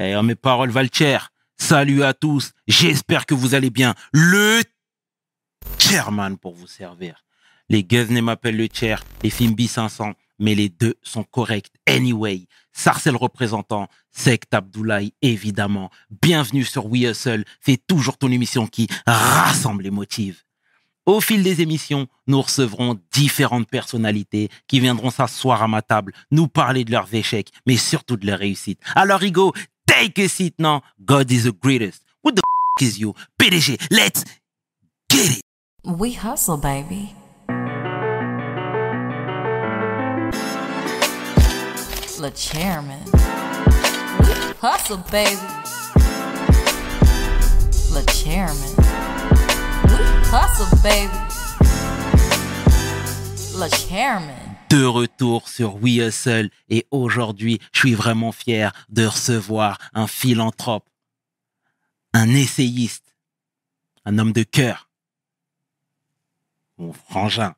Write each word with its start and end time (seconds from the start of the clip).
Et 0.00 0.14
mes 0.22 0.34
paroles 0.34 0.70
valent 0.70 0.88
cher. 0.90 1.30
Salut 1.58 2.04
à 2.04 2.14
tous. 2.14 2.52
J'espère 2.66 3.26
que 3.26 3.34
vous 3.34 3.54
allez 3.54 3.68
bien. 3.68 3.94
Le 4.14 4.62
chairman 5.78 6.38
pour 6.38 6.54
vous 6.54 6.66
servir. 6.66 7.22
Les 7.68 7.84
Guzney 7.84 8.22
m'appellent 8.22 8.56
le 8.56 8.68
chair, 8.72 9.04
les 9.22 9.28
Fimbi 9.28 9.68
500, 9.68 10.14
mais 10.38 10.54
les 10.54 10.70
deux 10.70 10.94
sont 11.02 11.22
corrects 11.22 11.70
anyway. 11.86 12.46
Sarcel 12.72 13.14
représentant, 13.14 13.88
Sect 14.10 14.54
Abdoulaye 14.54 15.12
évidemment. 15.20 15.90
Bienvenue 16.22 16.64
sur 16.64 16.86
We 16.86 17.02
Hustle, 17.02 17.44
c'est 17.60 17.86
toujours 17.86 18.16
ton 18.16 18.32
émission 18.32 18.66
qui 18.66 18.88
rassemble 19.06 19.82
les 19.82 19.90
motifs. 19.90 20.46
Au 21.06 21.20
fil 21.20 21.42
des 21.42 21.60
émissions, 21.60 22.06
nous 22.26 22.40
recevrons 22.40 23.00
différentes 23.10 23.68
personnalités 23.68 24.48
qui 24.68 24.80
viendront 24.80 25.10
s'asseoir 25.10 25.62
à 25.62 25.66
ma 25.66 25.82
table, 25.82 26.12
nous 26.30 26.46
parler 26.46 26.84
de 26.84 26.92
leurs 26.92 27.12
échecs, 27.14 27.50
mais 27.66 27.76
surtout 27.76 28.16
de 28.16 28.26
leurs 28.26 28.38
réussites. 28.38 28.80
Alors, 28.94 29.18
Rigo, 29.18 29.52
take 30.00 30.18
a 30.18 30.28
seat 30.28 30.54
now. 30.58 30.82
God 31.04 31.30
is 31.30 31.44
the 31.44 31.52
greatest. 31.52 32.02
What 32.22 32.36
the 32.36 32.42
f 32.78 32.86
is 32.86 32.98
you? 32.98 33.14
PDG, 33.38 33.86
let's 33.90 34.24
get 35.08 35.38
it. 35.38 35.42
We 35.84 36.12
hustle, 36.12 36.56
baby. 36.56 37.14
The 42.18 42.30
chairman. 42.34 43.02
We 44.20 44.34
hustle, 44.60 44.98
baby. 45.10 45.36
The 47.94 48.04
chairman. 48.18 48.72
We 49.90 49.98
hustle, 50.32 50.78
baby. 50.82 51.20
Le 53.58 53.68
chairman. 53.68 54.39
De 54.70 54.84
retour 54.84 55.48
sur 55.48 55.82
We 55.82 55.96
Hustle 55.98 56.50
et 56.68 56.86
aujourd'hui, 56.92 57.58
je 57.72 57.80
suis 57.80 57.94
vraiment 57.94 58.30
fier 58.32 58.72
de 58.88 59.04
recevoir 59.04 59.78
un 59.94 60.06
philanthrope, 60.06 60.88
un 62.12 62.28
essayiste, 62.30 63.14
un 64.04 64.18
homme 64.18 64.32
de 64.32 64.44
cœur, 64.44 64.88
mon 66.78 66.92
frangin, 66.92 67.54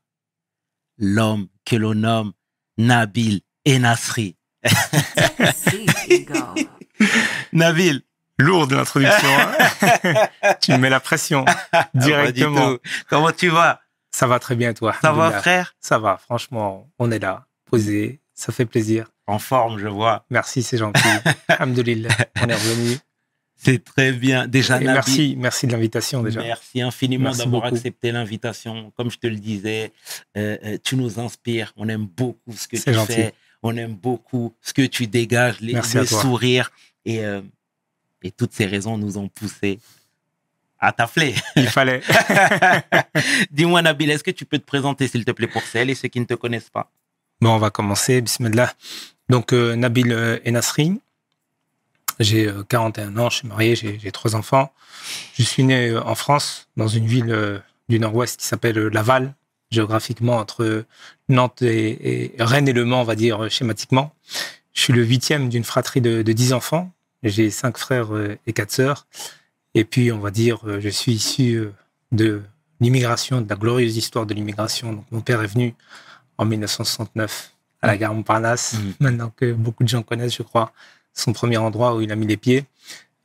l'homme 0.99 1.49
que 1.67 1.77
l'on 1.77 1.95
nomme 1.95 2.33
Nabil 2.79 3.43
Enasri. 3.69 4.37
Nabil, 7.53 8.03
Lourde 8.39 8.73
l'introduction. 8.73 9.29
hein. 9.29 10.29
tu 10.61 10.73
me 10.73 10.79
mets 10.79 10.89
la 10.91 11.01
pression 11.01 11.45
du 11.95 12.01
directement. 12.07 12.77
comment 13.09 13.31
tu 13.31 13.51
vas? 13.51 13.82
Ça 14.15 14.27
va 14.27 14.39
très 14.39 14.55
bien, 14.57 14.75
toi 14.75 14.95
Ça 15.01 15.13
va 15.13 15.41
frère 15.41 15.75
Ça 15.81 15.99
va, 15.99 16.19
franchement, 16.19 16.89
on 16.99 17.11
est 17.11 17.19
là, 17.19 17.47
posé, 17.65 18.21
ça 18.35 18.53
fait 18.53 18.67
plaisir. 18.67 19.09
En 19.27 19.39
forme, 19.39 19.79
je 19.79 19.89
vois. 19.89 20.27
Merci, 20.31 20.63
c'est 20.63 20.79
gentil. 20.79 21.01
Alhamdoulilah, 21.49 22.11
on 22.43 22.49
est 22.49 22.55
revenu. 22.55 22.99
C'est 23.65 23.85
très 23.85 24.13
bien. 24.13 24.49
Déjà, 24.49 24.81
merci, 24.81 25.37
merci 25.39 25.69
de 25.69 25.73
l'invitation 25.73 26.23
déjà. 26.23 26.43
Merci 26.43 26.83
infiniment 26.83 27.31
d'avoir 27.31 27.67
accepté 27.67 28.11
l'invitation. 28.11 28.93
Comme 28.97 29.11
je 29.11 29.19
te 29.19 29.29
le 29.29 29.37
disais, 29.37 29.93
euh, 30.37 30.59
euh, 30.65 30.79
tu 30.83 30.97
nous 30.97 31.21
inspires. 31.21 31.73
On 31.77 31.89
aime 31.89 32.07
beaucoup 32.07 32.53
ce 32.53 32.67
que 32.67 32.77
tu 32.77 32.93
gentil. 32.93 33.13
fais. 33.13 33.35
On 33.63 33.77
aime 33.77 33.95
beaucoup 33.95 34.53
ce 34.61 34.73
que 34.73 34.85
tu 34.85 35.07
dégages, 35.07 35.61
les, 35.61 35.75
Merci 35.75 35.99
le 35.99 36.07
sourire. 36.07 36.73
Et, 37.05 37.25
euh, 37.25 37.41
et 38.23 38.33
toutes 38.33 38.53
ces 38.53 38.67
raisons 38.67 38.99
nous 38.99 39.17
ont 39.17 39.29
poussé 39.29 39.79
à 40.83 40.93
t'appeler. 40.93 41.35
Il 41.57 41.69
fallait. 41.69 42.03
Dis-moi, 43.51 43.81
Nabil, 43.81 44.11
est-ce 44.11 44.25
que 44.25 44.31
tu 44.31 44.45
peux 44.45 44.59
te 44.59 44.67
présenter, 44.67 45.09
s'il 45.09 45.25
te 45.25 45.31
plaît, 45.31 45.47
pour 45.47 45.63
celles 45.63 45.89
et 45.89 45.95
ceux 45.95 46.09
qui 46.09 46.21
ne 46.21 46.27
te 46.27 46.35
connaissent 46.35 46.71
pas? 46.71 46.91
Bon, 47.41 47.55
on 47.55 47.59
va 47.59 47.71
commencer. 47.71 48.21
Bismillah. 48.21 48.73
Donc, 49.31 49.53
euh, 49.53 49.77
Nabil 49.77 50.13
euh, 50.13 50.39
Enasri. 50.47 51.01
J'ai 52.21 52.49
euh, 52.49 52.63
41 52.69 53.17
ans, 53.17 53.31
je 53.31 53.37
suis 53.39 53.49
marié, 53.49 53.75
j'ai 53.77 54.13
trois 54.13 54.37
enfants. 54.37 54.73
Je 55.39 55.43
suis 55.43 55.65
né 55.65 55.89
euh, 55.89 56.03
en 56.03 56.15
France, 56.15 56.69
dans 56.77 56.89
une 56.89 57.07
ville 57.07 57.31
euh, 57.31 57.59
du 57.89 57.99
nord-ouest 57.99 58.39
qui 58.39 58.47
s'appelle 58.47 58.79
Laval, 58.89 59.35
géographiquement 59.71 60.37
entre 60.37 60.85
Nantes 61.29 61.63
et, 61.63 62.35
et 62.35 62.43
Rennes 62.43 62.69
et 62.69 62.73
Le 62.73 62.85
Mans, 62.85 63.01
on 63.01 63.05
va 63.05 63.15
dire 63.15 63.51
schématiquement. 63.51 64.15
Je 64.75 64.83
suis 64.83 64.93
le 64.93 65.05
huitième 65.05 65.49
d'une 65.49 65.65
fratrie 65.65 66.01
de, 66.01 66.23
de 66.23 66.33
10 66.33 66.53
enfants. 66.53 66.91
J'ai 67.23 67.51
cinq 67.51 67.79
frères 67.79 68.09
et 68.47 68.53
quatre 68.53 68.73
sœurs. 68.73 69.07
Et 69.75 69.85
puis, 69.85 70.13
on 70.13 70.19
va 70.19 70.31
dire, 70.31 70.59
euh, 70.67 70.81
je 70.81 70.89
suis 70.89 71.13
issu 71.13 71.55
euh, 71.57 71.73
de 72.13 72.43
l'immigration, 72.81 73.41
de 73.41 73.49
la 73.49 73.57
glorieuse 73.57 73.97
histoire 73.97 74.27
de 74.27 74.35
l'immigration. 74.35 74.93
Donc, 74.93 75.05
mon 75.11 75.21
père 75.21 75.43
est 75.43 75.47
venu 75.47 75.75
en 76.39 76.45
1969 76.45 77.53
à 77.81 77.87
la 77.87 77.97
gare 77.97 78.15
Montparnasse, 78.15 78.75
Mhm. 78.75 78.95
maintenant 79.01 79.33
que 79.35 79.53
beaucoup 79.53 79.83
de 79.85 79.89
gens 79.89 80.03
connaissent, 80.03 80.37
je 80.37 80.43
crois, 80.43 80.73
son 81.15 81.33
premier 81.33 81.57
endroit 81.57 81.95
où 81.97 82.01
il 82.01 82.11
a 82.13 82.17
mis 82.17 82.27
les 82.27 82.37
pieds, 82.37 82.65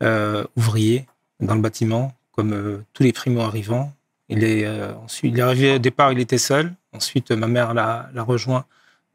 euh, 0.03 0.43
ouvrier 0.55 1.05
dans 1.39 1.55
le 1.55 1.61
bâtiment, 1.61 2.13
comme 2.31 2.53
euh, 2.53 2.83
tous 2.93 3.03
les 3.03 3.13
primo-arrivants. 3.13 3.93
Il 4.29 4.43
est 4.43 4.65
euh, 4.65 4.93
ensuite, 4.95 5.33
il 5.33 5.39
est 5.39 5.41
arrivé 5.41 5.75
au 5.75 5.79
départ, 5.79 6.11
il 6.11 6.19
était 6.19 6.37
seul. 6.37 6.73
Ensuite, 6.93 7.31
ma 7.31 7.47
mère 7.47 7.73
l'a 7.73 8.09
rejoint 8.23 8.65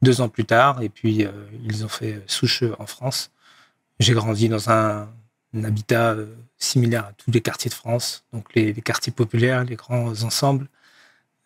deux 0.01 0.21
ans 0.21 0.29
plus 0.29 0.45
tard, 0.45 0.83
et 0.83 0.89
puis 0.89 1.27
ils 1.65 1.85
ont 1.85 1.89
fait 1.89 2.23
souche 2.27 2.65
en 2.79 2.87
France. 2.87 3.31
J'ai 4.01 4.15
grandi 4.15 4.49
dans 4.49 4.71
un, 4.71 5.09
un 5.55 5.65
habitat 5.65 6.17
similaire 6.63 7.07
à 7.07 7.13
tous 7.13 7.31
les 7.31 7.41
quartiers 7.41 7.69
de 7.69 7.75
France, 7.75 8.25
donc 8.33 8.55
les, 8.55 8.73
quartiers 8.75 9.13
populaires, 9.13 9.65
les 9.65 9.77
grands 9.77 10.23
ensembles. 10.23 10.69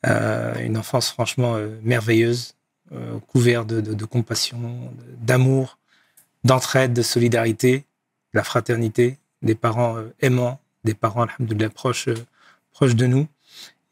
Euh, 0.07 0.55
une 0.61 0.77
enfance 0.77 1.11
franchement 1.11 1.57
euh, 1.57 1.81
merveilleuse, 1.83 2.55
euh, 2.93 3.19
couverte 3.27 3.67
de, 3.67 4.05
compassion, 4.05 4.93
d'amour, 5.19 5.79
d'entraide, 6.45 6.93
de 6.93 7.03
solidarité, 7.03 7.79
de 7.79 8.39
la 8.39 8.45
fraternité, 8.45 9.19
des 9.43 9.55
parents 9.55 9.97
euh, 9.97 10.15
aimants, 10.21 10.61
des 10.85 10.95
parents, 10.95 11.23
alhamdoulilah, 11.23 11.71
proches, 11.71 12.09
proches 12.73 12.95
de 12.95 13.07
nous. 13.07 13.27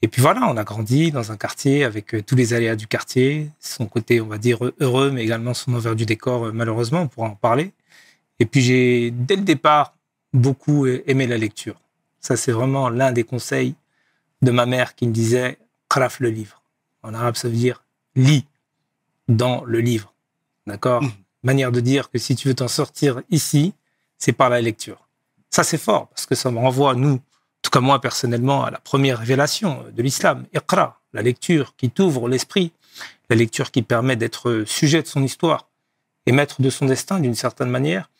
Et 0.03 0.09
puis 0.09 0.21
voilà, 0.21 0.47
on 0.47 0.57
a 0.59 0.65
grandi 0.65 1.11
dans 1.11 1.33
un 1.33 1.37
quartier 1.39 1.83
avec 1.83 2.15
tous 2.27 2.37
les 2.37 2.53
aléas 2.53 2.77
du 2.77 2.87
quartier, 2.87 3.51
son 3.59 3.87
côté, 3.87 4.21
on 4.21 4.27
va 4.27 4.37
dire, 4.37 4.59
heureux, 4.79 5.11
mais 5.11 5.25
également 5.25 5.55
son 5.55 5.75
envers 5.75 5.97
du 5.97 6.05
décor, 6.05 6.53
malheureusement, 6.53 7.01
on 7.01 7.09
pourra 7.09 7.29
en 7.29 7.35
parler. 7.35 7.73
Et 8.39 8.45
puis 8.45 8.61
j'ai, 8.61 9.11
dès 9.11 9.37
le 9.37 9.43
départ, 9.43 9.95
beaucoup 10.35 10.87
aimé 10.87 11.27
la 11.27 11.39
lecture. 11.39 11.81
Ça, 12.21 12.37
c'est 12.37 12.53
vraiment 12.53 12.91
l'un 12.91 13.13
des 13.13 13.25
conseils 13.25 13.75
de 14.43 14.51
ma 14.51 14.67
mère 14.67 14.95
qui 14.95 15.07
me 15.07 15.13
disait, 15.13 15.59
craf 15.89 16.21
le 16.21 16.29
livre. 16.29 16.63
En 17.03 17.15
arabe, 17.15 17.37
ça 17.37 17.49
veut 17.49 17.55
dire 17.55 17.85
lis 18.17 18.47
dans 19.29 19.65
le 19.65 19.81
livre. 19.81 20.13
D'accord 20.67 21.03
Mhm. 21.03 21.13
Manière 21.43 21.73
de 21.73 21.81
dire 21.81 22.11
que 22.11 22.19
si 22.19 22.37
tu 22.37 22.49
veux 22.49 22.55
t'en 22.55 22.69
sortir 22.69 23.23
ici, 23.31 23.75
c'est 24.19 24.33
par 24.33 24.49
la 24.49 24.61
lecture. 24.61 25.07
Ça, 25.51 25.63
c'est 25.63 25.79
fort 25.79 26.09
parce 26.09 26.27
que 26.27 26.35
ça 26.35 26.51
me 26.51 26.59
renvoie, 26.59 26.95
nous, 26.95 27.15
en 27.15 27.21
tout 27.63 27.71
cas 27.71 27.81
moi 27.81 28.01
personnellement, 28.01 28.65
à 28.65 28.71
la 28.71 28.79
première 28.79 29.19
révélation 29.19 29.85
de 29.95 30.03
l'islam, 30.03 30.47
Iqra, 30.55 31.01
la 31.13 31.23
lecture 31.23 31.77
qui 31.77 31.91
t'ouvre 31.91 32.29
l'esprit, 32.29 32.73
la 33.31 33.37
lecture 33.37 33.71
qui 33.71 33.83
permet 33.83 34.17
d'être 34.17 34.65
sujet 34.67 35.03
de 35.03 35.07
son 35.07 35.23
histoire 35.23 35.69
et 36.27 36.33
maître 36.33 36.63
de 36.63 36.71
son 36.71 36.87
destin 36.87 37.21
d'une 37.21 37.35
certaine 37.35 37.71
manière. 37.71 38.11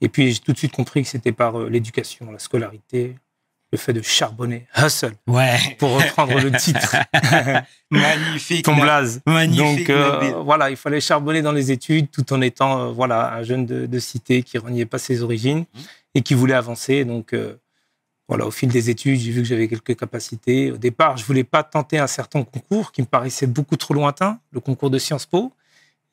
Et 0.00 0.08
puis 0.08 0.32
j'ai 0.32 0.40
tout 0.40 0.52
de 0.52 0.58
suite 0.58 0.72
compris 0.72 1.02
que 1.02 1.08
c'était 1.08 1.32
par 1.32 1.58
euh, 1.58 1.68
l'éducation, 1.68 2.30
la 2.30 2.38
scolarité, 2.38 3.16
le 3.72 3.78
fait 3.78 3.92
de 3.92 4.00
charbonner, 4.00 4.66
hustle, 4.76 5.12
Ouais. 5.26 5.58
pour 5.78 5.90
reprendre 5.90 6.38
le 6.40 6.50
titre, 6.52 6.96
Magnifique. 7.90 8.64
ton 8.64 8.76
blaze. 8.76 9.20
Magnifique. 9.26 9.88
Donc 9.88 9.90
euh, 9.90 10.32
voilà, 10.42 10.70
il 10.70 10.76
fallait 10.76 11.00
charbonner 11.00 11.42
dans 11.42 11.52
les 11.52 11.70
études 11.72 12.10
tout 12.10 12.32
en 12.32 12.40
étant 12.40 12.80
euh, 12.80 12.92
voilà 12.92 13.34
un 13.34 13.42
jeune 13.42 13.66
de, 13.66 13.86
de 13.86 13.98
cité 13.98 14.42
qui 14.42 14.58
reniait 14.58 14.86
pas 14.86 14.98
ses 14.98 15.22
origines 15.22 15.64
Mhm. 15.74 15.82
et 16.14 16.22
qui 16.22 16.34
voulait 16.34 16.54
avancer. 16.54 17.04
Donc 17.04 17.32
euh, 17.32 17.56
voilà, 18.28 18.46
au 18.46 18.50
fil 18.50 18.68
des 18.68 18.90
études, 18.90 19.18
j'ai 19.18 19.30
vu 19.32 19.42
que 19.42 19.48
j'avais 19.48 19.68
quelques 19.68 19.96
capacités. 19.98 20.70
Au 20.70 20.76
départ, 20.76 21.16
je 21.16 21.24
voulais 21.24 21.44
pas 21.44 21.62
tenter 21.62 21.98
un 21.98 22.06
certain 22.06 22.42
concours 22.44 22.92
qui 22.92 23.00
me 23.00 23.06
paraissait 23.06 23.46
beaucoup 23.46 23.76
trop 23.76 23.94
lointain, 23.94 24.38
le 24.50 24.60
concours 24.60 24.90
de 24.90 24.98
Sciences 24.98 25.26
Po. 25.26 25.52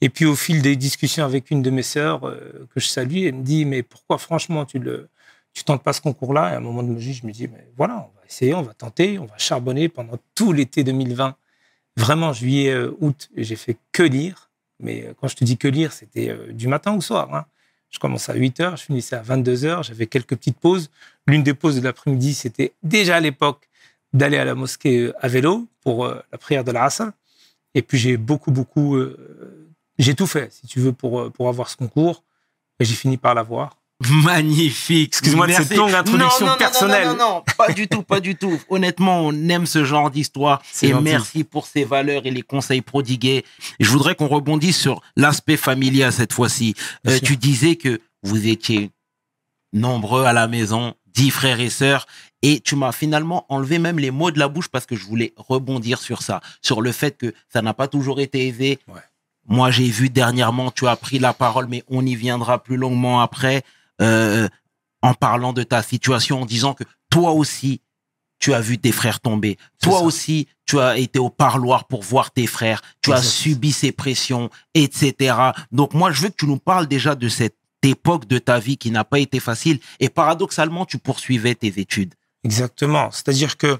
Et 0.02 0.10
puis 0.10 0.26
au 0.26 0.36
fil 0.36 0.62
des 0.62 0.76
discussions 0.76 1.24
avec 1.26 1.52
une 1.52 1.62
de 1.62 1.70
mes 1.70 1.84
sœurs 1.84 2.28
euh, 2.28 2.68
que 2.74 2.80
je 2.80 2.88
salue, 2.88 3.26
elle 3.26 3.36
me 3.36 3.44
dit 3.44 3.66
mais 3.66 3.82
pourquoi 3.84 4.18
franchement 4.18 4.66
tu 4.66 4.80
le 4.80 5.10
tu 5.54 5.64
tentes 5.64 5.84
pas 5.84 5.94
ce 5.94 6.02
concours-là? 6.02 6.52
Et 6.52 6.54
à 6.56 6.58
un 6.58 6.60
moment 6.60 6.84
de 6.84 6.90
ma 6.90 7.00
vie, 7.00 7.14
je 7.14 7.26
me 7.26 7.32
dis 7.32 7.48
mais 7.48 7.68
voilà, 7.78 7.96
on 7.96 8.20
va 8.20 8.26
essayer, 8.28 8.54
on 8.54 8.62
va 8.62 8.74
tenter, 8.74 9.20
on 9.20 9.26
va 9.26 9.38
charbonner 9.38 9.88
pendant 9.90 10.18
tout 10.36 10.52
l'été 10.52 10.84
2020 10.84 11.36
vraiment 11.98 12.34
juillet, 12.34 12.72
euh, 12.72 12.92
août, 13.00 13.30
j'ai 13.38 13.56
fait 13.56 13.78
que 13.94 14.04
lire. 14.04 14.52
Mais 14.82 15.06
euh, 15.06 15.14
quand 15.20 15.30
je 15.30 15.36
te 15.38 15.46
dis 15.46 15.58
que 15.58 15.70
lire, 15.70 15.94
c'était 15.94 16.36
du 16.52 16.68
matin 16.68 16.94
au 16.94 17.02
soir. 17.02 17.34
hein. 17.34 17.46
Je 17.90 18.00
commençais 18.00 18.34
à 18.34 18.36
8 18.36 18.60
heures, 18.60 18.76
je 18.76 18.84
finissais 18.84 19.16
à 19.16 19.22
22 19.22 19.64
heures, 19.64 19.84
j'avais 19.84 20.08
quelques 20.08 20.36
petites 20.36 20.60
pauses. 20.60 20.90
L'une 21.28 21.44
des 21.44 21.54
pauses 21.54 21.78
de 21.78 21.82
l'après-midi, 21.82 22.34
c'était 22.34 22.74
déjà 22.84 23.16
à 23.16 23.20
l'époque 23.22 23.70
d'aller 24.12 24.38
à 24.38 24.44
la 24.44 24.56
mosquée 24.56 25.12
à 25.22 25.30
vélo 25.30 25.68
pour 25.82 26.06
la 26.06 26.38
prière 26.38 26.66
de 26.66 26.72
l'Asr. 26.72 27.12
Et 27.74 27.82
puis 27.82 27.98
j'ai 27.98 28.18
beaucoup, 28.18 28.52
beaucoup, 28.52 28.98
j'ai 29.98 30.16
tout 30.16 30.28
fait, 30.28 30.52
si 30.54 30.68
tu 30.68 30.80
veux, 30.80 30.94
pour, 30.94 31.20
euh, 31.20 31.30
pour 31.30 31.50
avoir 31.50 31.70
ce 31.70 31.76
concours. 31.78 32.24
Et 32.80 32.86
j'ai 32.86 32.96
fini 32.96 33.18
par 33.18 33.34
l'avoir. 33.36 33.78
Magnifique. 34.10 35.08
Excuse-moi 35.14 35.46
de 35.48 35.52
Merci. 35.54 35.68
cette 35.70 35.78
longue 35.78 35.94
introduction 35.94 36.40
Non, 36.42 36.46
non, 36.48 36.52
non, 36.52 36.58
personnelle. 36.58 37.08
Non, 37.08 37.16
non, 37.16 37.30
non, 37.36 37.44
pas 37.58 37.72
du 37.72 37.88
tout, 37.88 38.04
pas 38.04 38.20
du 38.20 38.36
tout. 38.36 38.60
Honnêtement, 38.70 39.22
on 39.22 39.32
aime 39.50 39.66
ce 39.66 39.86
genre 39.86 40.12
d'histoire. 40.12 40.62
C'est 40.70 40.88
Et 40.88 40.92
gentil. 40.92 41.04
merci 41.04 41.44
pour 41.46 41.66
ces 41.66 41.86
valeurs 41.86 42.26
et 42.26 42.32
les 42.32 42.42
conseils 42.42 42.82
prodigués. 42.82 43.46
Je 43.80 43.90
voudrais 43.90 44.16
qu'on 44.16 44.28
rebondisse 44.28 44.78
sur 44.78 45.02
l'aspect 45.16 45.56
familial 45.56 46.12
cette 46.12 46.34
fois-ci. 46.34 46.76
Euh, 47.08 47.20
tu 47.24 47.38
disais 47.38 47.78
que 47.78 48.02
vous 48.24 48.48
étiez 48.48 48.92
nombreux 49.72 50.26
à 50.26 50.34
la 50.34 50.48
maison, 50.50 50.96
dix 51.08 51.32
frères 51.32 51.62
et 51.62 51.70
sœurs, 51.70 52.06
et 52.42 52.60
tu 52.60 52.76
m'as 52.76 52.92
finalement 52.92 53.46
enlevé 53.48 53.80
même 53.80 53.98
les 54.00 54.12
mots 54.12 54.32
de 54.32 54.40
la 54.40 54.50
bouche 54.50 54.68
parce 54.68 54.86
que 54.86 54.96
je 54.98 55.06
voulais 55.06 55.34
rebondir 55.38 56.02
sur 56.02 56.22
ça, 56.22 56.42
sur 56.62 56.82
le 56.82 56.92
fait 56.92 57.18
que 57.18 57.34
ça 57.52 57.62
n'a 57.62 57.74
pas 57.74 57.88
toujours 57.88 58.20
été 58.20 58.46
aisé. 58.48 58.80
Ouais. 58.90 59.00
Moi, 59.48 59.72
j'ai 59.72 59.90
vu 59.90 60.10
dernièrement, 60.10 60.72
tu 60.72 60.88
as 60.88 60.96
pris 60.96 61.20
la 61.20 61.34
parole, 61.34 61.68
mais 61.68 61.84
on 61.88 62.06
y 62.06 62.16
viendra 62.16 62.64
plus 62.64 62.78
longuement 62.78 63.22
après, 63.22 63.64
euh, 64.02 64.48
en 65.02 65.14
parlant 65.14 65.54
de 65.54 65.64
ta 65.64 65.84
situation, 65.84 66.42
en 66.42 66.46
disant 66.46 66.74
que 66.74 66.84
toi 67.10 67.32
aussi, 67.32 67.82
tu 68.40 68.54
as 68.54 68.62
vu 68.62 68.78
tes 68.78 68.92
frères 68.92 69.20
tomber. 69.20 69.58
Toi 69.82 70.00
ça. 70.00 70.04
aussi, 70.04 70.48
tu 70.66 70.80
as 70.80 70.98
été 70.98 71.20
au 71.20 71.30
parloir 71.30 71.86
pour 71.86 72.02
voir 72.02 72.32
tes 72.32 72.48
frères. 72.48 72.82
Tu 73.02 73.14
as 73.14 73.22
subi 73.22 73.72
ces 73.72 73.92
pressions, 73.92 74.50
etc. 74.74 75.36
Donc 75.72 75.94
moi, 75.94 76.12
je 76.12 76.22
veux 76.22 76.30
que 76.30 76.36
tu 76.36 76.48
nous 76.48 76.58
parles 76.58 76.88
déjà 76.88 77.16
de 77.16 77.30
cette 77.30 77.56
époque 77.84 78.28
de 78.28 78.40
ta 78.40 78.60
vie 78.60 78.78
qui 78.78 78.92
n'a 78.92 79.04
pas 79.04 79.20
été 79.20 79.40
facile. 79.40 79.80
Et 80.00 80.10
paradoxalement, 80.10 80.86
tu 80.86 80.98
poursuivais 80.98 81.56
tes 81.56 81.80
études. 81.80 82.16
Exactement. 82.44 83.12
C'est-à-dire 83.12 83.58
que 83.58 83.78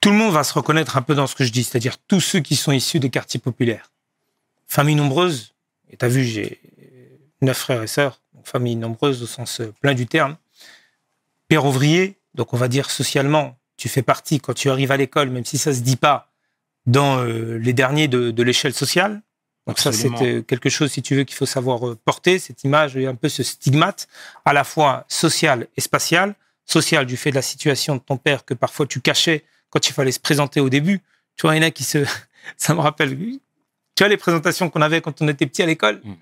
tout 0.00 0.10
le 0.10 0.16
monde 0.16 0.32
va 0.32 0.44
se 0.44 0.52
reconnaître 0.52 0.96
un 0.96 1.02
peu 1.02 1.14
dans 1.14 1.26
ce 1.26 1.34
que 1.34 1.44
je 1.44 1.52
dis, 1.52 1.64
c'est-à-dire 1.64 1.96
tous 2.08 2.20
ceux 2.20 2.40
qui 2.40 2.56
sont 2.56 2.72
issus 2.72 3.00
des 3.00 3.10
quartiers 3.10 3.40
populaires. 3.40 3.90
Famille 4.74 4.96
nombreuse, 4.96 5.54
et 5.88 5.96
tu 5.96 6.04
as 6.04 6.08
vu, 6.08 6.24
j'ai 6.24 6.60
neuf 7.42 7.58
frères 7.58 7.80
et 7.84 7.86
sœurs, 7.86 8.20
donc 8.34 8.48
famille 8.48 8.74
nombreuse 8.74 9.22
au 9.22 9.26
sens 9.28 9.60
euh, 9.60 9.72
plein 9.80 9.94
du 9.94 10.08
terme. 10.08 10.36
Père 11.46 11.64
ouvrier, 11.64 12.18
donc 12.34 12.54
on 12.54 12.56
va 12.56 12.66
dire 12.66 12.90
socialement, 12.90 13.56
tu 13.76 13.88
fais 13.88 14.02
partie 14.02 14.40
quand 14.40 14.52
tu 14.52 14.70
arrives 14.70 14.90
à 14.90 14.96
l'école, 14.96 15.30
même 15.30 15.44
si 15.44 15.58
ça 15.58 15.72
se 15.72 15.78
dit 15.78 15.94
pas, 15.94 16.32
dans 16.86 17.18
euh, 17.18 17.56
les 17.58 17.72
derniers 17.72 18.08
de, 18.08 18.32
de 18.32 18.42
l'échelle 18.42 18.74
sociale. 18.74 19.22
Donc 19.68 19.78
ça, 19.78 19.92
c'est 19.92 20.10
euh, 20.22 20.42
quelque 20.42 20.70
chose, 20.70 20.90
si 20.90 21.02
tu 21.02 21.14
veux, 21.14 21.22
qu'il 21.22 21.36
faut 21.36 21.46
savoir 21.46 21.96
porter, 22.04 22.40
cette 22.40 22.64
image 22.64 22.96
et 22.96 23.06
un 23.06 23.14
peu 23.14 23.28
ce 23.28 23.44
stigmate, 23.44 24.08
à 24.44 24.52
la 24.52 24.64
fois 24.64 25.04
social 25.06 25.68
et 25.76 25.82
spatial. 25.82 26.34
Social 26.66 27.06
du 27.06 27.16
fait 27.16 27.30
de 27.30 27.36
la 27.36 27.42
situation 27.42 27.94
de 27.94 28.00
ton 28.00 28.16
père 28.16 28.44
que 28.44 28.54
parfois 28.54 28.88
tu 28.88 29.00
cachais 29.00 29.44
quand 29.70 29.88
il 29.88 29.92
fallait 29.92 30.10
se 30.10 30.18
présenter 30.18 30.58
au 30.58 30.68
début. 30.68 31.00
Tu 31.36 31.42
vois, 31.42 31.54
il 31.54 31.62
y 31.62 31.64
en 31.64 31.68
a 31.68 31.70
qui 31.70 31.84
se... 31.84 32.04
Ça 32.56 32.74
me 32.74 32.80
rappelle... 32.80 33.16
Tu 33.94 34.02
vois 34.02 34.08
les 34.08 34.16
présentations 34.16 34.70
qu'on 34.70 34.82
avait 34.82 35.00
quand 35.00 35.22
on 35.22 35.28
était 35.28 35.46
petit 35.46 35.62
à 35.62 35.66
l'école 35.66 36.00
Mm. 36.04 36.14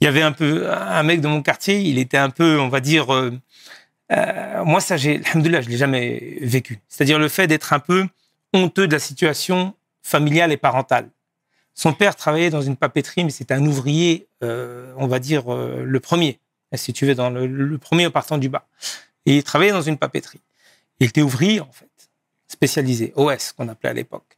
Il 0.00 0.04
y 0.06 0.08
avait 0.08 0.22
un 0.22 0.32
peu 0.32 0.68
un 0.68 1.04
mec 1.04 1.20
de 1.20 1.28
mon 1.28 1.42
quartier, 1.42 1.78
il 1.78 1.96
était 1.98 2.16
un 2.16 2.30
peu, 2.30 2.58
on 2.58 2.68
va 2.68 2.80
dire... 2.80 3.14
euh, 3.14 3.30
euh, 4.10 4.64
moi, 4.64 4.80
ça, 4.80 4.96
j'ai, 4.96 5.20
alhamdoulilah, 5.24 5.62
je 5.62 5.68
l'ai 5.68 5.76
jamais 5.76 6.38
vécu. 6.40 6.80
C'est-à-dire 6.88 7.20
le 7.20 7.28
fait 7.28 7.46
d'être 7.46 7.72
un 7.72 7.78
peu 7.78 8.06
honteux 8.52 8.88
de 8.88 8.92
la 8.92 8.98
situation 8.98 9.74
familiale 10.02 10.50
et 10.50 10.56
parentale. 10.56 11.08
Son 11.74 11.92
père 11.92 12.16
travaillait 12.16 12.50
dans 12.50 12.60
une 12.60 12.76
papeterie, 12.76 13.24
mais 13.24 13.30
c'était 13.30 13.54
un 13.54 13.64
ouvrier, 13.64 14.26
euh, 14.42 14.92
on 14.96 15.06
va 15.06 15.20
dire, 15.20 15.54
euh, 15.54 15.84
le 15.84 16.00
premier, 16.00 16.40
si 16.74 16.92
tu 16.92 17.06
veux, 17.06 17.14
dans 17.14 17.30
le, 17.30 17.46
le 17.46 17.78
premier 17.78 18.06
en 18.06 18.10
partant 18.10 18.38
du 18.38 18.48
bas. 18.48 18.66
Et 19.24 19.36
il 19.36 19.44
travaillait 19.44 19.72
dans 19.72 19.82
une 19.82 19.98
papeterie. 19.98 20.40
Il 20.98 21.06
était 21.06 21.22
ouvrier, 21.22 21.60
en 21.60 21.70
fait, 21.72 21.88
spécialisé, 22.48 23.12
OS, 23.16 23.52
qu'on 23.52 23.68
appelait 23.68 23.90
à 23.90 23.94
l'époque. 23.94 24.31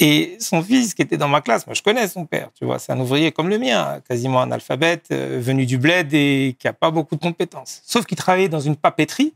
Et 0.00 0.36
son 0.38 0.62
fils, 0.62 0.94
qui 0.94 1.02
était 1.02 1.16
dans 1.16 1.28
ma 1.28 1.40
classe, 1.40 1.66
moi 1.66 1.74
je 1.74 1.82
connais 1.82 2.06
son 2.06 2.24
père, 2.24 2.50
tu 2.56 2.64
vois, 2.64 2.78
c'est 2.78 2.92
un 2.92 3.00
ouvrier 3.00 3.32
comme 3.32 3.48
le 3.48 3.58
mien, 3.58 4.00
quasiment 4.08 4.40
analphabète, 4.40 5.06
euh, 5.10 5.40
venu 5.42 5.66
du 5.66 5.76
bled 5.76 6.14
et 6.14 6.56
qui 6.58 6.68
a 6.68 6.72
pas 6.72 6.92
beaucoup 6.92 7.16
de 7.16 7.20
compétences. 7.20 7.82
Sauf 7.84 8.06
qu'il 8.06 8.16
travaillait 8.16 8.48
dans 8.48 8.60
une 8.60 8.76
papeterie. 8.76 9.34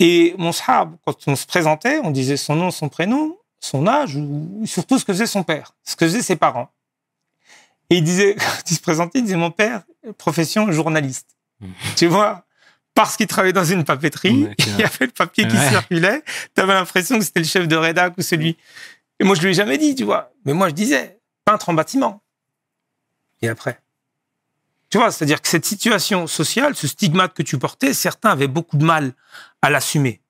Et 0.00 0.34
mon 0.38 0.52
sahab, 0.52 0.96
quand 1.04 1.16
on 1.28 1.36
se 1.36 1.46
présentait, 1.46 2.00
on 2.02 2.10
disait 2.10 2.36
son 2.36 2.56
nom, 2.56 2.70
son 2.70 2.88
prénom, 2.88 3.36
son 3.60 3.86
âge, 3.86 4.16
ou 4.16 4.62
surtout 4.64 4.98
ce 4.98 5.04
que 5.04 5.12
faisait 5.12 5.26
son 5.26 5.42
père, 5.44 5.74
ce 5.84 5.94
que 5.96 6.06
faisaient 6.06 6.22
ses 6.22 6.36
parents. 6.36 6.70
Et 7.90 7.96
il 7.96 8.04
disait, 8.04 8.34
quand 8.38 8.70
il 8.70 8.74
se 8.74 8.80
présentait, 8.80 9.20
il 9.20 9.24
disait 9.24 9.36
mon 9.36 9.50
père, 9.50 9.82
profession 10.16 10.70
journaliste. 10.72 11.36
Mhm. 11.60 11.72
Tu 11.96 12.06
vois, 12.06 12.44
parce 12.94 13.16
qu'il 13.16 13.26
travaillait 13.28 13.52
dans 13.52 13.64
une 13.64 13.84
papeterie, 13.84 14.48
il 14.58 14.76
y 14.78 14.82
avait 14.82 15.06
le 15.06 15.12
papier 15.12 15.46
qui 15.46 15.56
circulait, 15.56 16.22
tu 16.54 16.60
avais 16.60 16.74
l'impression 16.74 17.18
que 17.18 17.24
c'était 17.24 17.40
le 17.40 17.46
chef 17.46 17.68
de 17.68 17.76
rédac 17.76 18.14
ou 18.18 18.22
celui. 18.22 18.56
Et 19.20 19.24
moi, 19.24 19.34
je 19.34 19.42
lui 19.42 19.50
ai 19.50 19.54
jamais 19.54 19.78
dit, 19.78 19.94
tu 19.94 20.04
vois. 20.04 20.32
Mais 20.44 20.52
moi, 20.54 20.68
je 20.68 20.74
disais, 20.74 21.20
peintre 21.44 21.68
en 21.68 21.74
bâtiment. 21.74 22.22
Et 23.42 23.48
après 23.48 23.80
Tu 24.90 24.98
vois, 24.98 25.10
c'est-à-dire 25.10 25.40
que 25.42 25.48
cette 25.48 25.64
situation 25.64 26.26
sociale, 26.26 26.74
ce 26.76 26.86
stigmate 26.86 27.34
que 27.34 27.42
tu 27.42 27.58
portais, 27.58 27.94
certains 27.94 28.30
avaient 28.30 28.48
beaucoup 28.48 28.76
de 28.76 28.84
mal 28.84 29.12
à 29.62 29.70
l'assumer. 29.70 30.20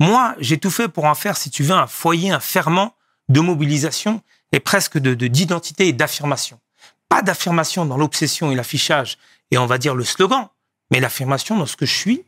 Moi, 0.00 0.34
j'ai 0.38 0.58
tout 0.58 0.70
fait 0.70 0.88
pour 0.88 1.04
en 1.04 1.14
faire, 1.14 1.36
si 1.36 1.50
tu 1.50 1.62
veux, 1.62 1.74
un 1.74 1.86
foyer, 1.86 2.30
un 2.30 2.40
ferment 2.40 2.94
de 3.28 3.40
mobilisation 3.40 4.22
et 4.52 4.60
presque 4.60 4.98
de 4.98 5.14
de- 5.14 5.28
d'identité 5.28 5.88
et 5.88 5.92
d'affirmation. 5.92 6.60
Pas 7.08 7.22
d'affirmation 7.22 7.86
dans 7.86 7.96
l'obsession 7.96 8.50
et 8.50 8.54
l'affichage 8.56 9.18
et 9.50 9.58
on 9.58 9.66
va 9.66 9.78
dire 9.78 9.94
le 9.94 10.04
slogan, 10.04 10.48
mais 10.90 11.00
l'affirmation 11.00 11.56
dans 11.56 11.66
ce 11.66 11.76
que 11.76 11.86
je 11.86 11.94
suis, 11.94 12.24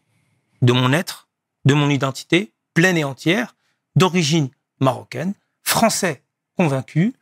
de 0.62 0.72
mon 0.72 0.92
être, 0.92 1.28
de 1.64 1.74
mon 1.74 1.90
identité 1.90 2.52
pleine 2.72 2.96
et 2.96 3.04
entière, 3.04 3.54
d'origine 3.96 4.48
marocaine, 4.80 5.34
français 5.76 6.22
convaincu, 6.56 7.12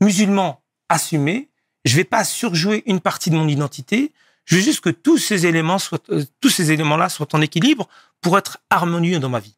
musulman 0.00 0.60
assumé. 0.88 1.50
Je 1.84 1.94
vais 1.94 2.04
pas 2.04 2.24
surjouer 2.24 2.82
une 2.86 2.98
partie 2.98 3.30
de 3.30 3.36
mon 3.36 3.46
identité. 3.46 4.10
Je 4.44 4.56
veux 4.56 4.60
juste 4.60 4.80
que 4.80 4.90
tous 4.90 5.18
ces 5.18 5.46
éléments 5.46 5.78
soient, 5.78 6.00
euh, 6.10 6.24
tous 6.40 6.50
ces 6.50 6.72
éléments-là 6.72 7.08
soient 7.08 7.32
en 7.32 7.40
équilibre 7.40 7.88
pour 8.20 8.36
être 8.36 8.58
harmonieux 8.70 9.20
dans 9.20 9.28
ma 9.28 9.38
vie. 9.38 9.54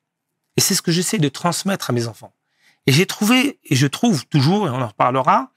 Et 0.58 0.60
c'est 0.60 0.74
ce 0.74 0.82
que 0.82 0.92
j'essaie 0.92 1.16
de 1.16 1.30
transmettre 1.30 1.88
à 1.88 1.94
mes 1.94 2.06
enfants. 2.06 2.34
Et 2.86 2.92
j'ai 2.92 3.06
trouvé, 3.06 3.58
et 3.64 3.74
je 3.74 3.86
trouve 3.86 4.26
toujours, 4.26 4.66
et 4.66 4.70
on 4.70 4.82
en 4.82 4.88
reparlera, 4.88 5.50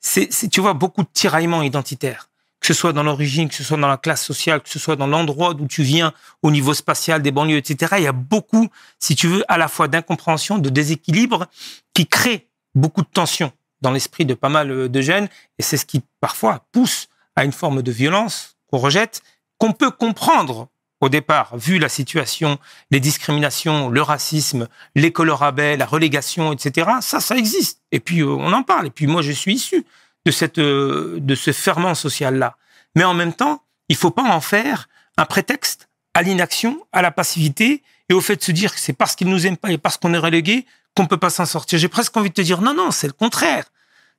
c'est, 0.00 0.30
tu 0.50 0.62
vois, 0.62 0.72
beaucoup 0.72 1.02
de 1.02 1.08
tiraillements 1.12 1.62
identitaires. 1.62 2.30
Que 2.58 2.68
ce 2.68 2.72
soit 2.72 2.94
dans 2.94 3.02
l'origine, 3.02 3.50
que 3.50 3.54
ce 3.54 3.64
soit 3.64 3.76
dans 3.76 3.88
la 3.88 3.98
classe 3.98 4.24
sociale, 4.24 4.62
que 4.62 4.70
ce 4.70 4.78
soit 4.78 4.96
dans 4.96 5.06
l'endroit 5.06 5.52
d'où 5.52 5.66
tu 5.66 5.82
viens, 5.82 6.14
au 6.42 6.50
niveau 6.50 6.72
spatial, 6.72 7.20
des 7.20 7.32
banlieues, 7.32 7.58
etc. 7.58 7.96
Il 7.98 8.04
y 8.04 8.06
a 8.06 8.12
beaucoup, 8.12 8.68
si 8.98 9.14
tu 9.14 9.28
veux, 9.28 9.44
à 9.48 9.58
la 9.58 9.68
fois 9.68 9.88
d'incompréhension, 9.88 10.56
de 10.56 10.70
déséquilibre, 10.70 11.48
qui 11.94 12.06
crée 12.06 12.48
beaucoup 12.74 13.02
de 13.02 13.08
tension 13.08 13.52
dans 13.80 13.90
l'esprit 13.90 14.24
de 14.24 14.34
pas 14.34 14.48
mal 14.48 14.70
euh, 14.70 14.88
de 14.88 15.00
jeunes. 15.00 15.28
Et 15.58 15.62
c'est 15.62 15.76
ce 15.76 15.86
qui, 15.86 16.02
parfois, 16.20 16.66
pousse 16.72 17.08
à 17.36 17.44
une 17.44 17.52
forme 17.52 17.82
de 17.82 17.92
violence 17.92 18.56
qu'on 18.70 18.78
rejette, 18.78 19.22
qu'on 19.58 19.72
peut 19.72 19.90
comprendre 19.90 20.68
au 21.00 21.08
départ, 21.08 21.56
vu 21.56 21.78
la 21.78 21.88
situation, 21.88 22.58
les 22.90 23.00
discriminations, 23.00 23.90
le 23.90 24.00
racisme, 24.00 24.68
l'école 24.94 25.30
au 25.30 25.36
rabais, 25.36 25.76
la 25.76 25.84
relégation, 25.84 26.52
etc. 26.52 26.90
Ça, 27.00 27.20
ça 27.20 27.36
existe. 27.36 27.82
Et 27.92 28.00
puis, 28.00 28.20
euh, 28.20 28.28
on 28.28 28.52
en 28.52 28.62
parle. 28.62 28.86
Et 28.86 28.90
puis, 28.90 29.06
moi, 29.06 29.20
je 29.20 29.32
suis 29.32 29.54
issu 29.54 29.84
de 30.24 30.30
cette, 30.30 30.58
euh, 30.58 31.18
de 31.20 31.34
ce 31.34 31.52
ferment 31.52 31.94
social-là. 31.94 32.56
Mais 32.96 33.04
en 33.04 33.14
même 33.14 33.34
temps, 33.34 33.62
il 33.88 33.96
faut 33.96 34.10
pas 34.10 34.22
en 34.22 34.40
faire 34.40 34.88
un 35.18 35.26
prétexte 35.26 35.88
à 36.14 36.22
l'inaction, 36.22 36.80
à 36.92 37.02
la 37.02 37.10
passivité 37.10 37.82
et 38.08 38.14
au 38.14 38.20
fait 38.20 38.36
de 38.36 38.42
se 38.42 38.52
dire 38.52 38.72
que 38.72 38.80
c'est 38.80 38.92
parce 38.92 39.14
qu'ils 39.14 39.28
nous 39.28 39.46
aiment 39.46 39.56
pas 39.56 39.72
et 39.72 39.78
parce 39.78 39.98
qu'on 39.98 40.14
est 40.14 40.18
relégué 40.18 40.64
qu'on 40.94 41.06
peut 41.06 41.18
pas 41.18 41.30
s'en 41.30 41.46
sortir. 41.46 41.78
J'ai 41.78 41.88
presque 41.88 42.16
envie 42.16 42.30
de 42.30 42.34
te 42.34 42.40
dire 42.40 42.60
non, 42.60 42.74
non, 42.74 42.90
c'est 42.90 43.06
le 43.06 43.12
contraire. 43.12 43.64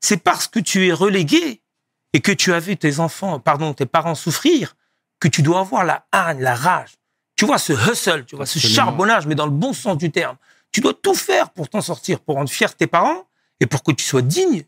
C'est 0.01 0.17
parce 0.17 0.47
que 0.47 0.59
tu 0.59 0.87
es 0.87 0.93
relégué 0.93 1.61
et 2.13 2.21
que 2.21 2.31
tu 2.31 2.53
as 2.53 2.59
vu 2.59 2.77
tes 2.77 2.99
enfants, 2.99 3.39
pardon, 3.39 3.73
tes 3.73 3.85
parents 3.85 4.15
souffrir 4.15 4.75
que 5.19 5.27
tu 5.27 5.41
dois 5.41 5.59
avoir 5.59 5.85
la 5.85 6.05
haine, 6.13 6.41
la 6.41 6.55
rage. 6.55 6.91
Tu 7.35 7.45
vois 7.45 7.57
ce 7.57 7.73
hustle, 7.73 8.25
tu 8.25 8.35
vois 8.35 8.45
ce 8.45 8.59
charbonnage, 8.59 9.27
mais 9.27 9.35
dans 9.35 9.45
le 9.45 9.51
bon 9.51 9.73
sens 9.73 9.97
du 9.97 10.11
terme. 10.11 10.37
Tu 10.71 10.81
dois 10.81 10.93
tout 10.93 11.15
faire 11.15 11.49
pour 11.49 11.69
t'en 11.69 11.81
sortir, 11.81 12.19
pour 12.19 12.35
rendre 12.35 12.49
fier 12.49 12.75
tes 12.75 12.87
parents 12.87 13.27
et 13.59 13.65
pour 13.65 13.83
que 13.83 13.91
tu 13.91 14.03
sois 14.05 14.21
digne 14.21 14.63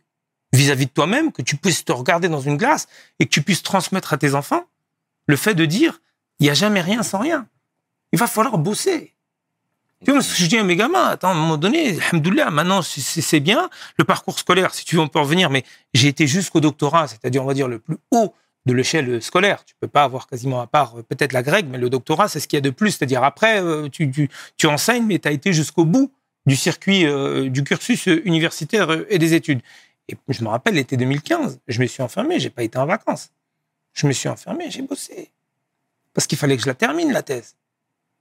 vis-à-vis 0.53 0.85
de 0.85 0.91
toi-même, 0.91 1.31
que 1.31 1.41
tu 1.41 1.57
puisses 1.57 1.83
te 1.83 1.91
regarder 1.91 2.29
dans 2.29 2.39
une 2.39 2.57
glace 2.57 2.87
et 3.19 3.25
que 3.25 3.29
tu 3.29 3.41
puisses 3.41 3.63
transmettre 3.63 4.13
à 4.13 4.17
tes 4.17 4.33
enfants 4.33 4.65
le 5.27 5.35
fait 5.35 5.53
de 5.53 5.65
dire 5.65 5.99
il 6.39 6.43
n'y 6.43 6.49
a 6.49 6.53
jamais 6.53 6.81
rien 6.81 7.03
sans 7.03 7.19
rien. 7.19 7.47
Il 8.13 8.19
va 8.19 8.27
falloir 8.27 8.57
bosser. 8.57 9.13
Tu 10.05 10.11
vois, 10.11 10.21
je 10.21 10.45
dis 10.45 10.57
à 10.57 10.63
mes 10.63 10.75
gamins, 10.75 11.07
attends, 11.07 11.29
à 11.29 11.31
un 11.31 11.35
moment 11.35 11.57
donné, 11.57 11.99
alhamdoulilah, 12.11 12.51
maintenant, 12.51 12.81
c'est- 12.81 13.39
bien. 13.39 13.69
Le 13.97 14.03
parcours 14.03 14.37
scolaire, 14.37 14.73
si 14.73 14.85
tu 14.85 14.95
veux, 14.95 15.01
on 15.01 15.07
peut 15.07 15.19
en 15.19 15.23
revenir, 15.23 15.49
mais 15.49 15.63
j'ai 15.93 16.07
été 16.07 16.27
jusqu'au 16.27 16.59
doctorat, 16.59 17.07
c'est-à-dire, 17.07 17.43
on 17.43 17.47
va 17.47 17.53
dire, 17.53 17.67
le 17.67 17.79
plus 17.79 17.97
haut 18.11 18.33
de 18.65 18.73
l'échelle 18.73 19.21
scolaire. 19.21 19.65
Tu 19.65 19.73
peux 19.79 19.87
pas 19.87 20.03
avoir 20.03 20.27
quasiment, 20.27 20.61
à 20.61 20.67
part 20.67 20.99
euh, 20.99 21.03
peut-être 21.03 21.33
la 21.33 21.41
grecque, 21.41 21.65
mais 21.69 21.77
le 21.77 21.89
doctorat, 21.89 22.27
c'est 22.27 22.39
ce 22.39 22.47
qu'il 22.47 22.57
y 22.57 22.59
a 22.59 22.61
de 22.61 22.69
plus. 22.69 22.91
C'est-à-dire, 22.91 23.23
après, 23.23 23.61
euh, 23.61 23.89
tu, 23.89 24.11
tu, 24.57 24.67
enseignes, 24.67 25.05
mais 25.05 25.19
tu 25.19 25.27
as 25.27 25.31
été 25.31 25.51
jusqu'au 25.53 25.85
bout 25.85 26.11
du 26.45 26.55
circuit, 26.55 27.05
euh, 27.05 27.49
du 27.49 27.63
cursus 27.63 28.05
universitaire 28.07 29.05
et 29.09 29.17
des 29.17 29.33
études. 29.33 29.61
Et 30.09 30.15
je 30.29 30.43
me 30.43 30.49
rappelle, 30.49 30.75
l'été 30.75 30.95
2015, 30.95 31.59
je 31.67 31.81
me 31.81 31.87
suis 31.87 32.03
enfermé, 32.03 32.39
j'ai 32.39 32.49
pas 32.49 32.63
été 32.63 32.77
en 32.77 32.85
vacances. 32.85 33.31
Je 33.93 34.05
me 34.05 34.11
suis 34.13 34.29
enfermé, 34.29 34.69
j'ai 34.69 34.83
bossé. 34.83 35.31
Parce 36.13 36.27
qu'il 36.27 36.37
fallait 36.37 36.55
que 36.55 36.61
je 36.61 36.67
la 36.67 36.75
termine, 36.75 37.11
la 37.11 37.23
thèse. 37.23 37.55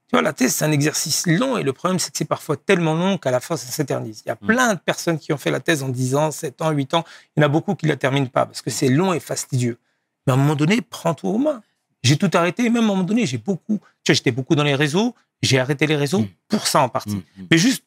Tu 0.08 0.12
vois, 0.12 0.22
la 0.22 0.32
thèse, 0.32 0.54
c'est 0.54 0.64
un 0.64 0.70
exercice 0.72 1.26
long 1.26 1.56
et 1.58 1.62
le 1.64 1.72
problème, 1.72 1.98
c'est 1.98 2.12
que 2.12 2.18
c'est 2.18 2.25
parfois 2.25 2.56
tellement 2.56 2.94
long 2.94 3.18
qu'à 3.18 3.30
la 3.32 3.40
fin, 3.40 3.56
ça 3.56 3.66
s'éternise. 3.66 4.22
Il 4.25 4.28
y 4.28 4.32
a 4.32 4.38
Mm. 4.40 4.46
plein 4.46 4.75
de 4.75 4.78
personnes 4.78 5.18
qui 5.18 5.32
ont 5.32 5.36
fait 5.36 5.50
la 5.50 5.58
thèse 5.60 5.82
en 5.82 5.88
10 5.88 6.14
ans, 6.14 6.30
7 6.30 6.62
ans, 6.62 6.70
8 6.70 6.94
ans. 6.94 7.04
Il 7.36 7.40
y 7.40 7.42
en 7.42 7.46
a 7.46 7.48
beaucoup 7.48 7.75
qui 7.75 7.86
la 7.86 7.96
terminent 7.96 8.26
pas 8.26 8.46
parce 8.46 8.62
que 8.62 8.70
c'est 8.70 8.88
long 8.88 9.12
et 9.12 9.18
fastidieux. 9.20 9.78
Mais 10.26 10.32
à 10.32 10.34
un 10.34 10.38
moment 10.38 10.54
donné, 10.54 10.80
prends-toi 10.80 11.30
aux 11.30 11.38
mains. 11.38 11.60
J'ai 12.04 12.16
tout 12.16 12.30
arrêté 12.34 12.64
et 12.66 12.70
même 12.70 12.82
à 12.82 12.84
un 12.84 12.88
moment 12.88 13.02
donné, 13.02 13.26
j'ai 13.26 13.38
beaucoup, 13.38 13.80
tu 14.04 14.12
vois, 14.12 14.14
j'étais 14.14 14.30
beaucoup 14.30 14.54
dans 14.54 14.62
les 14.62 14.76
réseaux. 14.76 15.14
J'ai 15.42 15.58
arrêté 15.58 15.86
les 15.88 15.96
réseaux 15.96 16.20
Mm. 16.20 16.28
pour 16.48 16.66
ça 16.68 16.80
en 16.82 16.88
partie. 16.88 17.16
Mm. 17.36 17.46
Mais 17.50 17.58
juste 17.58 17.82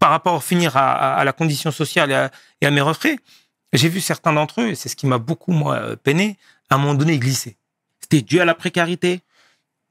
par 0.00 0.10
rapport 0.10 0.34
à 0.34 0.40
finir 0.40 0.76
à, 0.76 0.90
à- 0.92 1.14
à 1.20 1.24
la 1.24 1.32
condition 1.32 1.70
sociale 1.70 2.10
et 2.10 2.14
à, 2.14 2.30
et 2.60 2.66
à 2.66 2.70
mes 2.72 2.80
refrains, 2.80 3.14
j'ai 3.72 3.88
vu 3.88 4.00
certains 4.00 4.32
d'entre 4.32 4.62
eux, 4.62 4.68
et 4.70 4.74
c'est 4.74 4.88
ce 4.88 4.96
qui 4.96 5.06
m'a 5.06 5.18
beaucoup, 5.18 5.52
moi, 5.52 5.76
euh, 5.76 5.94
peiné, 5.96 6.36
à 6.68 6.74
un 6.74 6.78
moment 6.78 6.94
donné 6.94 7.16
glisser. 7.18 7.56
C'était 8.00 8.22
dû 8.22 8.40
à 8.40 8.44
la 8.44 8.54
précarité 8.54 9.20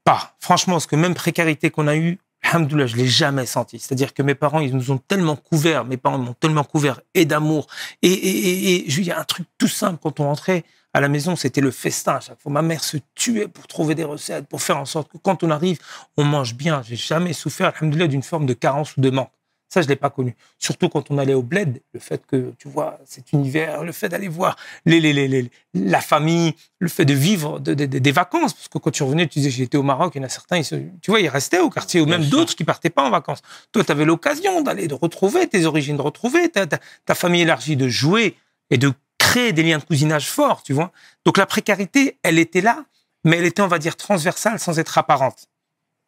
pas. 0.04 0.34
Franchement, 0.38 0.74
parce 0.74 0.86
que 0.86 0.96
même 0.96 1.14
précarité 1.14 1.70
qu'on 1.70 1.86
a 1.86 1.96
eue, 1.96 2.18
Alhamdoulilah, 2.42 2.86
je 2.86 2.96
l'ai 2.96 3.06
jamais 3.06 3.44
senti. 3.44 3.78
C'est-à-dire 3.78 4.14
que 4.14 4.22
mes 4.22 4.34
parents, 4.34 4.60
ils 4.60 4.74
nous 4.74 4.90
ont 4.90 4.98
tellement 4.98 5.36
couverts, 5.36 5.84
mes 5.84 5.98
parents 5.98 6.18
m'ont 6.18 6.34
tellement 6.34 6.64
couvert 6.64 7.00
et 7.14 7.26
d'amour. 7.26 7.66
Et, 8.02 8.10
et, 8.10 8.48
et, 8.48 8.86
et 8.86 8.90
je 8.90 8.96
veux 8.96 9.02
dire 9.02 9.18
un 9.18 9.24
truc 9.24 9.46
tout 9.58 9.68
simple 9.68 9.98
quand 10.02 10.20
on 10.20 10.24
rentrait 10.24 10.64
à 10.92 11.00
la 11.00 11.08
maison, 11.08 11.36
c'était 11.36 11.60
le 11.60 11.70
festin 11.70 12.14
à 12.14 12.20
chaque 12.20 12.40
fois. 12.40 12.50
Ma 12.50 12.62
mère 12.62 12.82
se 12.82 12.96
tuait 13.14 13.46
pour 13.46 13.66
trouver 13.66 13.94
des 13.94 14.04
recettes, 14.04 14.48
pour 14.48 14.62
faire 14.62 14.78
en 14.78 14.86
sorte 14.86 15.10
que 15.12 15.18
quand 15.18 15.44
on 15.44 15.50
arrive, 15.50 15.78
on 16.16 16.24
mange 16.24 16.54
bien. 16.54 16.82
J'ai 16.82 16.96
jamais 16.96 17.32
souffert, 17.32 17.72
alhamdoulilah, 17.76 18.08
d'une 18.08 18.22
forme 18.22 18.46
de 18.46 18.54
carence 18.54 18.96
ou 18.96 19.00
de 19.00 19.10
manque. 19.10 19.30
Ça, 19.72 19.82
je 19.82 19.86
l'ai 19.88 19.94
pas 19.94 20.10
connu. 20.10 20.34
Surtout 20.58 20.88
quand 20.88 21.12
on 21.12 21.18
allait 21.18 21.32
au 21.34 21.42
bled, 21.42 21.80
le 21.94 22.00
fait 22.00 22.26
que, 22.26 22.52
tu 22.58 22.68
vois, 22.68 22.98
cet 23.04 23.32
univers, 23.32 23.84
le 23.84 23.92
fait 23.92 24.08
d'aller 24.08 24.26
voir 24.26 24.56
les, 24.84 24.98
les, 25.00 25.12
les, 25.12 25.28
les- 25.28 25.48
la 25.74 26.00
famille, 26.00 26.54
le 26.80 26.88
fait 26.88 27.04
de 27.04 27.14
vivre 27.14 27.60
de- 27.60 27.74
de- 27.74 27.86
de- 27.86 28.00
des 28.00 28.10
vacances. 28.12 28.52
Parce 28.52 28.66
que 28.66 28.78
quand 28.78 28.90
tu 28.90 29.04
revenais, 29.04 29.28
tu 29.28 29.38
disais, 29.38 29.50
j'étais 29.50 29.78
au 29.78 29.84
Maroc, 29.84 30.12
il 30.16 30.18
y 30.18 30.20
en 30.22 30.24
a 30.26 30.28
certains, 30.28 30.56
ils 30.56 30.64
se- 30.64 30.74
tu 31.00 31.12
vois, 31.12 31.20
ils 31.20 31.28
restaient 31.28 31.60
au 31.60 31.70
quartier, 31.70 32.00
ou 32.00 32.06
même 32.06 32.22
d'autres 32.30 32.56
qui 32.56 32.64
partaient 32.64 32.90
pas 32.90 33.04
en 33.04 33.10
vacances. 33.10 33.42
Toi, 33.70 33.84
tu 33.84 33.92
avais 33.92 34.04
l'occasion 34.04 34.60
d'aller, 34.60 34.88
de 34.88 34.94
retrouver 34.94 35.46
tes 35.46 35.64
origines, 35.66 35.96
de 35.96 36.02
retrouver 36.02 36.48
ta, 36.48 36.66
ta, 36.66 36.78
ta 37.06 37.14
famille 37.14 37.42
élargie, 37.42 37.76
de 37.76 37.88
jouer 37.88 38.36
et 38.70 38.76
de 38.76 38.92
créer 39.18 39.52
des 39.52 39.62
liens 39.62 39.78
de 39.78 39.84
cousinage 39.84 40.28
forts, 40.28 40.64
tu 40.64 40.72
vois. 40.72 40.90
Donc 41.24 41.38
la 41.38 41.46
précarité, 41.46 42.18
elle 42.24 42.40
était 42.40 42.60
là, 42.60 42.84
mais 43.22 43.36
elle 43.36 43.44
était, 43.44 43.62
on 43.62 43.68
va 43.68 43.78
dire, 43.78 43.96
transversale 43.96 44.58
sans 44.58 44.80
être 44.80 44.98
apparente. 44.98 45.46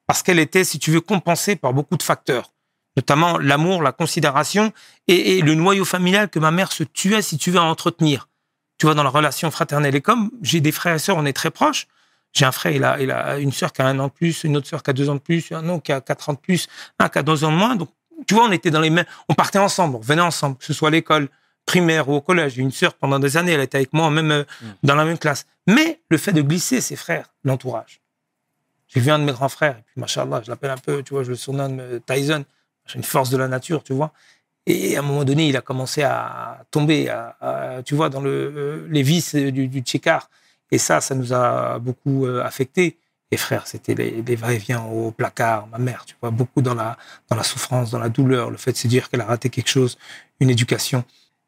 Parce 0.09 0.25
qu'elle 0.25 0.41
était, 0.41 0.65
si 0.65 0.81
tu 0.81 0.91
veux, 0.91 1.01
compensée 1.01 1.55
par 1.55 1.73
beaucoup 1.73 1.97
de 1.97 2.03
facteurs, 2.03 2.53
notamment 2.97 3.39
l'amour, 3.39 3.83
la 3.83 3.93
considération 3.93 4.73
et, 5.09 5.39
et 5.39 5.43
le 5.43 5.55
noyau 5.55 5.85
familial 5.85 6.29
que 6.29 6.39
ma 6.39 6.51
mère 6.51 6.73
se 6.73 6.85
tuait, 6.85 7.23
si 7.23 7.39
tu 7.39 7.51
veux, 7.51 7.59
à 7.59 7.65
entretenir. 7.65 8.29
Tu 8.79 8.87
vois, 8.87 8.95
dans 8.95 9.05
la 9.05 9.11
relation 9.11 9.51
fraternelle. 9.51 9.95
Et 9.95 10.01
comme 10.01 10.31
j'ai 10.43 10.61
des 10.61 10.73
frères 10.73 10.95
et 10.95 10.99
sœurs, 10.99 11.17
on 11.17 11.25
est 11.25 11.33
très 11.33 11.51
proches. 11.51 11.87
J'ai 12.33 12.47
un 12.47 12.53
frère, 12.53 12.73
il 12.73 12.83
a, 12.83 13.01
il 13.01 13.11
a 13.11 13.39
une 13.39 13.53
sœur 13.53 13.73
qui 13.73 13.83
a 13.83 13.87
un 13.87 13.99
an 13.99 14.07
de 14.07 14.13
plus, 14.13 14.45
une 14.45 14.57
autre 14.57 14.67
sœur 14.67 14.83
qui 14.83 14.91
a 14.91 14.93
deux 14.93 15.11
ans 15.11 15.15
de 15.15 15.21
plus, 15.21 15.53
un 15.53 15.69
autre 15.69 15.83
qui 15.83 15.93
a 15.93 16.01
quatre 16.01 16.31
ans 16.31 16.33
de 16.33 16.39
plus, 16.39 16.67
un 16.99 17.09
qui 17.09 17.19
a 17.19 17.23
deux 17.23 17.45
ans 17.45 17.53
de 17.53 17.57
moins. 17.57 17.77
Donc, 17.77 17.91
tu 18.27 18.35
vois, 18.35 18.45
on 18.45 18.53
était 18.53 18.71
dans 18.71 18.81
les 18.81 18.91
mêmes, 18.91 19.05
on 19.29 19.35
partait 19.35 19.59
ensemble, 19.59 19.97
on 19.97 19.99
revenait 19.99 20.23
ensemble, 20.23 20.57
que 20.57 20.65
ce 20.65 20.73
soit 20.73 20.89
à 20.89 20.91
l'école 20.91 21.29
primaire 21.67 22.09
ou 22.09 22.15
au 22.15 22.21
collège. 22.21 22.55
J'ai 22.55 22.63
une 22.63 22.73
sœur 22.73 22.95
pendant 22.95 23.19
des 23.19 23.37
années, 23.37 23.53
elle 23.53 23.61
était 23.61 23.77
avec 23.77 23.93
moi 23.93 24.11
même 24.11 24.31
euh, 24.31 24.45
dans 24.83 24.95
la 24.95 25.05
même 25.05 25.19
classe. 25.19 25.47
Mais 25.67 26.01
le 26.09 26.17
fait 26.17 26.33
de 26.33 26.43
glisser 26.43 26.81
ses 26.81 26.97
frères, 26.97 27.27
l'entourage. 27.45 28.01
J'ai 28.89 29.01
vu 29.01 29.11
un 29.11 29.19
de 29.19 29.25
mes 29.25 29.33
grands 29.33 29.49
frères, 29.49 29.79
et 29.79 29.83
puis, 29.83 30.01
machallah, 30.01 30.43
je 30.45 30.51
l'appelle 30.51 30.71
un 30.71 30.79
peu, 30.79 31.03
tu 31.03 31.15
vois, 31.15 31.23
je 31.23 31.31
le 31.31 31.37
surnomme 31.37 31.79
euh, 31.81 32.01
Tyson. 32.07 32.45
J'ai 32.87 32.97
une 32.97 33.05
force 33.05 33.31
de 33.31 33.37
la 33.37 33.49
nature, 33.49 33.83
tu 33.83 33.93
vois. 33.93 34.13
Et 34.67 34.97
à 34.97 35.01
un 35.01 35.03
moment 35.03 35.25
donné, 35.25 35.49
il 35.49 35.57
a 35.57 35.61
commencé 35.61 36.03
à 36.03 36.65
tomber, 36.71 37.09
à, 37.09 37.37
à, 37.41 37.83
tu 37.83 37.95
vois, 37.95 38.09
dans 38.11 38.21
le, 38.21 38.31
euh, 38.31 38.87
les 38.91 39.03
vices 39.03 39.35
du, 39.35 39.69
du. 39.69 39.83
Et 40.71 40.79
ça, 40.79 41.01
ça 41.01 41.15
nous 41.15 41.33
a 41.33 41.79
beaucoup 41.79 42.27
euh, 42.27 42.43
affectés. 42.45 42.97
Et 43.31 43.37
frère, 43.39 43.67
c'était 43.67 43.95
les, 43.95 44.23
les 44.23 44.37
va-et-vient 44.37 44.83
au 44.85 45.11
placard, 45.11 45.67
ma 45.69 45.79
mère, 45.79 46.05
tu 46.07 46.15
vois, 46.21 46.31
beaucoup 46.31 46.61
dans 46.61 46.75
la, 46.75 46.99
dans 47.31 47.37
la 47.37 47.43
souffrance, 47.43 47.91
dans 47.91 47.99
la 47.99 48.11
douleur, 48.11 48.51
le 48.51 48.59
fait 48.59 48.73
de 48.73 48.77
se 48.77 48.87
dire 48.89 49.09
qu'elle 49.09 49.23
a 49.23 49.25
raté 49.25 49.49
quelque 49.49 49.71
chose, 49.71 49.97
une 50.39 50.51
éducation. 50.51 51.05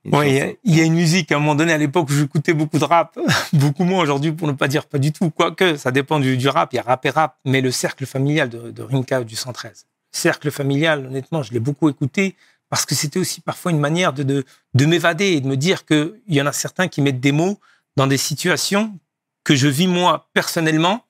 Ouais, 0.07 0.31
il 0.31 0.35
y 0.37 0.41
a- 0.41 0.53
il 0.65 0.77
y, 0.77 0.81
a 0.81 0.85
une 0.85 0.95
musique 0.95 1.33
à 1.33 1.37
un 1.37 1.39
moment 1.39 1.55
donné 1.55 1.73
à 1.73 1.79
l'époque 1.79 2.09
où 2.11 2.13
j'écoutais 2.13 2.53
beaucoup 2.55 2.79
de 2.79 2.85
rap, 2.85 3.19
beaucoup 3.55 3.85
moins 3.85 4.03
aujourd'hui 4.03 4.33
pour 4.33 4.47
ne 4.49 4.53
pas 4.53 4.69
dire 4.69 4.87
pas 4.87 4.99
du 4.99 5.13
tout, 5.13 5.31
quoique 5.31 5.77
ça 5.77 5.91
dépend 5.93 6.21
du, 6.21 6.37
du 6.37 6.49
rap, 6.49 6.73
il 6.73 6.77
y 6.77 6.79
a 6.79 6.83
rap 6.83 7.05
et 7.07 7.11
rap, 7.11 7.37
mais 7.47 7.61
le 7.63 7.71
cercle 7.71 8.05
familial 8.07 8.49
de, 8.51 8.71
de 8.71 8.83
Rinka 8.83 9.25
du 9.25 9.35
113. 9.37 9.87
Cercle 10.17 10.51
familial, 10.51 11.07
honnêtement, 11.07 11.43
je 11.43 11.53
l'ai 11.53 11.61
beaucoup 11.61 11.89
écouté 11.89 12.37
parce 12.71 12.87
que 12.87 12.95
c'était 12.95 13.19
aussi 13.19 13.41
parfois 13.41 13.73
une 13.73 13.81
manière 13.81 14.13
de, 14.13 14.23
de, 14.23 14.45
de 14.75 14.87
m'évader 14.87 15.27
et 15.27 15.41
de 15.41 15.47
me 15.47 15.57
dire 15.57 15.85
qu'il 15.85 16.15
y 16.29 16.41
en 16.41 16.47
a 16.47 16.53
certains 16.53 16.89
qui 16.89 17.03
mettent 17.03 17.21
des 17.21 17.33
mots 17.33 17.59
dans 17.97 18.07
des 18.07 18.17
situations 18.17 18.99
que 19.45 19.55
je 19.55 19.69
vis 19.69 19.87
moi 19.87 20.29
personnellement 20.33 21.05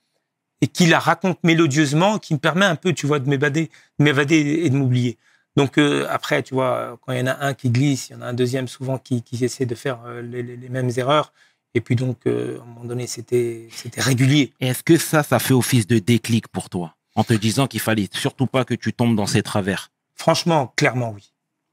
et 0.60 0.66
qui 0.66 0.86
la 0.86 0.98
racontent 0.98 1.38
mélodieusement, 1.42 2.18
qui 2.18 2.34
me 2.34 2.38
permet 2.38 2.64
un 2.64 2.76
peu, 2.76 2.92
tu 2.92 3.06
vois, 3.06 3.18
de 3.18 3.28
m'évader, 3.28 3.70
de 3.98 4.04
m'évader 4.04 4.36
et 4.64 4.70
de 4.70 4.76
m'oublier. 4.76 5.18
Donc 5.56 5.78
euh, 5.78 6.06
après, 6.10 6.42
tu 6.42 6.54
vois, 6.54 6.98
quand 7.02 7.12
il 7.12 7.20
y 7.20 7.22
en 7.22 7.26
a 7.26 7.44
un 7.44 7.54
qui 7.54 7.70
glisse, 7.70 8.08
il 8.08 8.14
y 8.14 8.16
en 8.16 8.22
a 8.22 8.26
un 8.26 8.32
deuxième 8.32 8.66
souvent 8.66 8.98
qui, 8.98 9.22
qui 9.22 9.44
essaie 9.44 9.66
de 9.66 9.74
faire 9.74 10.00
euh, 10.06 10.22
les, 10.22 10.68
mêmes 10.68 10.90
erreurs. 10.96 11.32
Et 11.74 11.80
puis 11.80 11.96
donc, 11.96 12.26
euh, 12.26 12.58
à 12.58 12.62
un 12.62 12.66
moment 12.66 12.84
donné, 12.84 13.06
c'était 13.06 13.68
c'était 13.70 14.00
régulier. 14.00 14.52
Est-ce 14.60 14.82
que 14.82 14.96
ça, 14.96 15.22
ça 15.22 15.38
fait 15.38 15.54
office 15.54 15.86
de 15.86 15.98
déclic 15.98 16.48
pour 16.48 16.70
toi? 16.70 16.93
En 17.16 17.24
te 17.24 17.34
disant 17.34 17.66
qu'il 17.66 17.80
fallait 17.80 18.08
surtout 18.12 18.46
pas 18.46 18.64
que 18.64 18.74
tu 18.74 18.92
tombes 18.92 19.14
dans 19.14 19.26
ces 19.26 19.42
travers. 19.42 19.90
Franchement, 20.14 20.72
clairement, 20.76 21.12
oui. 21.14 21.30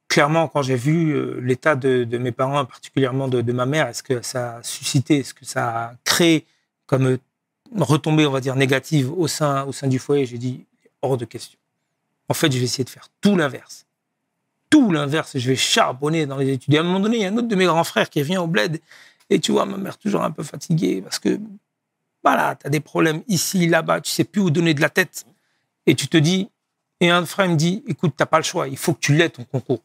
Clairement, 0.07 0.49
quand 0.49 0.61
j'ai 0.61 0.75
vu 0.75 1.11
euh, 1.11 1.39
l'état 1.41 1.75
de, 1.75 2.05
mes 2.17 2.31
parents, 2.31 2.65
particulièrement 2.65 3.27
de, 3.27 3.51
ma 3.53 3.65
mère, 3.65 3.87
est-ce 3.87 4.03
que 4.03 4.21
ça 4.21 4.57
a 4.57 4.63
suscité, 4.63 5.19
est-ce 5.19 5.33
que 5.33 5.45
ça 5.45 5.69
a 5.69 5.93
créé 6.03 6.45
comme 6.85 7.07
euh, 7.07 7.17
retombée, 7.77 8.25
on 8.25 8.31
va 8.31 8.41
dire, 8.41 8.55
négative 8.55 9.11
au 9.17 9.27
sein, 9.27 9.63
au 9.63 9.71
sein 9.71 9.87
du 9.87 9.99
foyer, 9.99 10.25
j'ai 10.25 10.37
dit, 10.37 10.65
hors 11.01 11.17
de 11.17 11.25
question. 11.25 11.57
En 12.27 12.33
fait, 12.33 12.51
je 12.51 12.57
vais 12.57 12.65
essayer 12.65 12.83
de 12.83 12.89
faire 12.89 13.07
tout 13.21 13.35
l'inverse. 13.35 13.85
Tout 14.69 14.91
l'inverse. 14.91 15.37
Je 15.37 15.47
vais 15.47 15.55
charbonner 15.55 16.25
dans 16.25 16.37
les 16.37 16.49
études. 16.49 16.75
À 16.75 16.81
un 16.81 16.83
moment 16.83 16.99
donné, 16.99 17.17
il 17.17 17.21
y 17.23 17.25
a 17.25 17.29
un 17.29 17.37
autre 17.37 17.47
de 17.47 17.55
mes 17.55 17.65
grands 17.65 17.83
frères 17.83 18.09
qui 18.09 18.21
vient 18.21 18.41
au 18.41 18.47
bled. 18.47 18.81
Et 19.29 19.39
tu 19.39 19.53
vois, 19.53 19.65
ma 19.65 19.77
mère 19.77 19.97
toujours 19.97 20.23
un 20.23 20.31
peu 20.31 20.43
fatiguée 20.43 21.01
parce 21.01 21.19
que, 21.19 21.39
voilà, 22.23 22.55
tu 22.55 22.67
as 22.67 22.69
des 22.69 22.81
problèmes 22.81 23.23
ici, 23.27 23.67
là-bas, 23.67 24.01
tu 24.01 24.11
sais 24.11 24.25
plus 24.25 24.41
où 24.41 24.49
donner 24.49 24.73
de 24.73 24.81
la 24.81 24.89
tête. 24.89 25.25
Et 25.85 25.95
tu 25.95 26.07
te 26.07 26.17
dis, 26.17 26.49
et 26.99 27.09
un 27.09 27.25
frère 27.25 27.49
me 27.49 27.55
dit, 27.55 27.83
écoute, 27.87 28.13
t'as 28.15 28.25
pas 28.25 28.37
le 28.37 28.43
choix, 28.43 28.67
il 28.67 28.77
faut 28.77 28.93
que 28.93 28.99
tu 28.99 29.13
l'aies 29.13 29.29
ton 29.29 29.43
concours. 29.43 29.81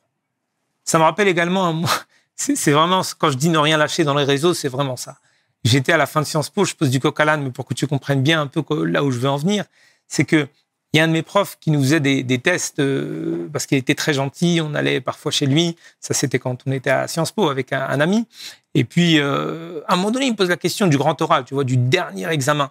Ça 0.84 0.98
me 0.98 1.04
rappelle 1.04 1.28
également, 1.28 1.82
c'est 2.36 2.72
vraiment, 2.72 3.02
quand 3.18 3.30
je 3.30 3.36
dis 3.36 3.48
ne 3.48 3.58
rien 3.58 3.76
lâcher 3.78 4.04
dans 4.04 4.14
les 4.14 4.24
réseaux, 4.24 4.54
c'est 4.54 4.68
vraiment 4.68 4.96
ça. 4.96 5.18
J'étais 5.64 5.92
à 5.92 5.96
la 5.96 6.06
fin 6.06 6.20
de 6.20 6.26
Sciences 6.26 6.50
Po, 6.50 6.64
je 6.64 6.74
pose 6.74 6.90
du 6.90 7.00
coq 7.00 7.18
à 7.18 7.24
l'âne, 7.24 7.42
mais 7.42 7.50
pour 7.50 7.64
que 7.64 7.74
tu 7.74 7.86
comprennes 7.86 8.22
bien 8.22 8.40
un 8.40 8.46
peu 8.46 8.62
là 8.84 9.02
où 9.02 9.10
je 9.10 9.18
veux 9.18 9.28
en 9.28 9.36
venir, 9.36 9.64
c'est 10.06 10.24
que 10.24 10.46
il 10.92 10.98
y 10.98 11.00
a 11.00 11.04
un 11.04 11.08
de 11.08 11.12
mes 11.12 11.22
profs 11.22 11.58
qui 11.60 11.70
nous 11.70 11.82
faisait 11.82 12.00
des, 12.00 12.38
tests 12.38 12.78
euh, 12.78 13.50
parce 13.52 13.66
qu'il 13.66 13.76
était 13.76 13.94
très 13.94 14.14
gentil. 14.14 14.60
On 14.62 14.74
allait 14.74 15.02
parfois 15.02 15.30
chez 15.30 15.44
lui. 15.44 15.76
Ça, 16.00 16.14
c'était 16.14 16.38
quand 16.38 16.62
on 16.66 16.72
était 16.72 16.88
à 16.88 17.06
Sciences 17.06 17.32
Po 17.32 17.50
avec 17.50 17.74
un, 17.74 17.82
un 17.82 18.00
ami. 18.00 18.26
Et 18.72 18.84
puis, 18.84 19.18
euh, 19.18 19.82
à 19.88 19.92
un 19.92 19.96
moment 19.96 20.10
donné, 20.10 20.24
il 20.26 20.30
me 20.30 20.36
pose 20.36 20.48
la 20.48 20.56
question 20.56 20.86
du 20.86 20.96
grand 20.96 21.20
oral, 21.20 21.44
tu 21.44 21.52
vois, 21.52 21.64
du 21.64 21.76
dernier 21.76 22.28
examen. 22.28 22.70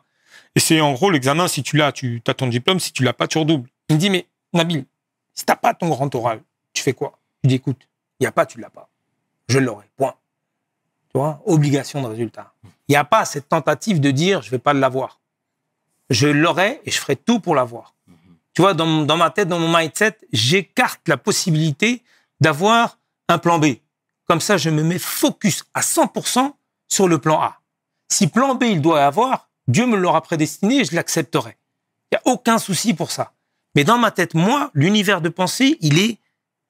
Et 0.55 0.59
c'est 0.59 0.81
en 0.81 0.93
gros 0.93 1.11
l'examen, 1.11 1.47
si 1.47 1.63
tu 1.63 1.77
l'as, 1.77 1.91
tu 1.91 2.21
as 2.27 2.33
ton 2.33 2.47
diplôme. 2.47 2.79
Si 2.79 2.93
tu 2.93 3.03
l'as 3.03 3.13
pas, 3.13 3.27
tu 3.27 3.37
redoubles. 3.37 3.69
Il 3.89 3.95
me 3.95 3.99
dit, 3.99 4.09
mais 4.09 4.27
Nabil, 4.53 4.85
si 5.33 5.45
t'as 5.45 5.55
pas 5.55 5.73
ton 5.73 5.89
grand 5.89 6.13
oral, 6.15 6.41
tu 6.73 6.81
fais 6.81 6.93
quoi? 6.93 7.19
Je 7.43 7.49
dis, 7.49 7.55
écoute, 7.55 7.87
il 8.19 8.23
n'y 8.23 8.27
a 8.27 8.31
pas, 8.31 8.45
tu 8.45 8.59
l'as 8.59 8.69
pas. 8.69 8.89
Je 9.49 9.59
l'aurai. 9.59 9.85
Point. 9.97 10.15
Tu 11.11 11.19
vois, 11.19 11.41
obligation 11.45 12.01
de 12.01 12.07
résultat. 12.07 12.53
Il 12.63 12.91
n'y 12.91 12.95
a 12.95 13.03
pas 13.03 13.25
cette 13.25 13.49
tentative 13.49 13.99
de 13.99 14.11
dire, 14.11 14.41
je 14.41 14.49
vais 14.49 14.59
pas 14.59 14.73
l'avoir. 14.73 15.19
Je 16.09 16.27
l'aurai 16.27 16.81
et 16.85 16.91
je 16.91 16.99
ferai 16.99 17.15
tout 17.15 17.39
pour 17.39 17.55
l'avoir. 17.55 17.95
Tu 18.53 18.61
vois, 18.61 18.73
dans, 18.73 19.01
dans 19.03 19.17
ma 19.17 19.29
tête, 19.31 19.49
dans 19.49 19.59
mon 19.59 19.75
mindset, 19.75 20.17
j'écarte 20.31 21.07
la 21.07 21.17
possibilité 21.17 22.03
d'avoir 22.39 22.99
un 23.27 23.37
plan 23.37 23.59
B. 23.59 23.65
Comme 24.25 24.39
ça, 24.39 24.57
je 24.57 24.69
me 24.69 24.83
mets 24.83 24.99
focus 24.99 25.65
à 25.73 25.81
100% 25.81 26.53
sur 26.87 27.07
le 27.07 27.19
plan 27.19 27.41
A. 27.41 27.59
Si 28.07 28.27
plan 28.27 28.55
B, 28.55 28.63
il 28.63 28.81
doit 28.81 28.99
y 28.99 29.03
avoir, 29.03 29.49
Dieu 29.67 29.85
me 29.85 29.97
l'aura 29.97 30.21
prédestiné 30.21 30.79
et 30.81 30.85
je 30.85 30.95
l'accepterai. 30.95 31.55
Il 32.11 32.15
n'y 32.15 32.17
a 32.17 32.21
aucun 32.33 32.57
souci 32.57 32.93
pour 32.93 33.11
ça. 33.11 33.33
Mais 33.75 33.83
dans 33.83 33.97
ma 33.97 34.11
tête, 34.11 34.33
moi, 34.35 34.71
l'univers 34.73 35.21
de 35.21 35.29
pensée, 35.29 35.77
il 35.81 35.99
est 35.99 36.17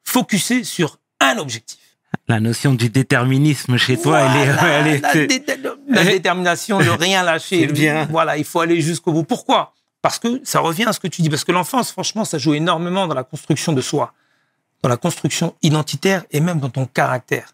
focusé 0.04 0.64
sur 0.64 1.00
un 1.20 1.38
objectif. 1.38 1.80
La 2.28 2.40
notion 2.40 2.74
du 2.74 2.90
déterminisme 2.90 3.78
chez 3.78 3.98
toi, 4.00 4.22
elle 4.22 4.42
est, 4.50 4.54
Voilà, 4.54 4.68
elle 4.80 4.88
est, 4.88 5.00
la, 5.02 5.14
dé- 5.28 5.46
la 5.90 6.04
détermination 6.06 6.80
de 6.80 6.90
rien 6.90 7.24
lâcher. 7.24 7.68
Bien. 7.68 8.08
Voilà, 8.10 8.38
il 8.38 8.46
faut 8.46 8.62
aller 8.62 8.80
jusqu'au 8.82 9.12
bout. 9.12 9.24
Pourquoi? 9.24 9.74
Parce 10.02 10.18
que 10.20 10.40
ça 10.44 10.60
revient 10.62 10.86
à 10.86 10.94
ce 10.94 11.00
que 11.00 11.08
tu 11.08 11.22
dis. 11.22 11.30
Parce 11.30 11.44
que 11.44 11.52
l'enfance, 11.52 11.92
franchement, 11.92 12.24
ça 12.26 12.38
joue 12.38 12.54
énormément 12.54 13.06
dans 13.08 13.16
la 13.16 13.24
construction 13.24 13.74
de 13.74 13.82
soi, 13.82 14.14
dans 14.82 14.90
la 14.90 14.98
construction 14.98 15.56
identitaire 15.62 16.24
et 16.32 16.40
même 16.40 16.60
dans 16.60 16.70
ton 16.70 16.86
caractère. 16.86 17.54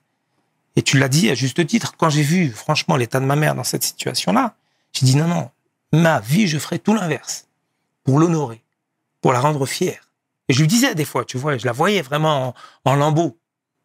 Et 0.76 0.84
tu 0.84 0.98
l'as 1.00 1.10
dit 1.10 1.30
à 1.32 1.34
juste 1.34 1.66
titre. 1.66 1.96
Quand 1.98 2.10
j'ai 2.10 2.22
vu, 2.22 2.50
franchement, 2.52 2.96
l'état 2.98 3.20
de 3.20 3.26
ma 3.26 3.36
mère 3.36 3.56
dans 3.56 3.64
cette 3.64 3.84
situation-là, 3.84 4.54
j'ai 4.94 5.06
dit 5.06 5.16
non, 5.16 5.28
non, 5.28 5.50
ma 5.94 6.20
vie, 6.20 6.48
je 6.48 6.58
ferai 6.58 6.80
tout 6.80 6.94
l'inverse 6.94 7.48
pour 8.04 8.20
l'honorer, 8.20 8.62
pour 9.22 9.34
la 9.34 9.40
rendre 9.40 9.66
fière. 9.66 10.10
Et 10.48 10.54
je 10.54 10.60
lui 10.60 10.68
disais 10.68 10.96
des 10.96 11.06
fois, 11.06 11.26
tu 11.26 11.38
vois, 11.38 11.58
je 11.58 11.66
la 11.66 11.72
voyais 11.72 12.02
vraiment 12.02 12.50
en, 12.50 12.92
en 12.92 12.96
lambeaux. 12.96 13.38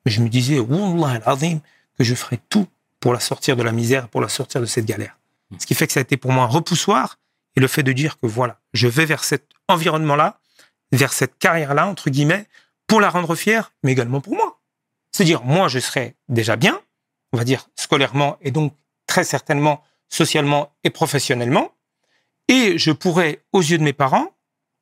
Mais 0.05 0.13
je 0.13 0.21
me 0.21 0.29
disais, 0.29 0.59
Wallah 0.59 1.21
al-Azim, 1.25 1.61
que 1.99 2.05
je 2.05 2.15
ferai 2.15 2.39
tout 2.49 2.67
pour 3.01 3.13
la 3.13 3.21
sortir 3.21 3.57
de 3.57 3.63
la 3.63 3.73
misère, 3.73 4.09
pour 4.09 4.21
la 4.21 4.29
sortir 4.29 4.61
de 4.61 4.67
cette 4.67 4.85
galère. 4.85 5.17
Ce 5.59 5.67
qui 5.67 5.75
fait 5.75 5.87
que 5.87 5.93
ça 5.93 6.01
a 6.01 6.03
été 6.03 6.17
pour 6.17 6.33
moi 6.33 6.45
un 6.45 6.49
repoussoir 6.49 7.19
et 7.55 7.61
le 7.61 7.69
fait 7.69 7.83
de 7.83 7.93
dire 7.93 8.19
que 8.19 8.27
voilà, 8.27 8.59
je 8.73 8.89
vais 8.89 9.07
vers 9.07 9.25
cet 9.25 9.49
environnement-là, 9.69 10.41
vers 10.93 11.13
cette 11.13 11.39
carrière-là, 11.39 11.87
entre 11.87 12.11
guillemets, 12.11 12.47
pour 12.87 13.01
la 13.01 13.11
rendre 13.11 13.35
fière, 13.35 13.73
mais 13.83 13.93
également 13.93 14.21
pour 14.21 14.35
moi. 14.35 14.61
C'est-à-dire, 15.13 15.43
moi, 15.43 15.69
je 15.69 15.79
serai 15.79 16.17
déjà 16.29 16.57
bien, 16.57 16.81
on 17.33 17.39
va 17.39 17.45
dire 17.45 17.69
scolairement 17.77 18.39
et 18.41 18.51
donc 18.51 18.75
très 19.07 19.25
certainement 19.25 19.83
socialement 20.09 20.73
et 20.85 20.91
professionnellement, 20.91 21.73
et 22.49 22.79
je 22.79 22.91
pourrais, 22.93 23.41
aux 23.53 23.61
yeux 23.63 23.79
de 23.79 23.83
mes 23.83 23.93
parents, 23.93 24.33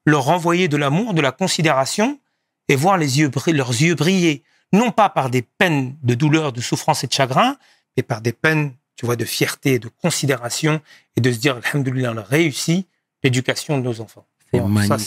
leur 0.07 0.25
renvoyer 0.25 0.69
de 0.69 0.76
l'amour, 0.76 1.14
de 1.14 1.21
la 1.23 1.33
considération 1.33 2.21
et 2.69 2.76
voir 2.76 2.99
les 2.99 3.19
yeux, 3.21 3.28
bri- 3.28 3.52
leurs 3.54 3.71
yeux 3.71 3.95
briller, 3.95 4.43
non 4.73 4.90
pas 4.90 5.09
par 5.09 5.31
des 5.31 5.43
peines 5.43 5.97
de 6.02 6.14
douleur, 6.14 6.52
de 6.52 6.61
souffrance 6.61 7.04
et 7.04 7.07
de 7.07 7.12
chagrin, 7.12 7.57
mais 7.97 8.02
par 8.02 8.21
des 8.21 8.33
peines, 8.33 8.73
tu 8.97 9.07
vois, 9.07 9.16
de 9.16 9.25
fierté, 9.25 9.78
de 9.78 9.88
considération 10.02 10.81
et 11.16 11.21
de 11.21 11.33
se 11.33 11.38
dire, 11.38 11.59
Alhamdulillah, 11.64 12.12
on 12.12 12.19
a 12.19 12.23
réussi, 12.23 12.87
l'éducation 13.23 13.78
de 13.78 13.83
nos 13.83 14.00
enfants. 14.00 14.26
Bon, 14.52 14.69
ça, 14.87 14.99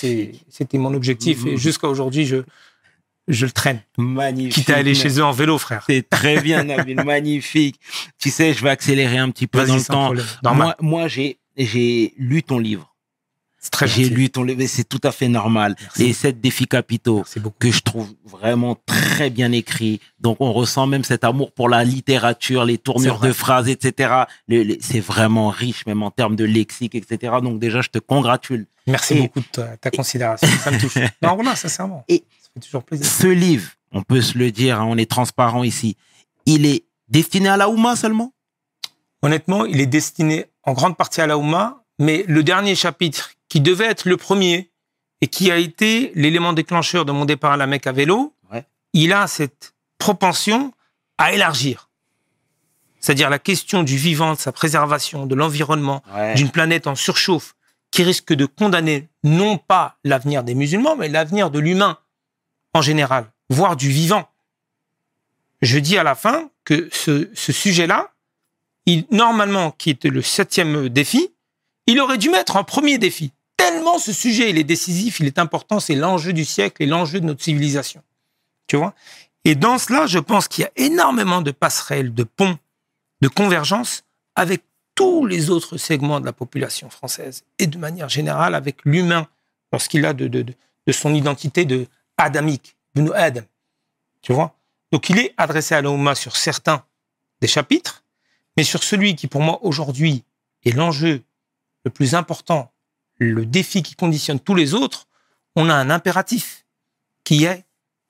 c'était 0.50 0.78
mon 0.78 0.94
objectif. 0.94 1.46
Et 1.46 1.52
Mhm. 1.52 1.58
jusqu'à 1.58 1.88
aujourd'hui, 1.88 2.26
je, 2.26 2.38
je 3.28 3.46
le 3.46 3.52
traîne. 3.52 3.82
Magnifique. 3.98 4.54
Quitte 4.54 4.70
à 4.70 4.78
aller 4.78 4.96
chez 4.96 5.20
eux 5.20 5.24
en 5.24 5.32
vélo, 5.32 5.58
frère. 5.58 5.84
C'est 5.88 6.08
très 6.10 6.42
bien, 6.42 6.64
Nabil. 6.64 6.96
Magnifique. 7.06 7.80
Tu 8.20 8.30
sais, 8.30 8.54
je 8.54 8.64
vais 8.64 8.70
accélérer 8.70 9.18
un 9.18 9.30
petit 9.32 9.48
peu 9.48 9.66
dans 9.66 9.76
le 9.76 9.84
temps. 9.84 10.14
Moi, 10.54 10.76
moi 10.80 11.08
j'ai, 11.08 11.38
j'ai 11.58 12.14
lu 12.18 12.44
ton 12.44 12.60
livre. 12.60 12.94
C'est 13.60 13.72
très 13.72 13.88
J'ai 13.88 14.08
lu 14.08 14.30
ton 14.30 14.44
livre 14.44 14.62
et 14.62 14.68
c'est 14.68 14.84
tout 14.88 15.02
à 15.04 15.12
fait 15.12 15.28
normal. 15.28 15.76
Merci. 15.82 16.04
Les 16.04 16.14
sept 16.14 16.40
défis 16.40 16.68
capitaux 16.68 17.26
que 17.60 17.72
je 17.72 17.82
trouve 17.82 18.14
vraiment 18.24 18.78
très 18.86 19.30
bien 19.32 19.52
écrits. 19.52 20.00
Donc, 20.22 20.38
on 20.40 20.54
ressent 20.54 20.86
même 20.88 21.04
cet 21.04 21.24
amour 21.24 21.52
pour 21.52 21.68
la 21.68 21.84
littérature, 21.84 22.64
les 22.66 22.78
tournures 22.78 23.20
de 23.20 23.34
phrases, 23.34 23.68
etc. 23.68 24.14
Le- 24.48 24.64
le- 24.64 24.78
c'est 24.80 25.00
vraiment 25.02 25.50
riche, 25.50 25.86
même 25.88 26.04
en 26.04 26.12
termes 26.12 26.36
de 26.36 26.46
lexique, 26.46 26.94
etc. 26.96 27.34
Donc, 27.44 27.60
déjà, 27.60 27.82
je 27.82 27.90
te 27.90 27.98
congratule. 28.00 28.68
Merci 28.86 29.16
Et- 29.16 29.22
beaucoup 29.24 29.42
de 29.42 29.46
ta, 29.52 29.76
ta 29.76 29.92
considération. 29.92 30.48
Ça 30.64 30.72
me 30.72 30.80
touche. 30.80 30.94
Non, 31.22 31.36
voilà, 31.36 31.56
sincèrement. 31.56 32.06
Et- 32.08 32.24
toujours 32.58 32.84
plaisir. 32.84 33.06
Ce 33.06 33.28
livre, 33.28 33.70
on 33.92 34.04
peut 34.04 34.22
se 34.22 34.38
le 34.38 34.52
dire, 34.52 34.80
hein, 34.82 34.86
on 34.90 34.98
est 34.98 35.10
transparent 35.10 35.64
ici, 35.64 35.96
il 36.46 36.66
est 36.66 36.84
destiné 37.10 37.50
à 37.50 37.58
la 37.58 37.70
Ouma 37.70 37.96
seulement? 37.96 38.34
Honnêtement, 39.22 39.66
il 39.66 39.82
est 39.82 39.86
destiné 39.88 40.46
en 40.64 40.74
grande 40.74 40.96
partie 40.98 41.22
à 41.22 41.28
la 41.28 41.38
Oumma, 41.38 41.84
mais 42.00 42.24
le 42.28 42.44
dernier 42.44 42.76
chapitre, 42.76 43.32
qui 43.50 43.62
devait 43.62 43.86
être 43.86 44.08
le 44.08 44.18
premier 44.18 44.70
et 45.22 45.28
qui 45.28 45.50
a 45.52 45.58
été 45.58 46.12
l'élément 46.16 46.54
déclencheur 46.54 47.06
de 47.06 47.12
mon 47.12 47.26
départ 47.26 47.54
à 47.54 47.58
la 47.58 47.66
Mecque 47.68 47.88
à 47.88 47.92
vélo, 47.92 48.34
Ouais. 48.52 48.64
il 48.94 49.14
a 49.14 49.26
cette 49.28 49.74
propension 49.98 50.74
à 51.18 51.34
élargir. 51.34 51.90
C'est-à-dire 53.00 53.30
la 53.30 53.40
question 53.40 53.84
du 53.84 53.96
vivant, 53.98 54.34
de 54.34 54.40
sa 54.40 54.52
préservation, 54.52 55.26
de 55.26 55.34
l'environnement, 55.36 56.04
d'une 56.36 56.50
planète 56.52 56.88
en 56.88 56.96
surchauffe, 56.96 57.56
qui 57.90 58.04
risque 58.04 58.34
de 58.34 58.46
condamner 58.46 59.08
non 59.24 59.58
pas 59.58 59.98
l'avenir 60.04 60.44
des 60.44 60.56
musulmans, 60.56 60.96
mais 60.96 61.08
l'avenir 61.08 61.50
de 61.50 61.60
l'humain 61.60 61.98
en 62.74 62.82
général, 62.82 63.32
voire 63.50 63.76
du 63.76 63.90
vivant. 63.90 64.28
Je 65.62 65.80
dis 65.80 65.98
à 65.98 66.04
la 66.04 66.16
fin 66.16 66.50
que 66.64 66.90
ce, 66.92 67.30
sujet-là, 67.34 68.12
il, 68.86 69.06
normalement, 69.12 69.72
qui 69.72 69.90
était 69.90 70.10
le 70.10 70.22
septième 70.22 70.90
défi, 70.90 71.32
il 71.88 72.00
aurait 72.00 72.18
dû 72.18 72.30
mettre 72.30 72.56
en 72.56 72.64
premier 72.64 72.98
défi. 72.98 73.32
Tellement 73.56 73.98
ce 73.98 74.14
sujet, 74.14 74.50
il 74.50 74.58
est 74.58 74.64
décisif, 74.64 75.20
il 75.20 75.26
est 75.26 75.40
important, 75.40 75.80
c'est 75.80 75.96
l'enjeu 75.96 76.34
du 76.34 76.46
siècle 76.46 76.84
et 76.84 76.86
l'enjeu 76.86 77.20
de 77.20 77.26
notre 77.26 77.44
civilisation. 77.44 78.04
Tu 78.68 78.76
vois? 78.76 78.94
Et 79.46 79.56
dans 79.56 79.78
cela, 79.78 80.06
je 80.06 80.20
pense 80.20 80.48
qu'il 80.48 80.64
y 80.64 80.66
a 80.66 80.72
énormément 80.76 81.42
de 81.42 81.52
passerelles, 81.52 82.14
de 82.14 82.24
ponts, 82.24 82.60
de 83.22 83.28
convergence 83.28 84.04
avec 84.36 84.64
tous 84.94 85.26
les 85.26 85.50
autres 85.50 85.78
segments 85.78 86.20
de 86.20 86.26
la 86.26 86.34
population 86.34 86.90
française 86.90 87.44
et 87.60 87.68
de 87.68 87.78
manière 87.78 88.10
générale 88.10 88.56
avec 88.56 88.78
l'humain 88.84 89.28
lorsqu'il 89.72 90.06
a 90.06 90.14
de, 90.14 90.28
de 90.28 90.92
son 90.92 91.14
identité 91.14 91.66
de 91.66 91.88
adamique, 92.18 92.76
de 92.96 93.12
Adam. 93.12 93.42
Tu 94.22 94.34
vois? 94.34 94.56
Donc 94.92 95.10
il 95.10 95.20
est 95.20 95.34
adressé 95.38 95.76
à 95.76 95.82
l'Ouma 95.82 96.16
sur 96.16 96.36
certains 96.36 96.84
des 97.42 97.48
chapitres, 97.48 98.04
mais 98.56 98.64
sur 98.64 98.84
celui 98.84 99.16
qui 99.16 99.28
pour 99.28 99.42
moi 99.42 99.60
aujourd'hui 99.64 100.24
est 100.66 100.72
l'enjeu 100.72 101.24
le 101.86 101.92
plus 101.92 102.16
important, 102.16 102.72
le 103.20 103.46
défi 103.46 103.84
qui 103.84 103.96
conditionne 103.96 104.40
tous 104.40 104.56
les 104.56 104.74
autres, 104.74 105.08
on 105.56 105.70
a 105.70 105.74
un 105.74 105.90
impératif 105.90 106.66
qui 107.24 107.46
est 107.46 107.66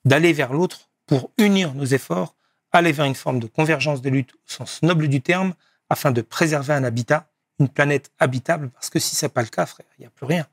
d'aller 0.06 0.34
vers 0.34 0.54
l'autre 0.54 0.90
pour 1.06 1.32
unir 1.38 1.74
nos 1.74 1.86
efforts, 1.86 2.36
aller 2.72 2.92
vers 2.92 3.06
une 3.06 3.16
forme 3.16 3.40
de 3.40 3.48
convergence 3.48 4.02
de 4.02 4.10
lutte 4.10 4.34
au 4.34 4.40
sens 4.46 4.82
noble 4.82 5.08
du 5.08 5.22
terme, 5.22 5.54
afin 5.90 6.12
de 6.12 6.22
préserver 6.22 6.74
un 6.74 6.84
habitat, 6.84 7.30
une 7.60 7.70
planète 7.70 8.12
habitable, 8.20 8.70
parce 8.70 8.90
que 8.90 9.00
si 9.00 9.16
c'est 9.16 9.30
pas 9.30 9.42
le 9.42 9.48
cas, 9.48 9.66
frère, 9.66 9.88
il 9.98 10.02
n'y 10.02 10.08
a 10.08 10.10
plus 10.10 10.26
rien. 10.26 10.46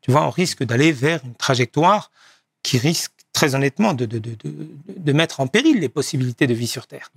Tu 0.00 0.10
vois, 0.10 0.26
on 0.26 0.30
risque 0.30 0.64
d'aller 0.64 0.92
vers 0.92 1.24
une 1.24 1.34
trajectoire 1.34 2.10
qui 2.66 2.78
risque 2.78 3.12
très 3.32 3.54
honnêtement 3.54 3.94
de, 3.94 4.06
de, 4.06 4.18
de, 4.18 4.34
de, 4.34 4.52
de 4.88 5.12
mettre 5.12 5.40
en 5.40 5.46
péril 5.46 5.78
les 5.78 5.88
possibilités 5.88 6.46
de 6.46 6.54
vie 6.54 6.66
sur 6.66 6.86
Terre. 6.86 7.12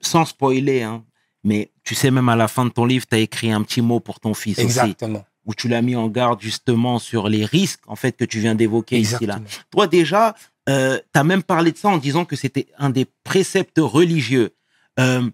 Sans 0.00 0.24
spoiler, 0.24 0.82
hein, 0.82 1.04
mais 1.44 1.70
tu 1.84 1.94
sais, 1.94 2.10
même 2.10 2.28
à 2.28 2.36
la 2.36 2.48
fin 2.48 2.64
de 2.64 2.70
ton 2.70 2.84
livre, 2.84 3.06
tu 3.06 3.14
as 3.14 3.18
écrit 3.18 3.50
un 3.52 3.62
petit 3.62 3.82
mot 3.82 4.00
pour 4.00 4.20
ton 4.20 4.34
fils 4.34 4.58
aussi, 4.58 4.66
Exactement. 4.66 5.24
où 5.44 5.54
tu 5.54 5.68
l'as 5.68 5.82
mis 5.82 5.96
en 5.96 6.08
garde 6.08 6.40
justement 6.40 6.98
sur 6.98 7.28
les 7.28 7.44
risques 7.44 7.82
en 7.86 7.96
fait 7.96 8.12
que 8.12 8.24
tu 8.24 8.38
viens 8.40 8.54
d'évoquer 8.54 8.98
ici 8.98 9.26
là. 9.26 9.40
Toi 9.70 9.86
déjà, 9.86 10.34
euh, 10.68 10.98
tu 11.12 11.20
as 11.20 11.24
même 11.24 11.42
parlé 11.42 11.72
de 11.72 11.76
ça 11.76 11.88
en 11.88 11.98
disant 11.98 12.24
que 12.24 12.36
c'était 12.36 12.66
un 12.78 12.90
des 12.90 13.06
préceptes 13.24 13.78
religieux. 13.78 14.54
Euh, 15.00 15.28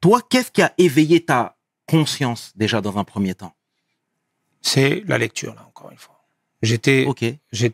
toi, 0.00 0.20
qu'est-ce 0.30 0.50
qui 0.50 0.62
a 0.62 0.72
éveillé 0.78 1.24
ta 1.24 1.56
conscience 1.86 2.52
déjà 2.56 2.80
dans 2.80 2.96
un 2.96 3.04
premier 3.04 3.34
temps? 3.34 3.54
C'est 4.62 5.02
la 5.06 5.18
lecture, 5.18 5.54
là, 5.54 5.66
encore 5.66 5.90
une 5.90 5.98
fois. 5.98 6.19
J'étais 6.62 7.06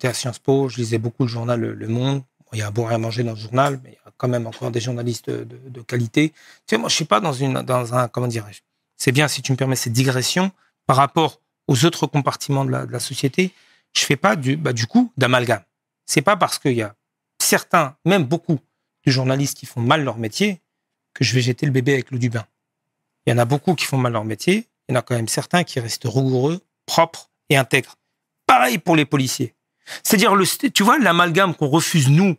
à 0.09 0.15
Sciences 0.15 0.39
Po, 0.39 0.69
je 0.69 0.77
lisais 0.77 0.99
beaucoup 0.99 1.25
le 1.25 1.29
journal 1.29 1.61
Le, 1.61 1.89
Monde. 1.89 2.23
Il 2.53 2.59
y 2.61 2.63
a 2.63 2.71
bon 2.71 2.87
à 2.87 2.97
manger 2.97 3.25
dans 3.25 3.33
le 3.33 3.37
journal, 3.39 3.81
mais 3.83 3.91
il 3.91 3.95
y 3.95 4.09
a 4.09 4.13
quand 4.17 4.29
même 4.29 4.47
encore 4.47 4.71
des 4.71 4.81
journalistes 4.81 5.29
de, 5.29 5.45
de- 5.45 5.69
de 5.69 5.81
qualité. 5.83 6.31
Tu 6.31 6.37
sais, 6.71 6.79
moi, 6.79 6.89
je 6.89 6.95
suis 6.95 7.05
pas 7.05 7.21
dans 7.21 7.33
une, 7.33 7.63
dans 7.63 7.95
un, 7.95 8.07
comment 8.09 8.29
dirais-je 8.29 8.61
C'est 8.97 9.13
bien, 9.13 9.27
si 9.29 9.43
tu 9.43 9.51
me 9.53 9.57
permets 9.57 9.77
cette 9.77 9.93
digression, 9.93 10.53
par 10.87 10.97
rapport 10.97 11.41
aux 11.67 11.85
autres 11.85 12.07
compartiments 12.07 12.65
de 12.65 12.71
la, 12.71 12.87
de 12.87 12.93
la 12.93 13.01
société, 13.01 13.53
je 13.95 14.05
fais 14.05 14.17
pas 14.17 14.37
du, 14.37 14.57
bah, 14.57 14.73
du 14.73 14.87
coup, 14.87 15.13
d'amalgame. 15.17 15.63
C'est 16.07 16.23
pas 16.23 16.37
parce 16.37 16.59
qu'il 16.61 16.75
y 16.75 16.83
a 16.83 16.95
certains, 17.43 17.97
même 18.05 18.25
beaucoup, 18.25 18.61
de 19.05 19.11
journalistes 19.11 19.57
qui 19.59 19.67
font 19.67 19.81
mal 19.81 20.03
leur 20.05 20.17
métier 20.19 20.61
que 21.15 21.25
je 21.25 21.35
vais 21.35 21.41
jeter 21.41 21.65
le 21.67 21.73
bébé 21.73 21.95
avec 21.95 22.11
l'eau 22.11 22.19
du 22.19 22.29
bain. 22.31 22.45
Il 23.27 23.31
y 23.31 23.33
en 23.33 23.39
a 23.39 23.45
beaucoup 23.45 23.75
qui 23.75 23.85
font 23.85 23.99
mal 23.99 24.13
leur 24.13 24.25
métier. 24.25 24.67
Il 24.89 24.93
y 24.93 24.97
en 24.97 25.01
a 25.01 25.03
quand 25.03 25.15
même 25.17 25.29
certains 25.29 25.65
qui 25.65 25.81
restent 25.81 26.05
rigoureux, 26.05 26.61
propres 26.87 27.31
et 27.49 27.57
intègres. 27.57 27.97
Pareil 28.47 28.79
pour 28.79 28.97
les 28.97 29.05
policiers. 29.05 29.55
C'est-à-dire, 30.03 30.37
tu 30.75 30.83
vois, 30.83 30.99
l'amalgame 30.99 31.55
qu'on 31.55 31.69
refuse, 31.69 32.09
nous, 32.09 32.37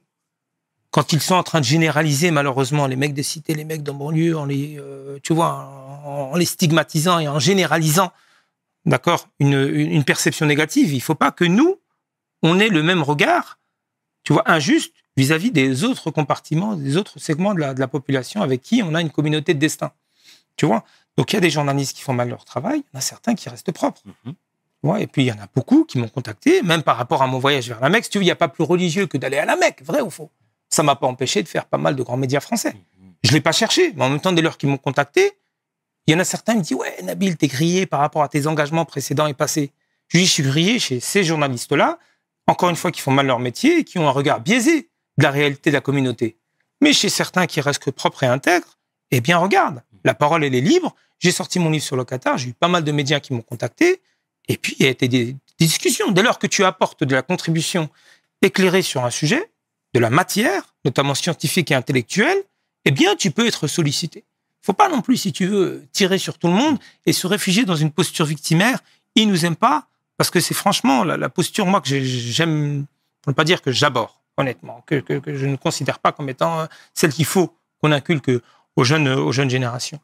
quand 0.92 1.14
ils 1.14 1.22
sont 1.22 1.36
en 1.36 1.44
train 1.44 1.60
de 1.60 1.66
généraliser, 1.66 2.32
malheureusement, 2.32 2.88
les 2.88 2.96
mecs 2.96 3.14
des 3.14 3.24
cités, 3.24 3.54
les 3.54 3.66
mecs 3.66 3.84
de 3.84 3.92
banlieue, 3.92 4.38
en 4.38 4.46
les, 4.46 4.78
euh, 4.80 5.20
tu 5.22 5.34
vois, 5.34 6.02
en, 6.06 6.36
les 6.36 6.46
stigmatisant 6.46 7.20
et 7.20 7.28
en 7.28 7.40
généralisant, 7.40 8.12
d'accord, 8.86 9.28
une, 9.40 10.04
perception 10.04 10.46
négative. 10.46 10.94
Il 10.94 11.02
faut 11.02 11.16
pas 11.16 11.32
que 11.32 11.46
nous, 11.46 11.80
on 12.42 12.60
ait 12.60 12.70
le 12.70 12.84
même 12.84 13.04
regard, 13.04 13.60
tu 14.24 14.34
vois, 14.34 14.50
injuste 14.50 14.94
vis-à-vis 15.18 15.52
des 15.52 15.84
autres 15.84 16.12
compartiments, 16.12 16.76
des 16.76 16.96
autres 16.96 17.20
segments 17.20 17.54
de 17.54 17.60
la, 17.60 17.74
de 17.74 17.80
la 17.80 17.88
population 17.88 18.42
avec 18.42 18.62
qui 18.62 18.82
on 18.84 18.94
a 18.94 19.02
une 19.02 19.10
communauté 19.10 19.54
de 19.54 19.60
destin. 19.60 19.92
Tu 20.56 20.66
vois? 20.66 20.84
Donc, 21.18 21.32
il 21.32 21.36
y 21.36 21.38
a 21.38 21.42
des 21.42 21.50
journalistes 21.50 21.96
qui 21.96 22.04
font 22.04 22.14
mal 22.14 22.30
leur 22.30 22.46
travail, 22.46 22.80
il 22.80 22.94
y 22.94 22.98
en 22.98 23.00
a 23.00 23.02
certains 23.02 23.36
qui 23.36 23.50
restent 23.50 23.72
propres. 23.72 24.02
Mhm. 24.26 24.34
Ouais, 24.84 25.04
et 25.04 25.08
puis, 25.08 25.24
il 25.24 25.28
y 25.28 25.32
en 25.32 25.40
a 25.40 25.48
beaucoup 25.54 25.86
qui 25.86 25.98
m'ont 25.98 26.08
contacté, 26.08 26.62
même 26.62 26.84
par 26.84 26.98
rapport 26.98 27.22
à 27.22 27.28
mon 27.28 27.40
voyage 27.40 27.68
vers 27.68 27.80
la 27.80 27.90
Mecque. 27.90 28.06
Si 28.06 28.12
tu 28.12 28.20
veux, 28.20 28.24
il 28.24 28.28
n'y 28.28 28.32
a 28.32 28.36
pas 28.36 28.48
plus 28.48 28.64
religieux 28.64 29.08
que 29.08 29.18
d'aller 29.18 29.38
à 29.38 29.46
la 29.46 29.56
Mecque, 29.56 29.82
vrai 29.84 30.02
ou 30.02 30.10
faux? 30.10 30.32
Ça 30.70 30.84
m'a 30.84 30.96
pas 30.96 31.08
empêché 31.08 31.42
de 31.42 31.48
faire 31.48 31.66
pas 31.66 31.78
mal 31.78 31.96
de 31.96 32.04
grands 32.04 32.18
médias 32.18 32.40
français. 32.40 32.76
Je 33.24 33.32
l'ai 33.32 33.42
pas 33.42 33.52
cherché, 33.52 33.94
mais 33.96 34.04
en 34.04 34.10
même 34.10 34.20
temps, 34.20 34.32
dès 34.32 34.42
lors 34.42 34.58
qu'ils 34.58 34.70
m'ont 34.70 34.78
contacté, 34.78 35.32
il 36.06 36.14
y 36.14 36.16
en 36.16 36.20
a 36.20 36.24
certains 36.24 36.54
qui 36.54 36.60
me 36.60 36.64
disent 36.64 36.78
Ouais, 36.78 36.96
Nabil, 37.04 37.36
t'es 37.38 37.48
grillé 37.48 37.86
par 37.86 38.00
rapport 38.00 38.24
à 38.24 38.30
tes 38.30 38.48
engagements 38.48 38.86
précédents 38.86 39.28
et 39.28 39.34
passés. 39.34 39.72
Je 40.08 40.20
dis 40.20 40.26
Je 40.26 40.32
suis 40.32 40.44
grillé 40.44 40.80
chez 40.80 41.00
ces 41.00 41.24
journalistes-là, 41.24 42.00
encore 42.48 42.70
une 42.70 42.76
fois, 42.76 42.92
qui 42.92 43.02
font 43.02 43.12
mal 43.12 43.26
leur 43.26 43.40
métier 43.40 43.80
et 43.80 43.84
qui 43.84 43.98
ont 43.98 44.08
un 44.08 44.12
regard 44.12 44.40
biaisé 44.40 44.90
de 45.18 45.24
la 45.24 45.32
réalité 45.32 45.72
de 45.72 45.76
la 45.76 45.82
communauté. 45.82 46.38
Mais 46.82 46.94
chez 46.94 47.10
certains 47.10 47.48
qui 47.48 47.60
restent 47.60 47.92
propres 47.92 48.24
et 48.24 48.28
intègres, 48.28 48.78
eh 49.12 49.20
bien, 49.20 49.38
regarde, 49.38 49.82
la 50.04 50.14
parole, 50.14 50.44
elle 50.44 50.56
est 50.56 50.62
libre. 50.62 50.96
J'ai 51.20 51.32
sorti 51.32 51.60
mon 51.60 51.70
livre 51.70 51.84
sur 51.84 51.96
le 51.96 52.06
Qatar, 52.06 52.38
j'ai 52.38 52.50
eu 52.50 52.54
pas 52.54 52.68
mal 52.68 52.84
de 52.84 52.92
médias 52.92 53.20
qui 53.20 53.34
m'ont 53.34 53.42
contacté. 53.42 54.02
Et 54.48 54.58
puis, 54.58 54.76
il 54.80 54.86
y 54.86 54.88
a 54.88 54.92
été 54.92 55.08
des, 55.08 55.36
discussions. 55.60 56.12
Dès 56.12 56.22
lors 56.24 56.40
que 56.40 56.48
tu 56.48 56.64
apportes 56.64 57.04
de 57.04 57.16
la 57.16 57.22
contribution 57.22 57.90
éclairée 58.42 58.84
sur 58.84 59.04
un 59.04 59.10
sujet, 59.10 59.52
de 59.94 60.00
la 60.00 60.10
matière, 60.10 60.76
notamment 60.86 61.16
scientifique 61.16 61.72
et 61.72 61.76
intellectuelle, 61.76 62.44
eh 62.86 62.92
bien, 62.92 63.16
tu 63.16 63.32
peux 63.32 63.48
être 63.48 63.68
sollicité. 63.68 64.24
Faut 64.62 64.74
pas 64.74 64.90
non 64.90 65.02
plus, 65.02 65.18
si 65.18 65.32
tu 65.32 65.48
veux, 65.48 65.86
tirer 65.92 66.18
sur 66.18 66.38
tout 66.38 66.48
le 66.48 66.54
monde 66.54 66.78
et 67.06 67.14
se 67.14 67.26
réfugier 67.26 67.66
dans 67.66 67.76
une 67.76 67.92
posture 67.92 68.26
victimaire. 68.26 68.80
Ils 69.16 69.28
nous 69.28 69.46
aiment 69.46 69.56
pas 69.56 69.88
parce 70.18 70.30
que 70.30 70.40
c'est 70.40 70.54
franchement 70.54 71.04
la, 71.04 71.30
posture, 71.30 71.66
moi, 71.66 71.82
que 71.82 71.88
j'ai- 71.88 72.04
j'aime, 72.06 72.86
pour 73.22 73.32
ne 73.32 73.36
pas 73.36 73.44
dire 73.44 73.62
que 73.62 73.72
j'aborde, 73.72 74.12
honnêtement, 74.36 74.84
que, 74.86 75.00
que, 75.00 75.20
que 75.20 75.36
je 75.36 75.46
ne 75.46 75.56
considère 75.56 76.00
pas 76.00 76.12
comme 76.12 76.30
étant 76.30 76.62
euh, 76.62 76.66
celle 76.94 77.12
qu'il 77.14 77.26
faut 77.26 77.56
qu'on 77.82 77.92
inculque 77.92 78.32
aux 78.76 78.84
jeunes, 78.84 79.08
aux 79.08 79.32
jeunes 79.32 79.50
générations. 79.50 80.00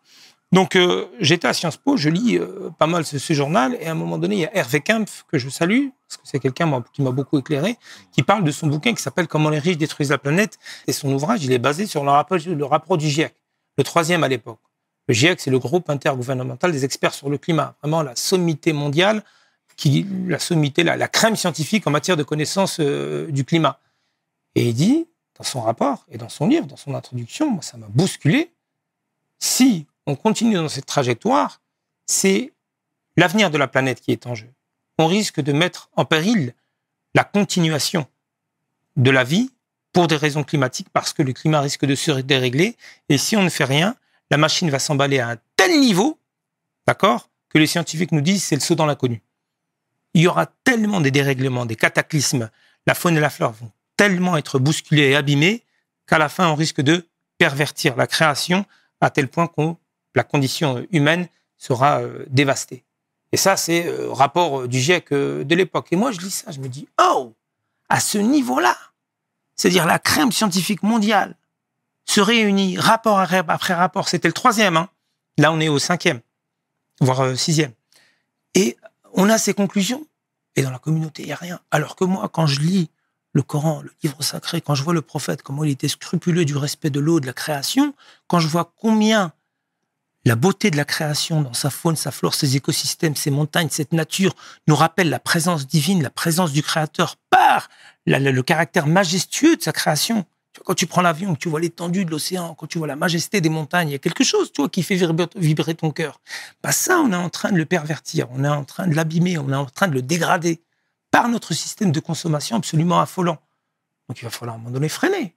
Donc, 0.53 0.75
euh, 0.75 1.07
j'étais 1.19 1.47
à 1.47 1.53
Sciences 1.53 1.77
Po, 1.77 1.97
je 1.97 2.09
lis 2.09 2.37
euh, 2.37 2.69
pas 2.77 2.85
mal 2.85 3.05
ce, 3.05 3.17
ce 3.17 3.33
journal, 3.33 3.75
et 3.81 3.87
à 3.87 3.91
un 3.91 3.95
moment 3.95 4.19
donné, 4.19 4.35
il 4.35 4.41
y 4.41 4.45
a 4.45 4.55
Hervé 4.55 4.81
Kempf, 4.81 5.25
que 5.27 5.39
je 5.39 5.49
salue, 5.49 5.87
parce 6.07 6.17
que 6.17 6.27
c'est 6.27 6.37
quelqu'un 6.37 6.83
qui 6.93 7.01
m'a 7.01 7.09
beaucoup 7.09 7.39
éclairé, 7.39 7.75
qui 8.11 8.21
parle 8.21 8.43
de 8.43 8.51
son 8.51 8.67
bouquin 8.67 8.93
qui 8.93 9.01
s'appelle 9.01 9.27
Comment 9.27 9.49
les 9.49 9.57
riches 9.57 9.79
détruisent 9.79 10.11
la 10.11 10.19
planète. 10.19 10.59
Et 10.85 10.93
son 10.93 11.11
ouvrage, 11.11 11.43
il 11.43 11.51
est 11.51 11.57
basé 11.57 11.87
sur 11.87 12.03
le 12.03 12.11
rapport, 12.65 12.97
du 12.99 13.09
GIEC, 13.09 13.33
le 13.79 13.83
troisième 13.83 14.23
à 14.23 14.27
l'époque. 14.27 14.59
Le 15.07 15.15
GIEC, 15.15 15.39
c'est 15.39 15.49
le 15.49 15.57
groupe 15.57 15.89
intergouvernemental 15.89 16.71
des 16.71 16.85
experts 16.85 17.15
sur 17.15 17.31
le 17.31 17.39
climat, 17.39 17.75
vraiment 17.81 18.03
la 18.03 18.15
sommité 18.15 18.73
mondiale, 18.73 19.23
qui, 19.75 20.05
la 20.27 20.37
sommité, 20.37 20.83
la, 20.83 20.97
la 20.97 21.07
crème 21.07 21.35
scientifique 21.35 21.87
en 21.87 21.91
matière 21.91 22.15
de 22.15 22.21
connaissance 22.21 22.77
euh, 22.79 23.25
du 23.31 23.43
climat. 23.43 23.79
Et 24.53 24.67
il 24.67 24.75
dit, 24.75 25.07
dans 25.35 25.43
son 25.43 25.61
rapport 25.61 26.05
et 26.11 26.19
dans 26.19 26.29
son 26.29 26.47
livre, 26.47 26.67
dans 26.67 26.77
son 26.77 26.93
introduction, 26.93 27.49
moi, 27.49 27.63
ça 27.63 27.77
m'a 27.77 27.87
bousculé. 27.87 28.51
Si 29.39 29.87
on 30.05 30.15
continue 30.15 30.55
dans 30.55 30.69
cette 30.69 30.85
trajectoire, 30.85 31.61
c'est 32.05 32.53
l'avenir 33.17 33.51
de 33.51 33.57
la 33.57 33.67
planète 33.67 34.01
qui 34.01 34.11
est 34.11 34.27
en 34.27 34.35
jeu. 34.35 34.49
On 34.97 35.07
risque 35.07 35.41
de 35.41 35.53
mettre 35.53 35.89
en 35.95 36.05
péril 36.05 36.53
la 37.15 37.23
continuation 37.23 38.07
de 38.95 39.11
la 39.11 39.23
vie 39.23 39.51
pour 39.91 40.07
des 40.07 40.15
raisons 40.15 40.43
climatiques, 40.43 40.89
parce 40.91 41.13
que 41.13 41.21
le 41.21 41.33
climat 41.33 41.61
risque 41.61 41.85
de 41.85 41.95
se 41.95 42.11
dérégler. 42.11 42.75
Et 43.09 43.17
si 43.17 43.37
on 43.37 43.43
ne 43.43 43.49
fait 43.49 43.63
rien, 43.63 43.95
la 44.31 44.37
machine 44.37 44.69
va 44.69 44.79
s'emballer 44.79 45.19
à 45.19 45.29
un 45.29 45.37
tel 45.55 45.79
niveau, 45.79 46.19
d'accord, 46.87 47.29
que 47.49 47.59
les 47.59 47.67
scientifiques 47.67 48.11
nous 48.11 48.21
disent 48.21 48.43
c'est 48.43 48.55
le 48.55 48.61
saut 48.61 48.75
dans 48.75 48.87
l'inconnu. 48.87 49.21
Il 50.15 50.21
y 50.21 50.27
aura 50.27 50.47
tellement 50.47 51.01
des 51.01 51.11
dérèglements, 51.11 51.65
des 51.65 51.75
cataclysmes, 51.75 52.49
la 52.87 52.95
faune 52.95 53.15
et 53.17 53.19
la 53.19 53.29
flore 53.29 53.53
vont 53.53 53.71
tellement 53.95 54.35
être 54.37 54.59
bousculées 54.59 55.09
et 55.09 55.15
abîmées 55.15 55.63
qu'à 56.07 56.17
la 56.17 56.29
fin, 56.29 56.49
on 56.49 56.55
risque 56.55 56.81
de 56.81 57.07
pervertir 57.37 57.95
la 57.95 58.07
création 58.07 58.65
à 58.99 59.09
tel 59.09 59.27
point 59.27 59.47
que 59.47 59.75
la 60.15 60.23
condition 60.23 60.85
humaine 60.91 61.27
sera 61.57 62.01
euh, 62.01 62.25
dévastée. 62.29 62.83
Et 63.31 63.37
ça, 63.37 63.57
c'est 63.57 63.83
le 63.83 64.11
rapport 64.11 64.67
du 64.67 64.79
GIEC 64.79 65.11
euh, 65.11 65.43
de 65.43 65.55
l'époque. 65.55 65.87
Et 65.91 65.95
moi, 65.95 66.11
je 66.11 66.19
lis 66.19 66.29
ça, 66.29 66.51
je 66.51 66.59
me 66.59 66.67
dis, 66.67 66.87
oh, 67.01 67.33
à 67.89 67.99
ce 67.99 68.17
niveau-là, 68.17 68.77
c'est-à-dire 69.55 69.85
la 69.85 69.99
crème 69.99 70.31
scientifique 70.31 70.83
mondiale, 70.83 71.35
se 72.05 72.21
réunit 72.21 72.77
rapport 72.77 73.19
après 73.19 73.73
rapport. 73.73 74.09
C'était 74.09 74.27
le 74.27 74.33
troisième. 74.33 74.77
Hein. 74.77 74.89
Là, 75.37 75.51
on 75.51 75.59
est 75.59 75.69
au 75.69 75.79
cinquième, 75.79 76.19
voire 76.99 77.21
euh, 77.21 77.35
sixième. 77.35 77.71
Et 78.55 78.77
on 79.13 79.29
a 79.29 79.37
ces 79.37 79.53
conclusions. 79.53 80.05
Et 80.55 80.61
dans 80.61 80.71
la 80.71 80.79
communauté, 80.79 81.23
il 81.23 81.27
n'y 81.27 81.31
a 81.31 81.37
rien. 81.37 81.59
Alors 81.71 81.95
que 81.95 82.03
moi, 82.03 82.29
quand 82.29 82.45
je 82.45 82.59
lis 82.59 82.89
le 83.31 83.41
Coran, 83.41 83.81
le 83.81 83.91
livre 84.03 84.21
sacré, 84.21 84.61
quand 84.61 84.75
je 84.75 84.83
vois 84.83 84.93
le 84.93 85.01
prophète, 85.01 85.41
comment 85.41 85.63
il 85.63 85.71
était 85.71 85.87
scrupuleux 85.87 86.45
du 86.45 86.55
respect 86.55 86.91
de 86.91 86.99
l'eau, 86.99 87.19
de 87.19 87.25
la 87.25 87.33
création, 87.33 87.95
quand 88.27 88.39
je 88.39 88.47
vois 88.47 88.71
combien 88.77 89.33
la 90.25 90.35
beauté 90.35 90.71
de 90.71 90.77
la 90.77 90.85
création 90.85 91.41
dans 91.41 91.53
sa 91.53 91.69
faune, 91.69 91.95
sa 91.95 92.11
flore, 92.11 92.33
ses 92.33 92.55
écosystèmes, 92.55 93.15
ses 93.15 93.31
montagnes, 93.31 93.67
cette 93.69 93.93
nature 93.93 94.35
nous 94.67 94.75
rappelle 94.75 95.09
la 95.09 95.19
présence 95.19 95.67
divine, 95.67 96.01
la 96.01 96.09
présence 96.09 96.53
du 96.53 96.63
Créateur 96.63 97.17
par 97.29 97.69
le 98.05 98.41
caractère 98.41 98.87
majestueux 98.87 99.57
de 99.57 99.61
sa 99.61 99.73
création. 99.73 100.25
Quand 100.65 100.75
tu 100.75 100.85
prends 100.85 101.01
l'avion, 101.01 101.35
tu 101.35 101.49
vois 101.49 101.59
l'étendue 101.59 102.05
de 102.05 102.11
l'océan, 102.11 102.53
quand 102.53 102.67
tu 102.67 102.77
vois 102.77 102.87
la 102.87 102.95
majesté 102.95 103.41
des 103.41 103.49
montagnes, 103.49 103.89
il 103.89 103.93
y 103.93 103.95
a 103.95 103.99
quelque 103.99 104.23
chose, 104.23 104.51
toi, 104.51 104.69
qui 104.69 104.83
fait 104.83 104.99
vibrer 105.35 105.75
ton 105.75 105.91
cœur. 105.91 106.21
Bah 106.61 106.71
ça, 106.71 106.99
on 106.99 107.11
est 107.11 107.15
en 107.15 107.29
train 107.29 107.51
de 107.51 107.57
le 107.57 107.65
pervertir, 107.65 108.27
on 108.31 108.43
est 108.43 108.49
en 108.49 108.63
train 108.63 108.87
de 108.87 108.95
l'abîmer, 108.95 109.37
on 109.37 109.49
est 109.49 109.55
en 109.55 109.65
train 109.65 109.87
de 109.87 109.93
le 109.93 110.01
dégrader 110.01 110.61
par 111.11 111.27
notre 111.27 111.53
système 111.53 111.91
de 111.91 111.99
consommation 111.99 112.55
absolument 112.55 112.99
affolant. 112.99 113.39
Donc 114.07 114.19
il 114.21 114.25
va 114.25 114.29
falloir 114.29 114.55
à 114.55 114.59
un 114.59 114.61
moment 114.61 114.73
donné 114.73 114.89
freiner. 114.89 115.35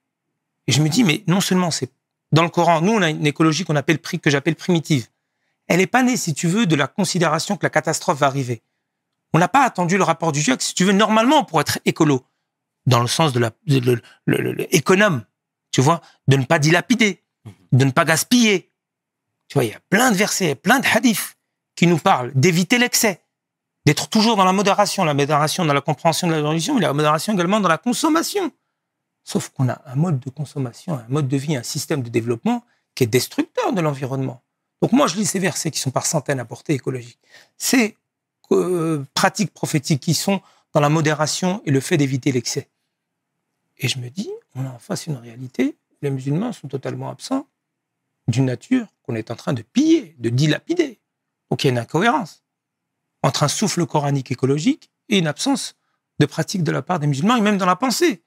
Et 0.66 0.72
je 0.72 0.83
me 0.83 0.88
dis, 0.88 1.03
mais 1.03 1.25
non 1.27 1.40
seulement 1.40 1.70
c'est 1.70 1.90
dans 2.33 2.43
le 2.43 2.49
Coran, 2.49 2.81
nous, 2.81 2.93
on 2.93 3.03
a 3.03 3.11
une 3.11 3.27
écologie 3.27 3.65
qu'on 3.65 3.77
appelle, 3.77 3.99
que 3.99 4.31
j'appelle 4.31 4.57
primitive. 4.57 5.09
Elle 5.69 5.79
n'est 5.79 5.87
pas 5.87 6.03
née, 6.03 6.17
si 6.17 6.35
tu 6.35 6.49
veux, 6.49 6.67
de 6.67 6.77
la 6.77 6.87
considération 6.87 7.57
que 7.57 7.65
la 7.65 7.71
catastrophe 7.71 8.19
va 8.19 8.27
arriver. 8.27 8.62
On 9.33 9.39
n'a 9.39 9.49
pas 9.49 9.65
attendu 9.65 9.97
le 9.97 10.05
rapport 10.05 10.33
du 10.33 10.41
GIEC, 10.41 10.62
si 10.62 10.75
tu 10.75 10.85
veux, 10.85 10.93
normalement, 10.93 11.45
pour 11.45 11.61
être 11.61 11.79
écolo, 11.85 12.25
dans 12.87 13.01
le 13.01 13.09
sens 13.09 13.33
de 13.33 13.41
la, 13.41 13.51
tu 15.73 15.81
vois, 15.81 16.01
de 16.29 16.37
ne 16.37 16.45
pas 16.45 16.59
dilapider, 16.59 17.23
de 17.73 17.85
ne 17.85 17.91
pas 17.91 18.05
gaspiller. 18.05 18.73
Tu 19.49 19.55
vois, 19.55 19.65
il 19.65 19.71
y 19.71 19.75
a 19.75 19.81
plein 19.91 20.11
de 20.11 20.17
versets, 20.17 20.55
plein 20.55 20.79
de 20.79 20.87
hadiths 20.87 21.37
qui 21.75 21.87
nous 21.87 21.99
parlent 21.99 22.33
d'éviter 22.35 22.79
l'excès, 22.79 23.21
d'être 23.85 24.09
toujours 24.09 24.37
dans 24.37 24.45
la 24.45 24.53
modération, 24.53 25.05
la 25.05 25.15
modération 25.15 25.65
dans 25.65 25.75
la 25.75 25.81
compréhension 25.81 26.29
de 26.29 26.33
la 26.33 26.49
religion, 26.49 26.75
mais 26.75 26.81
la 26.81 26.93
modération 26.93 27.35
également 27.35 27.61
dans 27.61 27.69
la 27.69 27.79
consommation. 27.79 28.51
Sauf 29.27 29.49
qu'on 29.49 29.69
a 29.69 29.83
un 29.87 29.97
mode 29.97 30.21
de 30.21 30.31
consommation, 30.31 30.95
un 30.95 31.05
mode 31.09 31.27
de 31.27 31.37
vie, 31.37 31.57
un 31.57 31.65
système 31.65 32.01
de 32.01 32.09
développement 32.09 32.65
qui 32.95 33.03
est 33.03 33.09
destructeur 33.09 33.73
de 33.73 33.81
l'environnement. 33.81 34.41
Donc 34.81 34.93
moi, 34.93 35.09
je 35.09 35.17
lis 35.17 35.27
ces 35.27 35.41
versets 35.41 35.73
qui 35.73 35.81
sont 35.81 35.91
par 35.91 36.07
centaines 36.07 36.39
à 36.39 36.45
portée 36.45 36.75
écologique. 36.75 37.19
Ces 37.59 37.97
euh, 38.53 39.05
pratiques 39.15 39.53
prophétiques 39.53 40.01
qui 40.01 40.15
sont 40.15 40.41
dans 40.73 40.79
la 40.79 40.89
modération 40.89 41.61
et 41.65 41.73
le 41.73 41.81
fait 41.81 41.97
d'éviter 41.97 42.31
l'excès. 42.31 42.69
Et 43.79 43.89
je 43.89 43.99
me 43.99 44.11
dis, 44.11 44.31
on 44.55 44.65
a 44.65 44.71
en 44.71 44.79
face 44.79 45.09
une 45.09 45.17
réalité, 45.17 45.77
les 46.03 46.11
musulmans 46.11 46.53
sont 46.53 46.69
totalement 46.69 47.11
absents 47.11 47.49
d'une 48.29 48.45
nature 48.45 48.87
qu'on 49.03 49.17
est 49.17 49.33
en 49.33 49.35
train 49.35 49.55
de 49.55 49.62
piller, 49.62 50.15
de 50.21 50.29
dilapider. 50.29 51.01
Donc 51.51 51.65
il 51.65 51.67
y 51.67 51.71
a 51.71 51.73
une 51.73 51.79
incohérence 51.79 52.45
entre 53.25 53.43
un 53.43 53.49
souffle 53.49 53.85
coranique 53.87 54.31
écologique 54.31 54.93
et 55.09 55.19
une 55.19 55.27
absence 55.27 55.75
de 56.21 56.27
pratique 56.27 56.62
de 56.62 56.71
la 56.71 56.83
part 56.83 57.01
des 57.01 57.09
musulmans 57.09 57.35
et 57.35 57.41
même 57.41 57.59
dans 57.59 57.67
la 57.67 57.75
pensée. 57.75 58.23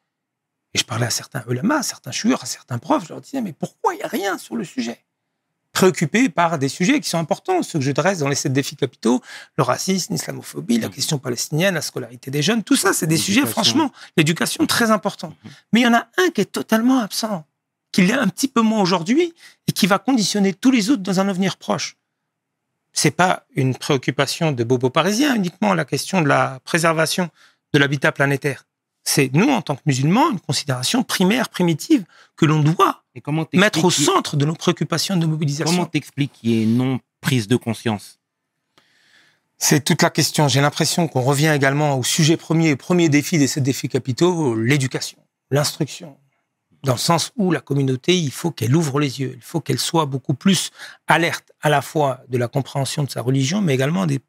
Et 0.73 0.79
je 0.79 0.83
parlais 0.83 1.07
à 1.07 1.09
certains 1.09 1.43
ulama, 1.47 1.77
à 1.77 1.83
certains 1.83 2.11
chouurs, 2.11 2.43
à 2.43 2.45
certains 2.45 2.77
profs, 2.77 3.05
je 3.05 3.09
leur 3.09 3.21
disais, 3.21 3.41
mais 3.41 3.53
pourquoi 3.53 3.93
il 3.93 3.97
n'y 3.97 4.03
a 4.03 4.07
rien 4.07 4.37
sur 4.37 4.55
le 4.55 4.63
sujet? 4.63 5.03
Préoccupés 5.71 6.29
par 6.29 6.59
des 6.59 6.69
sujets 6.69 6.99
qui 6.99 7.09
sont 7.09 7.17
importants, 7.17 7.63
ceux 7.63 7.79
que 7.79 7.85
je 7.85 7.91
dresse 7.91 8.19
dans 8.19 8.27
les 8.27 8.35
sept 8.35 8.53
défis 8.53 8.75
capitaux, 8.75 9.21
le 9.57 9.63
racisme, 9.63 10.13
l'islamophobie, 10.13 10.79
la 10.79 10.87
mmh. 10.87 10.91
question 10.91 11.17
palestinienne, 11.19 11.75
la 11.75 11.81
scolarité 11.81 12.31
des 12.31 12.41
jeunes, 12.41 12.63
tout 12.63 12.75
ça, 12.75 12.93
c'est 12.93 13.07
des 13.07 13.17
sujets, 13.17 13.45
franchement, 13.45 13.91
l'éducation 14.17 14.65
très 14.65 14.91
important. 14.91 15.29
Mmh. 15.29 15.49
Mais 15.73 15.79
il 15.81 15.83
y 15.83 15.87
en 15.87 15.93
a 15.93 16.07
un 16.17 16.29
qui 16.31 16.41
est 16.41 16.51
totalement 16.51 16.99
absent, 16.99 17.45
qui 17.91 18.01
l'est 18.01 18.13
un 18.13 18.27
petit 18.27 18.47
peu 18.47 18.61
moins 18.61 18.81
aujourd'hui 18.81 19.33
et 19.67 19.71
qui 19.71 19.87
va 19.87 19.99
conditionner 19.99 20.53
tous 20.53 20.71
les 20.71 20.89
autres 20.89 21.03
dans 21.03 21.19
un 21.19 21.29
avenir 21.29 21.57
proche. 21.57 21.97
C'est 22.93 23.11
pas 23.11 23.45
une 23.55 23.75
préoccupation 23.75 24.51
de 24.51 24.63
bobo 24.63 24.89
parisien 24.89 25.35
uniquement, 25.35 25.73
la 25.73 25.85
question 25.85 26.21
de 26.21 26.27
la 26.27 26.59
préservation 26.63 27.29
de 27.73 27.79
l'habitat 27.79 28.11
planétaire 28.11 28.65
c'est 29.03 29.31
nous, 29.33 29.49
en 29.49 29.61
tant 29.61 29.75
que 29.75 29.81
musulmans, 29.85 30.29
une 30.29 30.39
considération 30.39 31.03
primaire, 31.03 31.49
primitive, 31.49 32.03
que 32.35 32.45
l'on 32.45 32.61
doit 32.61 33.03
mettre 33.53 33.83
au 33.85 33.89
centre 33.89 34.37
de 34.37 34.45
nos 34.45 34.55
préoccupations 34.55 35.17
de 35.17 35.25
mobilisation. 35.25 35.73
Comment 35.73 35.85
t'expliques 35.85 36.33
qu'il 36.33 36.51
y 36.51 36.63
ait 36.63 36.65
non 36.65 36.99
prise 37.21 37.47
de 37.47 37.55
conscience? 37.55 38.19
C'est 39.57 39.83
toute 39.83 40.01
la 40.01 40.09
question. 40.09 40.47
J'ai 40.47 40.61
l'impression 40.61 41.07
qu'on 41.07 41.21
revient 41.21 41.51
également 41.53 41.97
au 41.97 42.03
sujet 42.03 42.37
premier, 42.37 42.77
premier 42.77 43.09
défi 43.09 43.37
de 43.37 43.45
ces 43.45 43.59
défis 43.59 43.89
capitaux, 43.89 44.55
l'éducation, 44.55 45.17
l'instruction. 45.51 46.17
Dans 46.83 46.93
le 46.93 46.99
sens 46.99 47.33
où 47.35 47.51
la 47.51 47.59
communauté, 47.59 48.17
il 48.17 48.31
faut 48.31 48.51
qu'elle 48.51 48.73
ouvre 48.73 49.01
les 49.01 49.19
yeux, 49.19 49.33
il 49.35 49.41
faut 49.41 49.59
qu'elle 49.59 49.79
soit 49.79 50.05
beaucoup 50.05 50.33
plus 50.33 50.71
alerte 51.07 51.51
à 51.61 51.69
la 51.69 51.81
fois 51.81 52.21
de 52.29 52.37
la 52.37 52.47
compréhension 52.47 53.03
de 53.03 53.09
sa 53.09 53.21
religion, 53.21 53.59
mais 53.61 53.73
également 53.73 54.05
des 54.05 54.21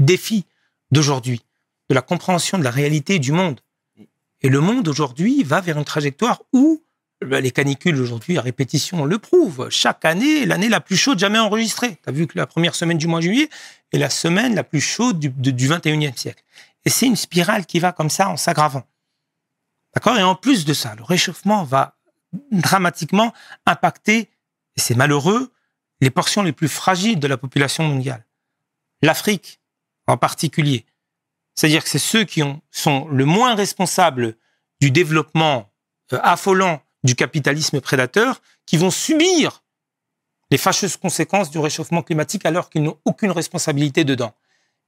défis 0.00 0.46
d'aujourd'hui, 0.90 1.42
de 1.88 1.94
la 1.94 2.02
compréhension 2.02 2.58
de 2.58 2.64
la 2.64 2.72
réalité 2.72 3.20
du 3.20 3.30
monde. 3.30 3.60
Et 4.42 4.48
le 4.48 4.60
monde 4.60 4.88
aujourd'hui 4.88 5.42
va 5.44 5.60
vers 5.60 5.78
une 5.78 5.84
trajectoire 5.84 6.42
où 6.52 6.82
bah, 7.24 7.40
les 7.40 7.52
canicules 7.52 8.00
aujourd'hui 8.00 8.38
à 8.38 8.42
répétition 8.42 9.04
le 9.04 9.18
prouvent. 9.18 9.68
Chaque 9.70 10.04
année, 10.04 10.44
l'année 10.44 10.68
la 10.68 10.80
plus 10.80 10.96
chaude 10.96 11.18
jamais 11.18 11.38
enregistrée. 11.38 11.98
Tu 12.02 12.08
as 12.08 12.12
vu 12.12 12.26
que 12.26 12.36
la 12.36 12.46
première 12.46 12.74
semaine 12.74 12.98
du 12.98 13.06
mois 13.06 13.20
de 13.20 13.24
juillet 13.24 13.48
est 13.92 13.98
la 13.98 14.10
semaine 14.10 14.54
la 14.54 14.64
plus 14.64 14.80
chaude 14.80 15.18
du, 15.18 15.30
du 15.30 15.68
21e 15.68 16.16
siècle. 16.16 16.42
Et 16.84 16.90
c'est 16.90 17.06
une 17.06 17.16
spirale 17.16 17.66
qui 17.66 17.78
va 17.78 17.92
comme 17.92 18.10
ça 18.10 18.28
en 18.28 18.36
s'aggravant. 18.36 18.82
D'accord? 19.94 20.18
Et 20.18 20.22
en 20.22 20.34
plus 20.34 20.64
de 20.64 20.74
ça, 20.74 20.94
le 20.96 21.04
réchauffement 21.04 21.62
va 21.64 21.96
dramatiquement 22.50 23.32
impacter, 23.66 24.30
et 24.76 24.80
c'est 24.80 24.94
malheureux, 24.94 25.52
les 26.00 26.10
portions 26.10 26.42
les 26.42 26.52
plus 26.52 26.68
fragiles 26.68 27.20
de 27.20 27.28
la 27.28 27.36
population 27.36 27.84
mondiale. 27.84 28.26
L'Afrique 29.02 29.60
en 30.06 30.16
particulier. 30.16 30.84
C'est-à-dire 31.54 31.84
que 31.84 31.90
c'est 31.90 31.98
ceux 31.98 32.24
qui 32.24 32.42
ont, 32.42 32.60
sont 32.70 33.08
le 33.08 33.24
moins 33.24 33.54
responsables 33.54 34.36
du 34.80 34.90
développement 34.90 35.70
euh, 36.12 36.18
affolant 36.22 36.82
du 37.04 37.14
capitalisme 37.14 37.80
prédateur 37.80 38.40
qui 38.66 38.76
vont 38.76 38.90
subir 38.90 39.62
les 40.50 40.58
fâcheuses 40.58 40.96
conséquences 40.96 41.50
du 41.50 41.58
réchauffement 41.58 42.02
climatique 42.02 42.44
alors 42.46 42.68
qu'ils 42.68 42.82
n'ont 42.82 42.98
aucune 43.04 43.30
responsabilité 43.30 44.04
dedans. 44.04 44.34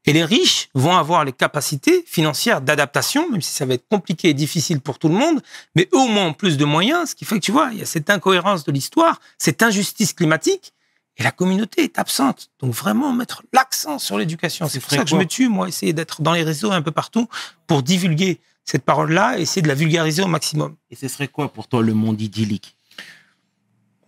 Et 0.07 0.12
les 0.12 0.24
riches 0.24 0.68
vont 0.74 0.96
avoir 0.96 1.24
les 1.24 1.33
capacités 1.33 2.05
financières 2.07 2.61
d'adaptation, 2.61 3.31
même 3.31 3.40
si 3.40 3.55
ça 3.55 3.64
va 3.64 3.74
être 3.74 3.88
compliqué 3.88 4.29
et 4.29 4.35
difficile 4.35 4.81
pour 4.81 4.98
tout 4.98 5.09
le 5.09 5.14
monde, 5.14 5.40
mais 5.74 5.88
au 5.92 6.07
moins 6.07 6.33
plus 6.33 6.59
de 6.59 6.64
moyens, 6.66 7.11
ce 7.11 7.14
qui 7.14 7.24
fait 7.24 7.37
que 7.37 7.44
tu 7.44 7.53
vois, 7.53 7.70
il 7.72 7.79
y 7.79 7.83
a 7.83 7.87
cette 7.87 8.11
incohérence 8.11 8.64
de 8.64 8.72
l'histoire, 8.72 9.20
cette 9.38 9.62
injustice 9.62 10.12
climatique 10.12 10.74
et 11.16 11.22
la 11.22 11.31
communauté 11.31 11.85
est 11.85 11.98
absente. 11.98 12.50
Donc 12.59 12.72
vraiment 12.74 13.12
mettre 13.12 13.42
l'accent 13.53 13.98
sur 13.98 14.18
l'éducation. 14.18 14.68
C'est 14.68 14.81
pour 14.81 14.90
ça 14.90 15.05
que 15.05 15.11
je 15.11 15.16
me 15.16 15.27
tue, 15.27 15.48
moi, 15.48 15.68
essayer 15.68 15.92
d'être 15.92 16.22
dans 16.22 16.33
les 16.33 16.42
réseaux 16.42 16.72
un 16.72 16.83
peu 16.83 16.90
partout 16.90 17.29
pour 17.66 17.83
divulguer 17.83 18.40
cette 18.64 18.85
parole-là, 18.85 19.38
essayer 19.38 19.62
de 19.62 19.68
la 19.68 19.74
vulgariser 19.74 20.22
au 20.22 20.27
maximum. 20.27 20.77
Et 20.90 20.96
ce 20.96 21.07
serait 21.09 21.29
quoi 21.29 21.53
pour 21.53 21.68
toi 21.68 21.83
le 21.83 21.94
monde 21.94 22.20
idyllique? 22.20 22.77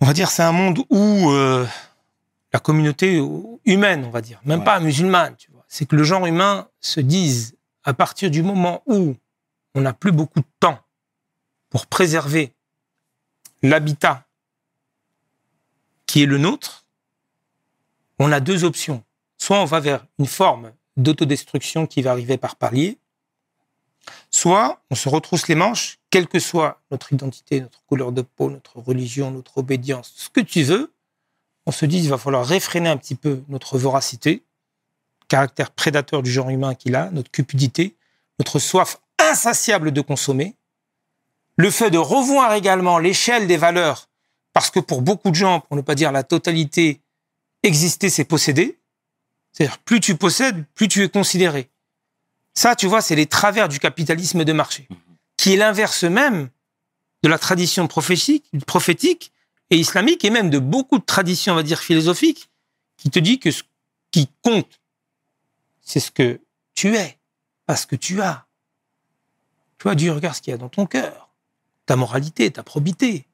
On 0.01 0.07
va 0.07 0.13
dire 0.13 0.31
c'est 0.31 0.43
un 0.43 0.53
monde 0.53 0.81
où 0.91 1.31
euh, 1.31 1.67
la 2.53 2.59
communauté 2.59 3.23
humaine, 3.65 4.05
on 4.05 4.11
va 4.11 4.21
dire, 4.21 4.41
même 4.45 4.65
pas 4.65 4.81
musulmane, 4.81 5.37
tu 5.37 5.51
vois, 5.51 5.65
c'est 5.69 5.87
que 5.87 5.97
le 5.97 6.05
genre 6.05 6.27
humain 6.27 6.69
se 6.81 7.01
dise 7.01 7.57
à 7.85 7.95
partir 7.95 8.31
du 8.31 8.43
moment 8.43 8.83
où 8.87 9.15
on 9.75 9.81
n'a 9.81 9.93
plus 9.93 10.13
beaucoup 10.13 10.41
de 10.41 10.47
temps 10.59 10.81
pour 11.71 11.87
préserver 11.87 12.53
l'habitat 13.63 14.27
qui 16.07 16.23
est 16.23 16.27
le 16.27 16.39
nôtre, 16.39 16.86
on 18.19 18.33
a 18.33 18.41
deux 18.41 18.65
options. 18.65 19.03
Soit 19.39 19.61
on 19.61 19.65
va 19.65 19.81
vers 19.81 20.07
une 20.19 20.27
forme 20.27 20.73
d'autodestruction 20.97 21.87
qui 21.87 22.03
va 22.03 22.13
arriver 22.13 22.39
par 22.39 22.57
palier, 22.57 22.99
soit 24.31 24.81
on 24.91 24.95
se 24.95 25.09
retrousse 25.09 25.49
les 25.49 25.55
manches, 25.55 25.99
quelle 26.11 26.27
que 26.27 26.39
soit 26.39 26.81
notre 26.91 27.13
identité, 27.13 27.61
notre 27.61 27.85
couleur 27.85 28.13
de 28.13 28.23
peau, 28.23 28.51
notre 28.51 28.79
religion, 28.79 29.31
notre 29.31 29.59
obédience, 29.59 30.13
ce 30.17 30.31
que 30.31 30.41
tu 30.41 30.63
veux, 30.63 30.93
on 31.67 31.73
se 31.73 31.85
dit 31.85 31.99
il 31.99 32.09
va 32.09 32.19
falloir 32.19 32.47
réfréner 32.47 32.89
un 32.89 32.97
petit 32.97 33.17
peu 33.17 33.43
notre 33.49 33.79
voracité, 33.79 34.43
caractère 35.29 35.71
prédateur 35.71 36.23
du 36.23 36.31
genre 36.31 36.51
humain 36.51 36.75
qu'il 36.75 36.95
a, 36.95 37.11
notre 37.11 37.31
cupidité, 37.31 37.97
notre 38.39 38.59
soif 38.59 39.01
insatiable 39.19 39.91
de 39.91 40.01
consommer, 40.01 40.55
le 41.57 41.71
fait 41.71 41.91
de 41.91 41.99
revoir 41.99 42.55
également 42.55 42.99
l'échelle 42.99 43.47
des 43.47 43.57
valeurs, 43.57 44.09
parce 44.53 44.71
que 44.71 44.81
pour 44.81 45.03
beaucoup 45.03 45.31
de 45.31 45.35
gens, 45.35 45.61
pour 45.61 45.77
ne 45.77 45.83
pas 45.83 45.95
dire 45.95 46.13
la 46.13 46.23
totalité, 46.23 47.01
exister, 47.67 48.09
c'est 48.09 48.25
posséder. 48.25 48.79
C'est-à-dire, 49.53 49.79
plus 49.79 50.01
tu 50.01 50.17
possèdes, 50.17 50.65
plus 50.75 50.89
tu 50.89 51.03
es 51.03 51.09
considéré. 51.09 51.71
Ça, 52.55 52.75
tu 52.75 52.87
vois, 52.87 53.03
c'est 53.03 53.17
les 53.17 53.27
travers 53.27 53.69
du 53.69 53.79
capitalisme 53.79 54.45
de 54.45 54.53
marché, 54.53 54.89
qui 55.37 55.53
est 55.53 55.57
l'inverse 55.57 56.05
même 56.05 56.49
de 57.23 57.29
la 57.29 57.39
tradition 57.39 57.87
prophétique, 57.87 59.33
et 59.71 59.77
islamique, 59.77 60.25
et 60.25 60.31
même 60.31 60.49
de 60.49 60.59
beaucoup 60.59 60.99
de 60.99 61.05
traditions, 61.05 61.55
on 61.55 61.57
va 61.57 61.63
dire, 61.63 61.81
philosophiques, 61.81 62.51
qui 62.97 63.11
te 63.11 63.19
dit 63.19 63.41
que 63.41 63.51
ce 63.51 63.63
qui 64.11 64.29
compte, 64.43 64.81
c'est 65.83 66.01
ce 66.01 66.11
que 66.11 66.41
tu 66.75 66.97
es, 66.97 67.19
pas 67.67 67.77
ce 67.77 67.87
que 67.87 67.97
tu 67.97 68.23
as. 68.23 68.47
Tu 69.79 69.85
vois, 69.85 69.95
Dieu 69.95 70.13
regarde 70.13 70.37
ce 70.37 70.41
qu'il 70.41 70.53
y 70.53 70.55
a 70.55 70.59
dans 70.59 70.69
ton 70.69 70.87
cœur, 70.87 71.31
ta 71.85 71.97
moralité, 71.97 72.51
ta 72.51 72.63
probité, 72.63 73.27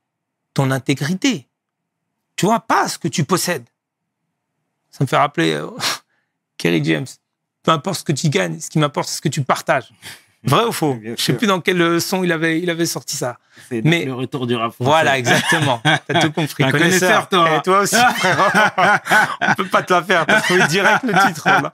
ton 0.54 0.70
intégrité. 0.70 1.48
Tu 2.36 2.46
vois, 2.46 2.60
pas 2.60 2.88
ce 2.88 2.98
que 2.98 3.08
tu 3.08 3.24
possèdes. 3.24 3.68
Ça 4.92 5.02
me 5.02 5.06
fait 5.08 5.16
rappeler 5.16 5.54
euh, 5.54 5.66
Kerry 6.58 6.84
James. 6.84 7.06
Peu 7.64 7.72
importe 7.72 7.98
ce 8.00 8.04
que 8.04 8.12
tu 8.12 8.28
gagnes, 8.28 8.60
ce 8.60 8.70
qui 8.70 8.78
m'importe, 8.78 9.08
c'est 9.08 9.16
ce 9.16 9.22
que 9.22 9.28
tu 9.28 9.42
partages. 9.42 9.90
Vrai 10.44 10.64
ou 10.64 10.72
faux? 10.72 10.98
Je 11.02 11.10
sais 11.10 11.16
sûr. 11.16 11.36
plus 11.38 11.46
dans 11.46 11.60
quel 11.60 11.80
euh, 11.80 12.00
son 12.00 12.24
il 12.24 12.32
avait, 12.32 12.60
il 12.60 12.68
avait 12.68 12.84
sorti 12.86 13.16
ça. 13.16 13.38
C'est 13.68 13.80
Mais- 13.84 14.04
le 14.04 14.14
retour 14.14 14.46
du 14.48 14.56
rap. 14.56 14.72
français. 14.72 14.90
Voilà, 14.90 15.16
exactement. 15.18 15.80
T'as 15.84 16.20
tout 16.20 16.32
compris. 16.32 16.64
Un 16.64 16.70
connaisseur, 16.72 17.28
toi. 17.28 17.56
Et 17.58 17.62
toi 17.62 17.80
aussi, 17.80 17.94
frère. 18.16 19.00
On 19.40 19.54
peut 19.54 19.68
pas 19.68 19.82
te 19.84 19.92
la 19.92 20.02
faire. 20.02 20.26
T'as 20.26 20.40
trouvé 20.40 20.66
direct 20.66 21.04
le 21.04 21.12
titre. 21.28 21.46
là. 21.48 21.72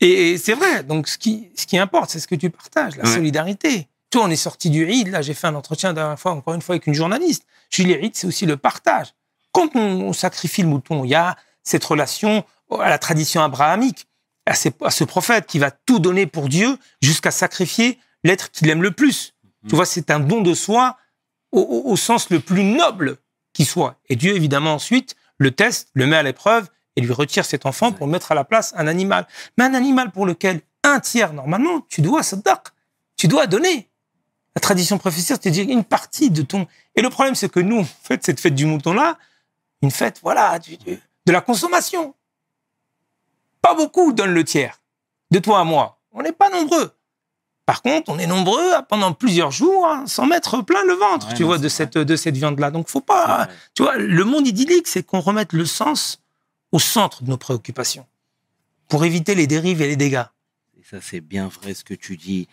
Et, 0.00 0.30
et 0.32 0.38
c'est 0.38 0.54
vrai. 0.54 0.82
Donc, 0.82 1.08
ce 1.08 1.18
qui, 1.18 1.50
ce 1.56 1.66
qui 1.66 1.76
importe, 1.76 2.08
c'est 2.10 2.20
ce 2.20 2.26
que 2.28 2.34
tu 2.36 2.48
partages, 2.48 2.96
la 2.96 3.04
Ouais. 3.04 3.14
solidarité. 3.14 3.88
Toi, 4.10 4.22
on 4.24 4.30
est 4.30 4.36
sorti 4.36 4.70
du 4.70 4.88
Eid. 4.90 5.08
Là, 5.08 5.20
j'ai 5.20 5.34
fait 5.34 5.48
un 5.48 5.54
entretien 5.54 5.90
la 5.90 5.94
dernière 5.94 6.18
fois, 6.18 6.32
encore 6.32 6.54
une 6.54 6.62
fois, 6.62 6.74
avec 6.76 6.86
une 6.86 6.94
journaliste. 6.94 7.42
Je 7.68 7.82
dis, 7.82 7.88
les 7.88 7.94
Eid, 8.06 8.12
c'est 8.14 8.26
aussi 8.26 8.46
le 8.46 8.56
partage. 8.56 9.08
Quand 9.52 9.68
on, 9.74 9.80
on 9.80 10.12
sacrifie 10.14 10.62
le 10.62 10.68
mouton, 10.68 11.04
il 11.04 11.10
y 11.10 11.14
a 11.14 11.36
cette 11.68 11.84
relation 11.84 12.44
à 12.80 12.88
la 12.88 12.98
tradition 12.98 13.42
abrahamique, 13.42 14.06
à, 14.46 14.54
ces- 14.54 14.72
à 14.82 14.90
ce 14.90 15.04
prophète 15.04 15.46
qui 15.46 15.58
va 15.58 15.70
tout 15.70 15.98
donner 15.98 16.26
pour 16.26 16.48
Dieu 16.48 16.78
jusqu'à 17.02 17.30
sacrifier 17.30 17.98
l'être 18.24 18.50
qu'il 18.50 18.68
aime 18.70 18.82
le 18.82 18.90
plus. 18.90 19.34
Tu 19.68 19.74
vois, 19.76 19.84
c'est 19.86 20.10
un 20.10 20.20
don 20.20 20.40
de 20.40 20.54
soi 20.54 20.96
au, 21.52 21.60
au- 21.60 21.90
au 21.92 21.96
sens 21.96 22.30
le 22.30 22.40
plus 22.40 22.64
noble 22.64 23.18
qui 23.52 23.64
soit. 23.66 23.96
Et 24.08 24.16
Dieu, 24.16 24.34
évidemment, 24.34 24.74
ensuite, 24.74 25.14
le 25.36 25.50
teste, 25.50 25.88
le 25.94 26.06
met 26.06 26.16
à 26.16 26.22
l'épreuve 26.22 26.68
et 26.96 27.00
lui 27.02 27.12
retire 27.12 27.44
cet 27.44 27.66
enfant 27.66 27.92
pour 27.92 28.06
mettre 28.06 28.32
à 28.32 28.34
la 28.34 28.44
place 28.44 28.72
un 28.76 28.86
animal. 28.86 29.26
Mais 29.56 29.64
un 29.64 29.74
animal 29.74 30.10
pour 30.10 30.24
lequel 30.26 30.62
un 30.84 31.00
tiers, 31.00 31.32
normalement, 31.34 31.82
tu 31.90 32.00
dois 32.00 32.22
sadaq, 32.22 32.68
tu 33.16 33.28
dois 33.28 33.46
donner. 33.46 33.88
La 34.56 34.60
tradition 34.60 34.96
prophétique 34.98 35.40
te 35.40 35.48
dit 35.50 35.62
une 35.62 35.84
partie 35.84 36.30
de 36.30 36.42
ton... 36.42 36.66
Et 36.96 37.02
le 37.02 37.10
problème, 37.10 37.34
c'est 37.34 37.50
que 37.50 37.60
nous, 37.60 37.80
en 37.80 37.84
fait, 37.84 38.24
cette 38.24 38.40
fête 38.40 38.54
du 38.54 38.64
mouton-là, 38.66 39.18
une 39.82 39.90
fête, 39.90 40.18
voilà, 40.22 40.58
du- 40.58 40.76
du- 40.76 40.98
de 41.28 41.32
la 41.32 41.40
consommation. 41.42 42.14
Pas 43.62 43.74
beaucoup 43.74 44.12
donnent 44.12 44.32
le 44.34 44.44
tiers. 44.44 44.80
De 45.30 45.38
toi 45.38 45.60
à 45.60 45.64
moi. 45.64 46.00
On 46.12 46.22
n'est 46.22 46.32
pas 46.32 46.48
nombreux. 46.48 46.90
Par 47.66 47.82
contre, 47.82 48.10
on 48.10 48.18
est 48.18 48.26
nombreux 48.26 48.72
à, 48.72 48.82
pendant 48.82 49.12
plusieurs 49.12 49.50
jours 49.50 49.86
à 49.86 50.06
s'en 50.06 50.24
mettre 50.24 50.62
plein 50.62 50.82
le 50.84 50.94
ventre, 50.94 51.28
Ouais, 51.28 51.34
tu 51.34 51.42
non, 51.42 51.48
vois, 51.48 51.58
de 51.58 51.68
cette, 51.68 51.98
de 51.98 52.16
cette 52.16 52.34
viande-là. 52.34 52.70
Donc, 52.70 52.88
faut 52.88 53.02
pas, 53.02 53.42
Ouais. 53.42 53.54
tu 53.74 53.82
vois, 53.82 53.98
le 53.98 54.24
monde 54.24 54.46
idyllique, 54.46 54.88
c'est 54.88 55.02
qu'on 55.02 55.20
remette 55.20 55.52
le 55.52 55.66
sens 55.66 56.22
au 56.72 56.78
centre 56.78 57.22
de 57.22 57.28
nos 57.28 57.36
préoccupations 57.36 58.06
pour 58.88 59.04
éviter 59.04 59.34
les 59.34 59.46
dérives 59.46 59.82
et 59.82 59.86
les 59.86 59.96
dégâts. 59.96 60.24
Et 60.78 60.82
ça, 60.82 60.96
c'est 61.02 61.20
bien 61.20 61.48
vrai 61.48 61.74
ce 61.74 61.84
que 61.84 61.92
tu 61.92 62.16
dis. 62.16 62.48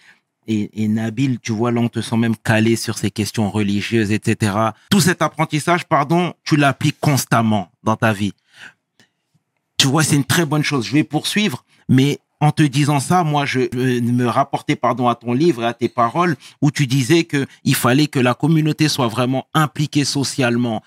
Et, 0.48 0.84
et 0.84 0.90
Nabil, 0.90 1.40
tu 1.40 1.54
vois, 1.54 1.72
là, 1.72 1.80
on 1.80 1.88
te 1.88 2.02
sent 2.02 2.18
même 2.18 2.36
calé 2.36 2.76
sur 2.76 2.98
ces 2.98 3.10
questions 3.10 3.50
religieuses, 3.50 4.12
etc. 4.12 4.58
Tout 4.92 5.00
cet 5.00 5.22
apprentissage, 5.22 5.86
pardon, 5.86 6.34
tu 6.44 6.58
l'appliques 6.58 7.00
constamment 7.00 7.72
dans 7.84 7.96
ta 7.96 8.12
vie. 8.12 8.34
Tu 9.78 9.88
vois, 9.88 10.04
c'est 10.04 10.16
une 10.16 10.26
très 10.26 10.46
bonne 10.46 10.64
chose. 10.64 10.86
Je 10.86 10.94
vais 10.94 11.04
poursuivre, 11.04 11.66
mais 11.90 12.20
en 12.40 12.52
te 12.52 12.64
disant 12.64 13.00
ça, 13.00 13.24
moi, 13.24 13.46
je 13.46 13.74
me 13.76 14.26
rapportais, 14.26 14.76
pardon, 14.76 15.08
à 15.08 15.16
ton 15.16 15.34
livre 15.34 15.64
et 15.64 15.66
à 15.66 15.74
tes 15.74 15.90
paroles 15.90 16.36
où 16.62 16.72
tu 16.72 16.88
disais 16.88 17.24
que 17.24 17.46
il 17.64 17.76
fallait 17.76 18.08
que 18.08 18.20
la 18.20 18.34
communauté 18.34 18.90
soit 18.90 19.08
vraiment 19.08 19.48
impliquée 19.54 20.06
socialement. 20.06 20.84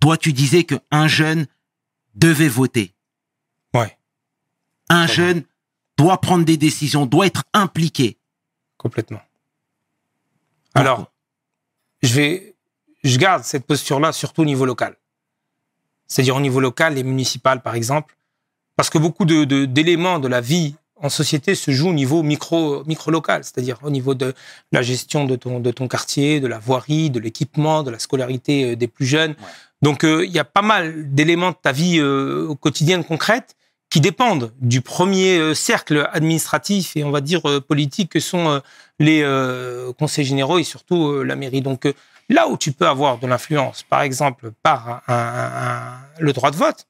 Toi, 0.00 0.16
tu 0.16 0.32
disais 0.32 0.64
que 0.64 0.74
un 0.90 1.08
jeune 1.08 1.46
devait 2.14 2.48
voter. 2.48 2.94
Ouais. 3.74 3.96
Un 4.88 5.06
jeune 5.06 5.44
doit 5.96 6.20
prendre 6.20 6.44
des 6.44 6.56
décisions, 6.56 7.06
doit 7.06 7.26
être 7.26 7.44
impliqué. 7.52 8.18
Complètement. 8.76 9.20
Alors, 10.74 11.12
je 12.02 12.14
vais, 12.14 12.56
je 13.04 13.16
garde 13.18 13.44
cette 13.44 13.66
posture-là 13.66 14.12
surtout 14.12 14.42
au 14.42 14.44
niveau 14.44 14.64
local. 14.64 14.96
C'est-à-dire 16.12 16.36
au 16.36 16.40
niveau 16.40 16.60
local 16.60 16.98
et 16.98 17.02
municipal, 17.04 17.62
par 17.62 17.74
exemple, 17.74 18.14
parce 18.76 18.90
que 18.90 18.98
beaucoup 18.98 19.24
de, 19.24 19.44
de- 19.44 19.64
d'éléments 19.64 20.18
de 20.18 20.28
la 20.28 20.42
vie 20.42 20.74
en 21.00 21.08
société 21.08 21.54
se 21.54 21.70
jouent 21.70 21.88
au 21.88 21.94
niveau 21.94 22.22
micro, 22.22 22.84
micro-local, 22.84 23.44
c'est-à-dire 23.44 23.78
au 23.82 23.88
niveau 23.90 24.14
de 24.14 24.34
la 24.72 24.82
gestion 24.82 25.24
de 25.24 25.36
ton, 25.36 25.58
de 25.58 25.70
ton 25.70 25.88
quartier, 25.88 26.38
de 26.38 26.46
la 26.46 26.58
voirie, 26.58 27.08
de 27.08 27.18
l'équipement, 27.18 27.82
de 27.82 27.90
la 27.90 27.98
scolarité 27.98 28.54
euh, 28.72 28.76
des 28.76 28.88
plus 28.88 29.06
jeunes. 29.06 29.34
Donc, 29.80 30.04
euh, 30.04 30.24
il 30.26 30.30
y 30.30 30.38
a 30.38 30.44
pas 30.44 30.60
mal 30.62 31.12
d'éléments 31.14 31.50
de 31.50 31.56
ta 31.60 31.72
vie 31.72 31.98
euh, 31.98 32.46
au 32.46 32.56
quotidien 32.56 33.02
concrète 33.02 33.56
qui 33.90 34.00
dépendent 34.00 34.52
du 34.60 34.80
premier 34.82 35.38
euh, 35.38 35.54
cercle 35.54 36.08
administratif 36.12 36.94
et 36.94 37.04
on 37.04 37.10
va 37.10 37.22
dire 37.22 37.42
politique 37.66 38.10
que 38.10 38.20
sont 38.20 38.60
les 38.98 39.24
conseils 39.98 40.24
généraux 40.24 40.58
et 40.58 40.64
surtout 40.64 41.24
la 41.24 41.36
mairie. 41.36 41.62
Donc 41.62 41.92
là 42.28 42.48
où 42.48 42.56
tu 42.56 42.72
peux 42.72 42.86
avoir 42.86 43.18
de 43.18 43.26
l'influence, 43.26 43.82
par 43.82 44.02
exemple 44.02 44.52
par 44.62 45.02
le 46.18 46.32
droit 46.32 46.50
de 46.50 46.56
vote, 46.56 46.86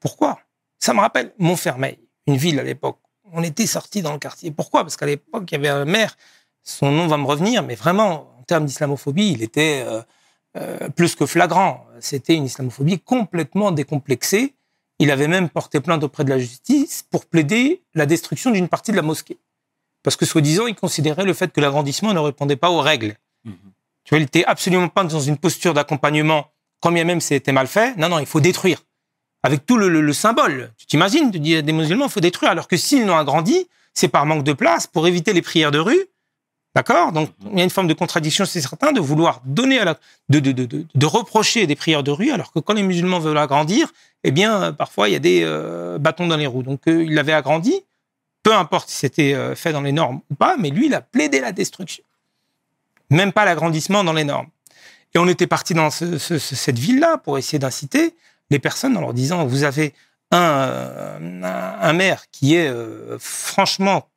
pourquoi? 0.00 0.40
Ça 0.78 0.94
me 0.94 1.00
rappelle 1.00 1.32
Montfermeil, 1.38 1.98
une 2.26 2.36
ville 2.36 2.58
à 2.58 2.64
l'époque. 2.64 2.98
On 3.32 3.42
était 3.42 3.66
sortis 3.66 4.02
dans 4.02 4.12
le 4.12 4.18
quartier. 4.18 4.50
Pourquoi? 4.50 4.82
Parce 4.82 4.96
qu'à 4.96 5.06
l'époque, 5.06 5.44
il 5.48 5.52
y 5.52 5.56
avait 5.56 5.68
un 5.68 5.84
maire, 5.84 6.16
son 6.64 6.90
nom 6.90 7.06
va 7.06 7.16
me 7.16 7.24
revenir, 7.24 7.62
mais 7.62 7.76
vraiment, 7.76 8.34
en 8.38 8.42
termes 8.42 8.66
d'islamophobie, 8.66 9.32
il 9.32 9.42
était 9.42 9.84
euh, 9.86 10.02
euh, 10.56 10.88
plus 10.90 11.14
que 11.14 11.24
flagrant. 11.24 11.86
C'était 12.00 12.34
une 12.34 12.44
islamophobie 12.44 12.98
complètement 12.98 13.70
décomplexée. 13.70 14.54
Il 14.98 15.10
avait 15.10 15.28
même 15.28 15.48
porté 15.48 15.80
plainte 15.80 16.02
auprès 16.04 16.24
de 16.24 16.30
la 16.30 16.38
justice 16.38 17.04
pour 17.10 17.26
plaider 17.26 17.82
la 17.94 18.06
destruction 18.06 18.50
d'une 18.50 18.68
partie 18.68 18.90
de 18.90 18.96
la 18.96 19.02
mosquée. 19.02 19.38
Parce 20.02 20.16
que, 20.16 20.26
soi-disant, 20.26 20.66
il 20.66 20.74
considérait 20.74 21.24
le 21.24 21.32
fait 21.32 21.52
que 21.52 21.60
l'agrandissement 21.60 22.12
ne 22.12 22.18
répondait 22.18 22.56
pas 22.56 22.70
aux 22.70 22.80
règles. 22.80 23.16
Mhm. 23.44 23.56
Tu 24.04 24.10
vois, 24.10 24.18
il 24.18 24.24
était 24.24 24.44
absolument 24.44 24.88
pas 24.88 25.04
dans 25.04 25.20
une 25.20 25.36
posture 25.36 25.74
d'accompagnement, 25.74 26.46
quand 26.80 26.90
bien 26.92 27.04
même 27.04 27.20
c'était 27.20 27.52
mal 27.52 27.66
fait. 27.66 27.96
Non, 27.96 28.08
non, 28.08 28.18
il 28.18 28.26
faut 28.26 28.40
détruire. 28.40 28.78
Avec 29.44 29.66
tout 29.66 29.76
le, 29.76 29.88
le- 29.88 30.00
le 30.00 30.12
symbole. 30.12 30.72
Tu 30.76 30.86
t'imagines, 30.86 31.30
dis 31.30 31.56
à 31.56 31.62
des 31.62 31.72
musulmans, 31.72 32.06
il 32.06 32.10
faut 32.10 32.20
détruire. 32.20 32.50
Alors 32.52 32.68
que 32.68 32.76
s'ils 32.76 33.04
n'ont 33.04 33.16
agrandi, 33.16 33.68
c'est 33.94 34.08
par 34.08 34.24
manque 34.26 34.44
de 34.44 34.52
place, 34.52 34.86
pour 34.86 35.06
éviter 35.06 35.32
les 35.32 35.42
prières 35.42 35.70
de 35.70 35.78
rue. 35.78 36.00
D'accord? 36.74 37.12
Donc, 37.12 37.30
il 37.50 37.58
y 37.58 37.60
a 37.60 37.64
une 37.64 37.70
forme 37.70 37.86
de 37.86 37.92
contradiction, 37.92 38.46
c'est 38.46 38.62
certain, 38.62 38.92
de 38.92 39.00
vouloir 39.00 39.42
donner 39.44 39.78
à 39.78 39.84
la, 39.84 39.98
de, 40.30 40.38
de, 40.40 40.52
de, 40.52 40.64
de, 40.64 40.86
de 40.94 41.06
reprocher 41.06 41.66
des 41.66 41.76
prières 41.76 42.02
de 42.02 42.10
rue, 42.10 42.30
alors 42.30 42.50
que 42.50 42.60
quand 42.60 42.72
les 42.72 42.82
musulmans 42.82 43.18
veulent 43.18 43.36
agrandir, 43.36 43.92
eh 44.24 44.30
bien, 44.30 44.72
parfois, 44.72 45.08
il 45.10 45.12
y 45.12 45.16
a 45.16 45.18
des 45.18 45.42
euh, 45.44 45.98
bâtons 45.98 46.26
dans 46.28 46.36
les 46.38 46.46
roues. 46.46 46.62
Donc, 46.62 46.88
euh, 46.88 47.04
il 47.04 47.14
l'avait 47.14 47.34
agrandi, 47.34 47.74
peu 48.42 48.54
importe 48.54 48.88
si 48.88 48.96
c'était 48.96 49.34
euh, 49.34 49.54
fait 49.54 49.72
dans 49.72 49.82
les 49.82 49.92
normes 49.92 50.22
ou 50.30 50.34
pas, 50.34 50.56
mais 50.58 50.70
lui, 50.70 50.86
il 50.86 50.94
a 50.94 51.02
plaidé 51.02 51.40
la 51.40 51.52
destruction. 51.52 52.02
Même 53.12 53.32
pas 53.32 53.44
l'agrandissement 53.44 54.04
dans 54.04 54.12
les 54.12 54.24
normes. 54.24 54.48
Et 55.14 55.18
on 55.18 55.28
était 55.28 55.46
parti 55.46 55.74
dans 55.74 55.90
ce- 55.90 56.18
ce- 56.18 56.38
ce- 56.38 56.54
cette 56.56 56.78
ville-là 56.78 57.18
pour 57.18 57.36
essayer 57.38 57.58
d'inciter 57.58 58.14
les 58.50 58.58
personnes 58.58 58.96
en 58.96 59.00
leur 59.00 59.12
disant 59.14 59.44
vous 59.46 59.64
avez 59.64 59.94
un, 60.30 60.38
euh, 60.40 61.76
un, 61.80 61.92
maire 61.92 62.24
qui 62.30 62.54
est 62.54 62.66
euh, 62.68 63.18
franchement 63.20 64.08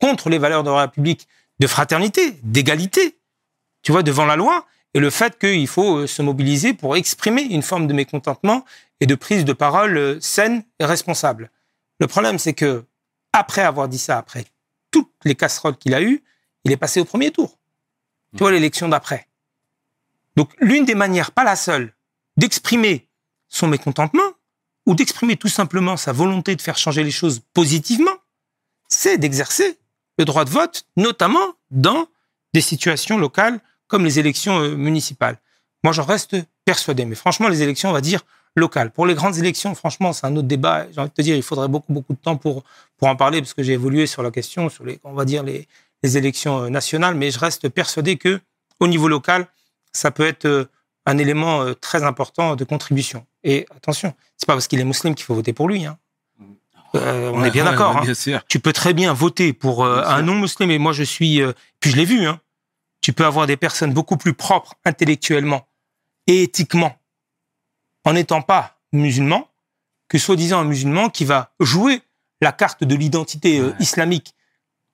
contre 0.00 0.28
les 0.28 0.38
valeurs 0.38 0.64
de 0.64 0.70
la 0.70 0.80
République 0.82 1.28
de 1.60 1.66
fraternité, 1.68 2.32
d'égalité, 2.42 3.16
tu 3.82 3.92
vois, 3.92 4.02
devant 4.02 4.24
la 4.26 4.34
loi, 4.36 4.66
et 4.92 4.98
le 4.98 5.08
fait 5.10 5.38
qu'il 5.38 5.68
faut 5.68 5.98
euh, 5.98 6.06
se 6.08 6.20
mobiliser 6.20 6.74
pour 6.74 6.96
exprimer 6.96 7.42
une 7.42 7.62
forme 7.62 7.86
de 7.86 7.92
mécontentement 7.94 8.64
et 9.00 9.06
de 9.06 9.14
prise 9.14 9.44
de 9.44 9.52
parole 9.52 10.18
saine 10.20 10.64
et 10.80 10.84
responsable. 10.84 11.50
Le 12.00 12.08
problème, 12.08 12.38
c'est 12.40 12.54
que 12.54 12.84
après 13.32 13.62
avoir 13.62 13.88
dit 13.88 13.98
ça, 13.98 14.18
après 14.18 14.44
toutes 14.90 15.12
les 15.24 15.34
casseroles 15.36 15.76
qu'il 15.76 15.94
a 15.94 16.02
eues, 16.02 16.24
il 16.64 16.72
est 16.72 16.76
passé 16.76 16.98
au 17.00 17.04
premier 17.04 17.30
tour. 17.30 17.56
Tu 18.36 18.50
l'élection 18.50 18.88
d'après. 18.88 19.26
Donc, 20.36 20.50
l'une 20.60 20.84
des 20.84 20.94
manières, 20.94 21.32
pas 21.32 21.44
la 21.44 21.56
seule, 21.56 21.94
d'exprimer 22.36 23.08
son 23.48 23.66
mécontentement 23.66 24.30
ou 24.84 24.94
d'exprimer 24.94 25.36
tout 25.36 25.48
simplement 25.48 25.96
sa 25.96 26.12
volonté 26.12 26.54
de 26.54 26.62
faire 26.62 26.76
changer 26.76 27.02
les 27.02 27.10
choses 27.10 27.40
positivement, 27.54 28.12
c'est 28.88 29.18
d'exercer 29.18 29.78
le 30.18 30.24
droit 30.24 30.44
de 30.44 30.50
vote, 30.50 30.86
notamment 30.96 31.54
dans 31.70 32.08
des 32.52 32.60
situations 32.60 33.18
locales 33.18 33.60
comme 33.88 34.04
les 34.04 34.18
élections 34.18 34.60
euh, 34.60 34.76
municipales. 34.76 35.38
Moi, 35.82 35.92
j'en 35.92 36.04
reste 36.04 36.36
persuadé. 36.64 37.04
Mais 37.04 37.14
franchement, 37.14 37.48
les 37.48 37.62
élections, 37.62 37.90
on 37.90 37.92
va 37.92 38.00
dire, 38.00 38.20
local. 38.54 38.90
Pour 38.90 39.06
les 39.06 39.14
grandes 39.14 39.36
élections, 39.36 39.74
franchement, 39.74 40.12
c'est 40.12 40.26
un 40.26 40.34
autre 40.36 40.48
débat. 40.48 40.86
J'ai 40.92 41.00
envie 41.00 41.10
de 41.10 41.14
te 41.14 41.22
dire, 41.22 41.36
il 41.36 41.42
faudrait 41.42 41.68
beaucoup, 41.68 41.92
beaucoup 41.92 42.14
de 42.14 42.18
temps 42.18 42.36
pour, 42.36 42.64
pour 42.96 43.08
en 43.08 43.16
parler, 43.16 43.40
parce 43.40 43.54
que 43.54 43.62
j'ai 43.62 43.74
évolué 43.74 44.06
sur 44.06 44.22
la 44.22 44.30
question, 44.30 44.68
sur 44.68 44.84
les, 44.84 44.98
on 45.04 45.12
va 45.12 45.24
dire, 45.24 45.42
les, 45.42 45.68
les 46.02 46.16
élections 46.16 46.64
euh, 46.64 46.68
nationales, 46.68 47.14
mais 47.14 47.30
je 47.30 47.38
reste 47.38 47.68
persuadé 47.68 48.16
que 48.16 48.40
au 48.80 48.86
niveau 48.86 49.08
local, 49.08 49.46
ça 49.92 50.10
peut 50.10 50.26
être 50.26 50.44
euh, 50.44 50.64
un 51.06 51.18
élément 51.18 51.62
euh, 51.62 51.74
très 51.74 52.02
important 52.04 52.56
de 52.56 52.64
contribution. 52.64 53.26
Et 53.44 53.66
attention, 53.74 54.14
c'est 54.36 54.46
pas 54.46 54.54
parce 54.54 54.66
qu'il 54.68 54.80
est 54.80 54.84
musulman 54.84 55.14
qu'il 55.14 55.24
faut 55.24 55.34
voter 55.34 55.52
pour 55.52 55.68
lui. 55.68 55.86
Hein. 55.86 55.98
Euh, 56.94 57.30
on 57.32 57.40
Ouais, 57.40 57.48
est 57.48 57.50
bien 57.50 57.64
ouais, 57.64 57.70
d'accord. 57.72 57.92
ouais, 57.94 58.00
hein. 58.00 58.04
Bien 58.04 58.14
sûr. 58.14 58.42
Tu 58.48 58.58
peux 58.60 58.72
très 58.72 58.94
bien 58.94 59.12
voter 59.12 59.52
pour 59.52 59.84
euh, 59.84 60.02
un 60.04 60.22
non-musulman, 60.22 60.72
et 60.72 60.78
moi 60.78 60.92
je 60.92 61.02
suis, 61.02 61.40
euh, 61.42 61.52
puis 61.80 61.90
je 61.90 61.96
l'ai 61.96 62.04
vu, 62.04 62.26
hein. 62.26 62.40
tu 63.00 63.12
peux 63.12 63.24
avoir 63.24 63.46
des 63.46 63.56
personnes 63.56 63.92
beaucoup 63.92 64.16
plus 64.16 64.34
propres 64.34 64.74
intellectuellement 64.84 65.66
et 66.26 66.42
éthiquement 66.42 66.96
en 68.04 68.12
n'étant 68.14 68.42
pas 68.42 68.78
musulman 68.92 69.48
que 70.08 70.18
soi-disant 70.18 70.60
un 70.60 70.64
musulman 70.64 71.08
qui 71.10 71.24
va 71.24 71.52
jouer 71.60 72.02
la 72.40 72.52
carte 72.52 72.84
de 72.84 72.94
l'identité 72.94 73.60
islamique 73.80 74.34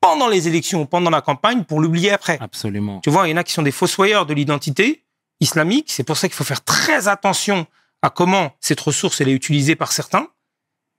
pendant 0.03 0.29
les 0.29 0.49
élections, 0.49 0.85
pendant 0.85 1.11
la 1.11 1.23
campagne, 1.23 1.63
pour 1.63 1.81
l'oublier 1.81 2.11
après. 2.11 2.37
Absolument. 2.41 3.01
Tu 3.01 3.09
vois, 3.09 3.29
il 3.29 3.31
y 3.31 3.35
en 3.35 3.37
a 3.37 3.45
qui 3.45 3.53
sont 3.53 3.63
des 3.63 3.71
fossoyeurs 3.71 4.27
de 4.27 4.35
l'identité 4.35 5.05
islamique. 5.41 5.91
C'est 5.91 6.03
pour 6.03 6.17
ça 6.17 6.29
qu'il 6.29 6.35
faut 6.35 6.45
faire 6.45 6.65
très 6.65 7.07
attention 7.07 7.67
à 8.03 8.11
comment 8.11 8.53
cette 8.61 8.81
ressource 8.81 9.21
elle 9.21 9.29
est 9.29 9.33
utilisée 9.33 9.77
par 9.77 9.93
certains. 9.93 10.29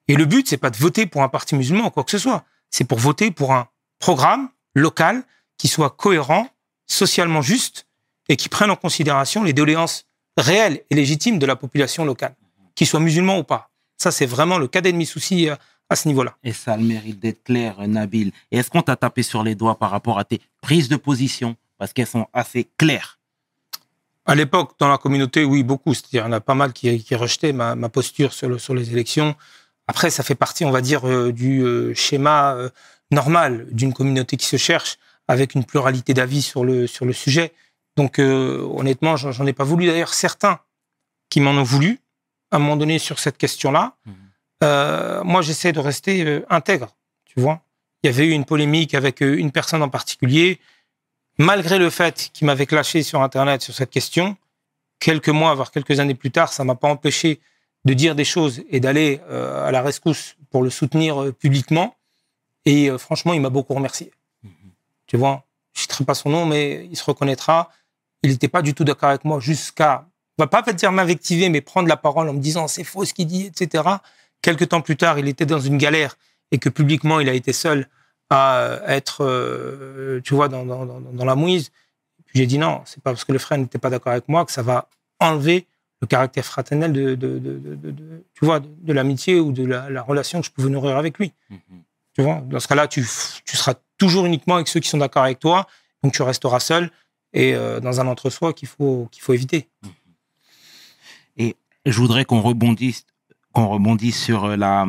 Et 0.07 0.15
le 0.15 0.25
but, 0.25 0.47
c'est 0.47 0.57
pas 0.57 0.69
de 0.69 0.77
voter 0.77 1.05
pour 1.05 1.21
un 1.21 1.27
parti 1.29 1.53
musulman 1.55 1.87
ou 1.87 1.89
quoi 1.89 2.05
que 2.05 2.11
ce 2.11 2.17
soit. 2.17 2.45
C'est 2.71 2.85
pour 2.85 2.97
voter 2.97 3.29
pour 3.29 3.51
un 3.51 3.67
programme 3.99 4.49
local 4.73 5.23
qui 5.57 5.67
soit 5.67 5.89
cohérent, 5.89 6.47
socialement 6.87 7.41
juste 7.41 7.87
et 8.29 8.37
qui 8.37 8.47
prenne 8.47 8.71
en 8.71 8.77
considération 8.77 9.43
les 9.43 9.53
doléances 9.53 10.05
réelles 10.37 10.81
et 10.89 10.95
légitimes 10.95 11.39
de 11.39 11.45
la 11.45 11.57
population 11.57 12.05
locale, 12.05 12.35
qu'ils 12.75 12.87
soient 12.87 13.01
musulmans 13.01 13.37
ou 13.37 13.43
pas. 13.43 13.69
Ça, 13.97 14.11
c'est 14.11 14.25
vraiment 14.25 14.57
le 14.57 14.67
cadet 14.67 14.93
de 14.93 14.97
mes 14.97 15.05
soucis 15.05 15.49
euh, 15.49 15.55
à 15.89 15.95
ce 15.95 16.07
niveau-là. 16.07 16.35
Et 16.43 16.53
ça 16.53 16.73
a 16.73 16.77
le 16.77 16.83
mérite 16.83 17.19
d'être 17.19 17.43
clair, 17.43 17.75
Nabil. 17.87 18.31
Et 18.51 18.57
est-ce 18.57 18.69
qu'on 18.69 18.81
t'a 18.81 18.95
tapé 18.95 19.23
sur 19.23 19.43
les 19.43 19.55
doigts 19.55 19.77
par 19.77 19.91
rapport 19.91 20.17
à 20.19 20.23
tes 20.23 20.41
prises 20.61 20.89
de 20.89 20.95
position? 20.95 21.55
Parce 21.77 21.93
qu'elles 21.93 22.07
sont 22.07 22.27
assez 22.33 22.67
claires. 22.77 23.19
À 24.25 24.35
l'époque, 24.35 24.73
dans 24.79 24.87
la 24.87 24.97
communauté, 24.97 25.43
oui, 25.43 25.63
beaucoup. 25.63 25.93
C'est-à-dire, 25.93 26.23
il 26.23 26.27
y 26.27 26.29
en 26.29 26.31
a 26.31 26.39
pas 26.39 26.55
mal 26.55 26.71
qui, 26.71 27.03
qui 27.03 27.15
rejetaient 27.15 27.51
ma, 27.51 27.75
ma 27.75 27.89
posture 27.89 28.33
sur, 28.33 28.47
le, 28.47 28.57
sur 28.57 28.73
les 28.73 28.91
élections. 28.91 29.35
Après, 29.87 30.09
ça 30.09 30.23
fait 30.23 30.35
partie, 30.35 30.63
on 30.63 30.71
va 30.71 30.81
dire, 30.81 31.07
euh, 31.07 31.33
du 31.33 31.61
euh, 31.61 31.93
schéma 31.93 32.53
euh, 32.53 32.69
normal 33.11 33.67
d'une 33.71 33.93
communauté 33.93 34.37
qui 34.37 34.45
se 34.45 34.55
cherche 34.55 34.97
avec 35.27 35.55
une 35.55 35.65
pluralité 35.65 36.13
d'avis 36.13 36.41
sur 36.41 36.63
le, 36.63 36.87
sur 36.87 37.05
le 37.05 37.13
sujet. 37.13 37.53
Donc, 37.95 38.17
honnêtement, 38.17 39.17
j'en 39.17 39.45
ai 39.45 39.53
pas 39.53 39.63
voulu. 39.63 39.85
D'ailleurs, 39.85 40.15
certains 40.15 40.59
qui 41.29 41.39
m'en 41.41 41.51
ont 41.51 41.63
voulu, 41.63 41.99
à 42.49 42.55
un 42.55 42.59
moment 42.59 42.75
donné, 42.75 42.97
sur 42.97 43.19
cette 43.19 43.37
question-là, 43.37 43.95
Mhm. 44.05 44.13
Euh, 44.63 45.23
moi, 45.23 45.41
j'essaie 45.41 45.71
de 45.71 45.79
rester 45.79 46.25
euh, 46.25 46.45
intègre, 46.49 46.95
tu 47.25 47.39
vois. 47.39 47.61
Il 48.03 48.07
y 48.07 48.09
avait 48.09 48.25
eu 48.25 48.31
une 48.31 48.45
polémique 48.45 48.95
avec 48.95 49.21
euh, 49.21 49.37
une 49.37 49.51
personne 49.51 49.83
en 49.83 49.89
particulier. 49.89 50.59
Malgré 51.37 51.77
le 51.77 51.89
fait 51.89 52.29
qu'il 52.33 52.47
m'avait 52.47 52.65
clashé 52.65 53.03
sur 53.03 53.21
Internet 53.21 53.61
sur 53.61 53.73
cette 53.73 53.89
question, 53.89 54.37
quelques 54.99 55.29
mois, 55.29 55.53
voire 55.53 55.71
quelques 55.71 55.99
années 55.99 56.15
plus 56.15 56.31
tard, 56.31 56.51
ça 56.53 56.63
m'a 56.63 56.75
pas 56.75 56.87
empêché 56.87 57.39
de 57.85 57.93
dire 57.93 58.15
des 58.15 58.25
choses 58.25 58.63
et 58.69 58.79
d'aller 58.79 59.19
euh, 59.29 59.67
à 59.67 59.71
la 59.71 59.81
rescousse 59.81 60.35
pour 60.49 60.63
le 60.63 60.69
soutenir 60.69 61.33
publiquement. 61.33 61.95
Et 62.65 62.89
franchement, 62.97 63.33
il 63.33 63.41
m'a 63.41 63.49
beaucoup 63.49 63.73
remercié. 63.73 64.11
Tu 65.07 65.17
vois, 65.17 65.43
je 65.73 65.79
ne 65.79 65.81
citerai 65.81 66.05
pas 66.05 66.13
son 66.13 66.29
nom, 66.29 66.45
mais 66.45 66.87
il 66.89 66.95
se 66.95 67.03
reconnaîtra. 67.03 67.69
Il 68.21 68.29
n'était 68.29 68.47
pas 68.47 68.61
du 68.61 68.73
tout 68.73 68.85
d'accord 68.85 69.09
avec 69.09 69.25
moi 69.25 69.39
jusqu'à, 69.41 70.05
on 70.37 70.43
va 70.43 70.47
pas 70.47 70.61
dire 70.71 70.93
m'invectiver, 70.93 71.49
mais 71.49 71.59
prendre 71.59 71.89
la 71.89 71.97
parole 71.97 72.29
en 72.29 72.33
me 72.33 72.39
disant 72.39 72.69
c'est 72.69 72.85
faux 72.85 73.03
ce 73.03 73.13
qu'il 73.13 73.27
dit, 73.27 73.47
etc. 73.47 73.83
Quelques 74.43 74.69
temps 74.69 74.81
plus 74.81 74.95
tard, 74.97 75.17
il 75.17 75.27
était 75.27 75.47
dans 75.47 75.59
une 75.59 75.79
galère 75.79 76.15
et 76.51 76.59
que 76.59 76.69
publiquement, 76.69 77.19
il 77.19 77.27
a 77.29 77.33
été 77.33 77.51
seul 77.53 77.87
à 78.29 78.57
euh, 78.57 78.87
être, 78.87 79.21
euh, 79.25 80.21
tu 80.23 80.35
vois, 80.35 80.49
dans, 80.49 80.65
dans, 80.65 80.85
dans, 80.85 80.99
dans 80.99 81.25
la 81.25 81.35
mouise. 81.35 81.71
J'ai 82.35 82.45
dit 82.45 82.59
non, 82.59 82.81
c'est 82.85 83.01
pas 83.01 83.11
parce 83.11 83.25
que 83.25 83.31
le 83.31 83.39
frère 83.39 83.57
n'était 83.57 83.79
pas 83.79 83.89
d'accord 83.89 84.11
avec 84.11 84.27
moi 84.27 84.45
que 84.45 84.51
ça 84.51 84.61
va 84.61 84.87
enlever 85.19 85.65
le 86.01 86.07
caractère 86.07 86.45
fraternel 86.45 86.91
de, 86.91 87.15
de, 87.15 87.39
de, 87.39 87.57
de- 87.57 87.75
de- 87.75 87.91
de- 87.91 88.23
tu 88.33 88.45
vois, 88.45 88.59
de, 88.59 88.93
l'amitié 88.93 89.39
ou 89.39 89.51
de 89.51 89.65
la, 89.65 89.89
la 89.89 90.01
relation 90.01 90.41
que 90.41 90.45
je 90.45 90.51
pouvais 90.51 90.69
nourrir 90.69 90.97
avec 90.97 91.17
lui. 91.17 91.31
Mhm. 91.49 91.59
Tu 92.13 92.21
vois, 92.21 92.41
dans 92.41 92.59
ce 92.59 92.67
cas-là, 92.67 92.87
tu, 92.87 93.01
tu 93.45 93.55
seras 93.57 93.75
toujours 93.97 94.25
uniquement 94.25 94.55
avec 94.55 94.67
ceux 94.67 94.79
qui 94.81 94.89
sont 94.89 94.97
d'accord 94.97 95.23
avec 95.23 95.39
toi, 95.39 95.65
donc 96.03 96.13
tu 96.13 96.21
resteras 96.21 96.59
seul 96.59 96.91
et 97.31 97.55
euh, 97.55 97.79
dans 97.79 98.01
un 98.01 98.07
entre-soi 98.07 98.53
qu'il 98.53 98.67
faut, 98.67 99.07
qu'il 99.11 99.23
faut 99.23 99.33
éviter. 99.33 99.69
Je 101.85 101.97
voudrais 101.97 102.23
qu'on 102.23 102.39
rebondisse, 102.41 103.05
qu'on 103.53 103.67
rebondisse 103.67 104.21
sur 104.21 104.45
euh, 104.45 104.55
la, 104.57 104.85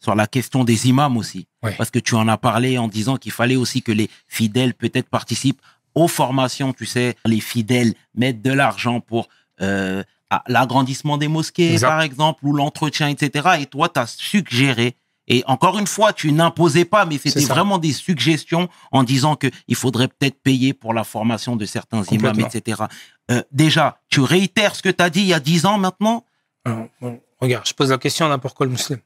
sur 0.00 0.14
la 0.14 0.26
question 0.26 0.64
des 0.64 0.88
imams 0.88 1.16
aussi. 1.16 1.48
Ouais. 1.62 1.74
Parce 1.76 1.90
que 1.90 1.98
tu 1.98 2.14
en 2.14 2.28
as 2.28 2.38
parlé 2.38 2.78
en 2.78 2.88
disant 2.88 3.16
qu'il 3.16 3.32
fallait 3.32 3.56
aussi 3.56 3.82
que 3.82 3.92
les 3.92 4.08
fidèles 4.28 4.74
peut-être 4.74 5.08
participent 5.08 5.60
aux 5.94 6.08
formations, 6.08 6.72
tu 6.72 6.86
sais, 6.86 7.16
les 7.24 7.40
fidèles 7.40 7.94
mettent 8.14 8.42
de 8.42 8.52
l'argent 8.52 9.00
pour 9.00 9.28
euh, 9.62 10.02
à 10.28 10.44
l'agrandissement 10.46 11.16
des 11.16 11.28
mosquées, 11.28 11.72
Exact. 11.72 11.88
par 11.88 12.02
exemple, 12.02 12.44
ou 12.44 12.52
l'entretien, 12.52 13.08
etc. 13.08 13.48
Et 13.60 13.66
toi, 13.66 13.88
tu 13.88 13.98
as 13.98 14.06
suggéré, 14.06 14.96
et 15.28 15.42
encore 15.46 15.78
une 15.78 15.86
fois, 15.86 16.12
tu 16.12 16.30
n'imposais 16.32 16.84
pas, 16.84 17.04
mais 17.04 17.18
c'était 17.18 17.44
vraiment 17.44 17.78
des 17.78 17.92
suggestions 17.92 18.68
en 18.92 19.02
disant 19.02 19.34
que 19.34 19.48
il 19.66 19.74
faudrait 19.74 20.08
peut-être 20.08 20.40
payer 20.40 20.72
pour 20.72 20.94
la 20.94 21.02
formation 21.02 21.56
de 21.56 21.64
certains 21.64 22.04
imams, 22.04 22.40
etc. 22.40 22.82
Euh, 23.30 23.42
déjà, 23.50 23.98
tu 24.08 24.20
réitères 24.20 24.76
ce 24.76 24.82
que 24.82 24.88
tu 24.88 25.02
as 25.02 25.10
dit 25.10 25.22
il 25.22 25.26
y 25.28 25.34
a 25.34 25.40
dix 25.40 25.66
ans 25.66 25.78
maintenant? 25.78 26.24
Alors, 26.64 26.86
bon, 27.00 27.20
regarde, 27.40 27.66
je 27.66 27.74
pose 27.74 27.90
la 27.90 27.98
question 27.98 28.26
à 28.26 28.28
n'importe 28.28 28.56
quel 28.58 28.68
musulman. 28.68 29.02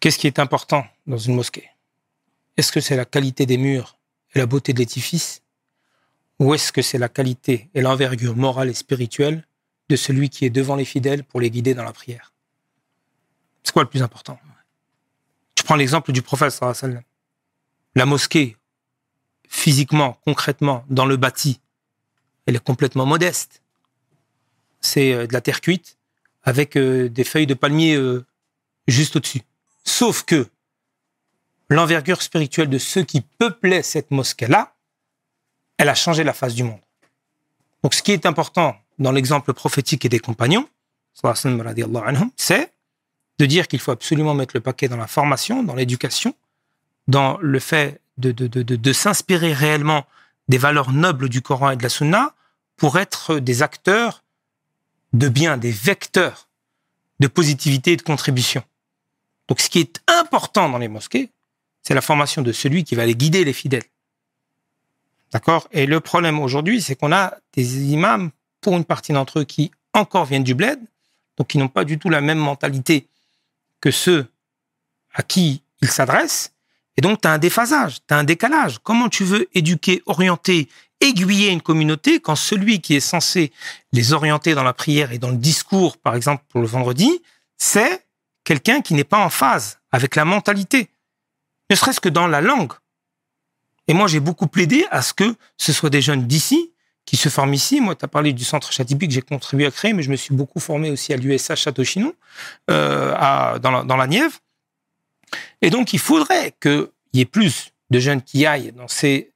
Qu'est-ce 0.00 0.18
qui 0.18 0.26
est 0.26 0.38
important 0.38 0.86
dans 1.06 1.18
une 1.18 1.34
mosquée? 1.34 1.70
Est-ce 2.56 2.72
que 2.72 2.80
c'est 2.80 2.96
la 2.96 3.04
qualité 3.04 3.46
des 3.46 3.58
murs 3.58 3.98
et 4.34 4.38
la 4.38 4.46
beauté 4.46 4.72
de 4.72 4.78
l'édifice? 4.78 5.42
Ou 6.38 6.54
est-ce 6.54 6.72
que 6.72 6.82
c'est 6.82 6.98
la 6.98 7.08
qualité 7.08 7.70
et 7.74 7.80
l'envergure 7.80 8.36
morale 8.36 8.68
et 8.68 8.74
spirituelle 8.74 9.46
de 9.88 9.96
celui 9.96 10.28
qui 10.28 10.44
est 10.44 10.50
devant 10.50 10.76
les 10.76 10.84
fidèles 10.84 11.24
pour 11.24 11.40
les 11.40 11.50
guider 11.50 11.74
dans 11.74 11.84
la 11.84 11.92
prière? 11.92 12.32
C'est 13.62 13.72
quoi 13.72 13.82
le 13.82 13.88
plus 13.88 14.02
important? 14.02 14.38
Tu 15.54 15.64
prends 15.64 15.76
l'exemple 15.76 16.12
du 16.12 16.22
prophète 16.22 16.52
sallam. 16.52 17.02
La 17.94 18.04
mosquée, 18.04 18.56
physiquement, 19.48 20.20
concrètement, 20.24 20.84
dans 20.90 21.06
le 21.06 21.16
bâti, 21.16 21.60
elle 22.44 22.56
est 22.56 22.64
complètement 22.64 23.06
modeste. 23.06 23.62
C'est 24.80 25.12
euh, 25.12 25.26
de 25.26 25.32
la 25.32 25.40
terre 25.40 25.60
cuite 25.60 25.95
avec 26.46 26.76
euh, 26.76 27.08
des 27.10 27.24
feuilles 27.24 27.46
de 27.46 27.54
palmier 27.54 27.96
euh, 27.96 28.24
juste 28.86 29.16
au-dessus. 29.16 29.42
Sauf 29.84 30.22
que 30.22 30.46
l'envergure 31.68 32.22
spirituelle 32.22 32.70
de 32.70 32.78
ceux 32.78 33.02
qui 33.02 33.20
peuplaient 33.20 33.82
cette 33.82 34.10
mosquée-là, 34.12 34.72
elle 35.76 35.88
a 35.88 35.94
changé 35.94 36.24
la 36.24 36.32
face 36.32 36.54
du 36.54 36.62
monde. 36.62 36.80
Donc 37.82 37.92
ce 37.92 38.02
qui 38.02 38.12
est 38.12 38.24
important 38.24 38.76
dans 38.98 39.12
l'exemple 39.12 39.52
prophétique 39.52 40.04
et 40.04 40.08
des 40.08 40.20
compagnons, 40.20 40.66
c'est 42.36 42.72
de 43.38 43.46
dire 43.46 43.68
qu'il 43.68 43.80
faut 43.80 43.90
absolument 43.90 44.34
mettre 44.34 44.54
le 44.54 44.60
paquet 44.60 44.88
dans 44.88 44.96
la 44.96 45.06
formation, 45.06 45.62
dans 45.62 45.74
l'éducation, 45.74 46.34
dans 47.08 47.38
le 47.38 47.58
fait 47.58 48.00
de, 48.18 48.30
de 48.32 48.92
s'inspirer 48.92 49.52
réellement 49.52 50.06
des 50.48 50.58
valeurs 50.58 50.92
nobles 50.92 51.28
du 51.28 51.42
Coran 51.42 51.70
et 51.70 51.76
de 51.76 51.82
la 51.82 51.88
Sunna 51.88 52.34
pour 52.76 52.98
être 52.98 53.38
des 53.38 53.62
acteurs 53.62 54.22
de 55.18 55.28
bien, 55.28 55.56
des 55.56 55.72
vecteurs 55.72 56.48
de 57.20 57.28
positivité 57.28 57.92
et 57.92 57.96
de 57.96 58.02
contribution. 58.02 58.62
Donc 59.48 59.60
ce 59.60 59.70
qui 59.70 59.78
est 59.78 60.00
important 60.06 60.68
dans 60.68 60.78
les 60.78 60.88
mosquées, 60.88 61.30
c'est 61.82 61.94
la 61.94 62.02
formation 62.02 62.42
de 62.42 62.52
celui 62.52 62.84
qui 62.84 62.94
va 62.94 63.06
les 63.06 63.14
guider 63.14 63.44
les 63.44 63.52
fidèles. 63.52 63.84
D'accord? 65.32 65.68
Et 65.72 65.86
le 65.86 66.00
problème 66.00 66.38
aujourd'hui, 66.40 66.82
c'est 66.82 66.96
qu'on 66.96 67.12
a 67.12 67.34
des 67.54 67.92
imams, 67.92 68.30
pour 68.60 68.76
une 68.76 68.84
partie 68.84 69.12
d'entre 69.12 69.40
eux, 69.40 69.44
qui 69.44 69.70
encore 69.94 70.26
viennent 70.26 70.44
du 70.44 70.54
bled, 70.54 70.80
donc 71.36 71.48
qui 71.48 71.58
n'ont 71.58 71.68
pas 71.68 71.84
du 71.84 71.98
tout 71.98 72.10
la 72.10 72.20
même 72.20 72.38
mentalité 72.38 73.08
que 73.80 73.90
ceux 73.90 74.26
à 75.14 75.22
qui 75.22 75.62
ils 75.80 75.90
s'adressent. 75.90 76.52
Et 76.96 77.02
donc, 77.02 77.20
tu 77.20 77.28
as 77.28 77.32
un 77.32 77.38
déphasage, 77.38 77.98
tu 78.06 78.14
as 78.14 78.18
un 78.18 78.24
décalage. 78.24 78.78
Comment 78.82 79.08
tu 79.08 79.24
veux 79.24 79.48
éduquer, 79.54 80.02
orienter, 80.06 80.68
aiguiller 81.00 81.50
une 81.50 81.60
communauté 81.60 82.20
quand 82.20 82.36
celui 82.36 82.80
qui 82.80 82.94
est 82.94 83.00
censé 83.00 83.52
les 83.92 84.12
orienter 84.12 84.54
dans 84.54 84.62
la 84.62 84.72
prière 84.72 85.12
et 85.12 85.18
dans 85.18 85.30
le 85.30 85.36
discours, 85.36 85.98
par 85.98 86.14
exemple, 86.14 86.44
pour 86.48 86.60
le 86.60 86.66
vendredi, 86.66 87.22
c'est 87.58 88.06
quelqu'un 88.44 88.80
qui 88.80 88.94
n'est 88.94 89.04
pas 89.04 89.18
en 89.18 89.30
phase 89.30 89.78
avec 89.92 90.16
la 90.16 90.24
mentalité, 90.24 90.88
ne 91.70 91.76
serait-ce 91.76 92.00
que 92.00 92.08
dans 92.08 92.26
la 92.26 92.40
langue. 92.40 92.72
Et 93.88 93.94
moi, 93.94 94.08
j'ai 94.08 94.20
beaucoup 94.20 94.46
plaidé 94.46 94.86
à 94.90 95.02
ce 95.02 95.12
que 95.12 95.34
ce 95.58 95.72
soit 95.72 95.90
des 95.90 96.00
jeunes 96.00 96.26
d'ici 96.26 96.72
qui 97.04 97.16
se 97.16 97.28
forment 97.28 97.54
ici. 97.54 97.80
Moi, 97.80 97.94
tu 97.94 98.04
as 98.04 98.08
parlé 98.08 98.32
du 98.32 98.44
centre 98.44 98.72
Chatipi 98.72 99.06
que 99.06 99.14
j'ai 99.14 99.22
contribué 99.22 99.66
à 99.66 99.70
créer, 99.70 99.92
mais 99.92 100.02
je 100.02 100.10
me 100.10 100.16
suis 100.16 100.34
beaucoup 100.34 100.58
formé 100.58 100.90
aussi 100.90 101.12
à 101.12 101.16
l'USH 101.16 101.54
Château-Chinon, 101.54 102.12
euh, 102.70 103.58
dans 103.58 103.96
la 103.96 104.06
Nièvre. 104.06 104.38
Et 105.62 105.70
donc, 105.70 105.92
il 105.92 105.98
faudrait 105.98 106.54
qu'il 106.60 106.88
y 107.14 107.20
ait 107.20 107.24
plus 107.24 107.72
de 107.90 107.98
jeunes 107.98 108.22
qui 108.22 108.46
aillent 108.46 108.72
dans 108.72 108.88
ces 108.88 109.32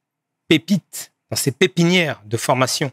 pépites, 0.47 1.11
dans 1.29 1.37
ces 1.37 1.51
pépinières 1.51 2.21
de 2.25 2.37
formation, 2.37 2.91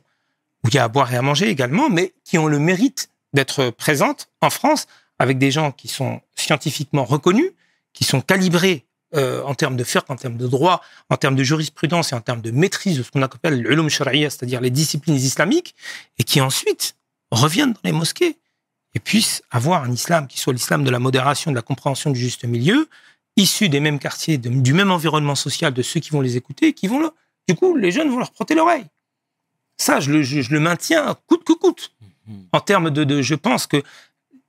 où 0.65 0.69
il 0.69 0.75
y 0.75 0.79
a 0.79 0.85
à 0.85 0.89
boire 0.89 1.13
et 1.13 1.17
à 1.17 1.23
manger 1.23 1.49
également, 1.49 1.91
mais 1.91 2.15
qui 2.25 2.39
ont 2.39 2.47
le 2.47 2.59
mérite 2.59 3.11
d'être 3.33 3.71
présente 3.71 4.29
en 4.41 4.51
France 4.51 4.87
avec 5.19 5.39
des 5.39 5.51
gens 5.51 5.73
qui 5.73 5.89
sont 5.89 6.21
scientifiquement 6.35 7.05
reconnus, 7.05 7.51
qui 7.93 8.05
sont 8.05 8.21
calibrés 8.21 8.87
euh, 9.15 9.43
en 9.43 9.55
termes 9.55 9.77
de 9.77 9.85
fiqh, 9.85 10.09
en 10.09 10.17
termes 10.17 10.37
de 10.37 10.47
droit, 10.47 10.83
en 11.11 11.17
termes 11.17 11.35
de 11.35 11.43
jurisprudence 11.43 12.13
et 12.13 12.15
en 12.15 12.21
termes 12.21 12.43
de 12.43 12.51
maîtrise 12.51 12.99
de 12.99 13.03
ce 13.03 13.11
qu'on 13.11 13.23
appelle 13.23 13.61
l'ulum 13.61 13.89
shari'a, 13.89 14.31
c'est-à-dire 14.31 14.61
les 14.61 14.71
disciplines 14.71 15.17
islamiques, 15.17 15.75
et 16.19 16.25
qui 16.25 16.41
ensuite 16.41 16.95
reviennent 17.31 17.73
dans 17.73 17.81
les 17.85 17.93
mosquées 17.93 18.37
et 18.99 19.01
puissent 19.01 19.43
avoir 19.53 19.85
un 19.85 19.93
islam 19.93 20.27
qui 20.27 20.41
soit 20.41 20.53
l'islam 20.53 20.83
de 20.83 20.91
la 20.91 20.99
modération, 20.99 21.53
de 21.53 21.57
la 21.57 21.63
compréhension 21.63 22.11
du 22.11 22.19
juste 22.19 22.45
milieu, 22.45 22.89
issu 23.37 23.69
des 23.69 23.79
mêmes 23.79 24.01
quartiers, 24.01 24.39
de- 24.39 24.49
du 24.49 24.73
même 24.73 24.91
environnement 24.91 25.37
social 25.37 25.73
de 25.73 25.83
ceux 25.83 26.01
qui 26.01 26.11
vont 26.11 26.21
les 26.21 26.37
écouter, 26.37 26.67
et 26.69 26.73
qui 26.73 26.89
vont 26.89 26.99
le, 26.99 27.13
du 27.47 27.55
coup, 27.55 27.77
les 27.77 27.93
jeunes 27.93 28.11
vont 28.11 28.19
leur 28.19 28.33
prêter 28.33 28.57
l'oreille. 28.57 28.87
Ça, 29.77 30.01
je 30.01 30.11
le, 30.11 30.25
je, 30.25 30.41
je 30.43 30.53
le 30.53 30.59
maintiens 30.59 31.17
coûte 31.29 31.45
que 31.45 31.53
coûte. 31.53 31.95
En 32.53 32.61
termes 32.61 32.91
de, 32.91 33.05
de 33.05 33.23
je 33.23 33.37
pense 33.37 33.69
que, 33.69 33.81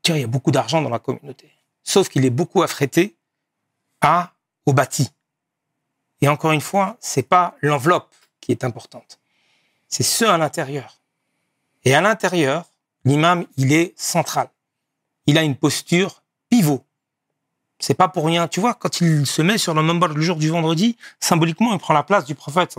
tiens, 0.02 0.16
il 0.16 0.22
y 0.22 0.24
a 0.24 0.28
beaucoup 0.28 0.50
d'argent 0.50 0.82
dans 0.82 0.90
la 0.90 0.98
communauté. 1.00 1.52
Sauf 1.84 2.10
qu'il 2.10 2.26
est 2.26 2.32
beaucoup 2.32 2.64
affrété 2.64 3.16
à, 4.02 4.34
au 4.66 4.74
bâti. 4.74 5.10
Et 6.22 6.28
encore 6.28 6.52
une 6.54 6.60
fois, 6.62 6.98
c'est 7.00 7.22
pas 7.36 7.56
l'enveloppe 7.62 8.14
qui 8.42 8.52
est 8.52 8.64
importante. 8.64 9.20
C'est 9.88 10.04
ce 10.04 10.26
à 10.26 10.38
l'intérieur. 10.40 10.98
Et 11.86 11.94
à 11.94 12.02
l'intérieur, 12.02 12.66
l'imam, 13.06 13.46
il 13.58 13.74
est 13.74 13.94
central. 13.98 14.50
Il 15.26 15.38
a 15.38 15.44
une 15.44 15.56
posture 15.56 16.24
pivot. 16.50 16.84
C'est 17.80 17.94
pas 17.94 18.10
pour 18.10 18.26
rien. 18.26 18.48
Tu 18.48 18.60
vois, 18.60 18.74
quand 18.74 19.00
il 19.00 19.26
se 19.26 19.42
met 19.42 19.58
sur 19.58 19.74
le 19.74 19.82
membre 19.82 20.10
le 20.10 20.22
jour 20.22 20.38
du 20.38 20.50
vendredi, 20.50 20.98
symboliquement, 21.20 21.74
il 21.74 21.80
prend 21.80 21.94
la 21.94 22.04
place 22.04 22.26
du 22.26 22.36
prophète. 22.36 22.76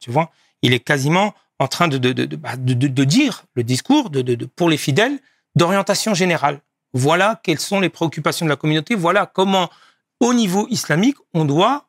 Tu 0.00 0.10
vois, 0.10 0.30
il 0.62 0.72
est 0.72 0.80
quasiment 0.80 1.34
en 1.58 1.68
train 1.68 1.88
de, 1.88 1.98
de, 1.98 2.12
de, 2.12 2.24
de, 2.24 2.36
bah, 2.36 2.56
de- 2.56 3.04
dire 3.04 3.44
le 3.54 3.62
discours 3.62 4.10
de, 4.10 4.46
pour 4.46 4.68
les 4.68 4.78
fidèles 4.78 5.18
d'orientation 5.54 6.14
générale. 6.14 6.60
Voilà 6.92 7.38
quelles 7.42 7.60
sont 7.60 7.78
les 7.78 7.90
préoccupations 7.90 8.46
de 8.46 8.50
la 8.50 8.56
communauté. 8.56 8.94
Voilà 8.94 9.26
comment, 9.26 9.70
au 10.18 10.34
niveau 10.34 10.66
islamique, 10.70 11.16
on 11.34 11.44
doit 11.44 11.86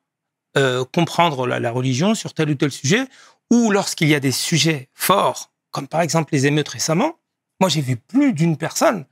euh, 0.57 0.83
comprendre 0.93 1.47
la 1.47 1.71
religion 1.71 2.13
sur 2.13 2.33
tel 2.33 2.49
ou 2.49 2.55
tel 2.55 2.71
sujet, 2.71 3.07
ou 3.49 3.71
lorsqu'il 3.71 4.09
y 4.09 4.15
a 4.15 4.19
des 4.19 4.31
sujets 4.31 4.89
forts, 4.93 5.51
comme 5.71 5.87
par 5.87 6.01
exemple 6.01 6.33
les 6.33 6.45
émeutes 6.45 6.69
récemment, 6.69 7.15
moi 7.61 7.69
j'ai 7.69 7.81
vu 7.81 7.95
plus 7.95 8.33
d'une 8.33 8.57
personne 8.57 9.05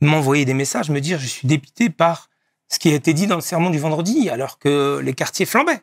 m'envoyer 0.00 0.44
des 0.44 0.54
messages, 0.54 0.90
me 0.90 1.00
dire 1.00 1.18
je 1.20 1.26
suis 1.26 1.46
dépité 1.46 1.90
par 1.90 2.30
ce 2.68 2.78
qui 2.78 2.90
a 2.90 2.94
été 2.94 3.12
dit 3.14 3.26
dans 3.26 3.36
le 3.36 3.42
sermon 3.42 3.70
du 3.70 3.78
vendredi, 3.78 4.28
alors 4.30 4.58
que 4.58 5.00
les 5.02 5.14
quartiers 5.14 5.46
flambaient. 5.46 5.82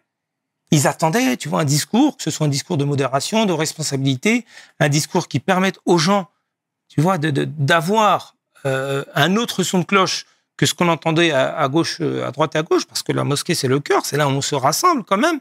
Ils 0.72 0.88
attendaient, 0.88 1.38
tu 1.38 1.48
vois, 1.48 1.62
un 1.62 1.66
discours, 1.66 2.18
que 2.18 2.24
ce 2.24 2.32
soit 2.32 2.48
un 2.48 2.50
discours 2.50 2.78
de 2.78 2.86
modération, 2.86 3.46
de 3.46 3.54
responsabilité, 3.54 4.46
un 4.80 4.90
discours 4.90 5.28
qui 5.28 5.40
permette 5.40 5.80
aux 5.86 6.00
gens, 6.00 6.28
tu 6.88 7.02
vois, 7.02 7.18
d'avoir 7.20 8.36
euh, 8.66 9.04
un 9.14 9.36
autre 9.36 9.64
son 9.64 9.80
de 9.80 9.84
cloche 9.84 10.26
que 10.58 10.66
ce 10.66 10.74
qu'on 10.74 10.88
entendait 10.88 11.32
à, 11.32 11.68
gauche, 11.68 11.98
euh, 12.02 12.26
à 12.26 12.32
droite 12.32 12.56
et 12.56 12.58
à 12.58 12.64
gauche, 12.64 12.86
parce 12.86 13.04
que 13.04 13.12
la 13.12 13.24
mosquée, 13.24 13.54
c'est 13.54 13.68
le 13.68 13.80
cœur, 13.80 14.06
c'est 14.06 14.18
là 14.18 14.28
où 14.28 14.32
on 14.32 14.42
se 14.42 14.56
rassemble 14.56 15.04
quand 15.04 15.18
même. 15.18 15.40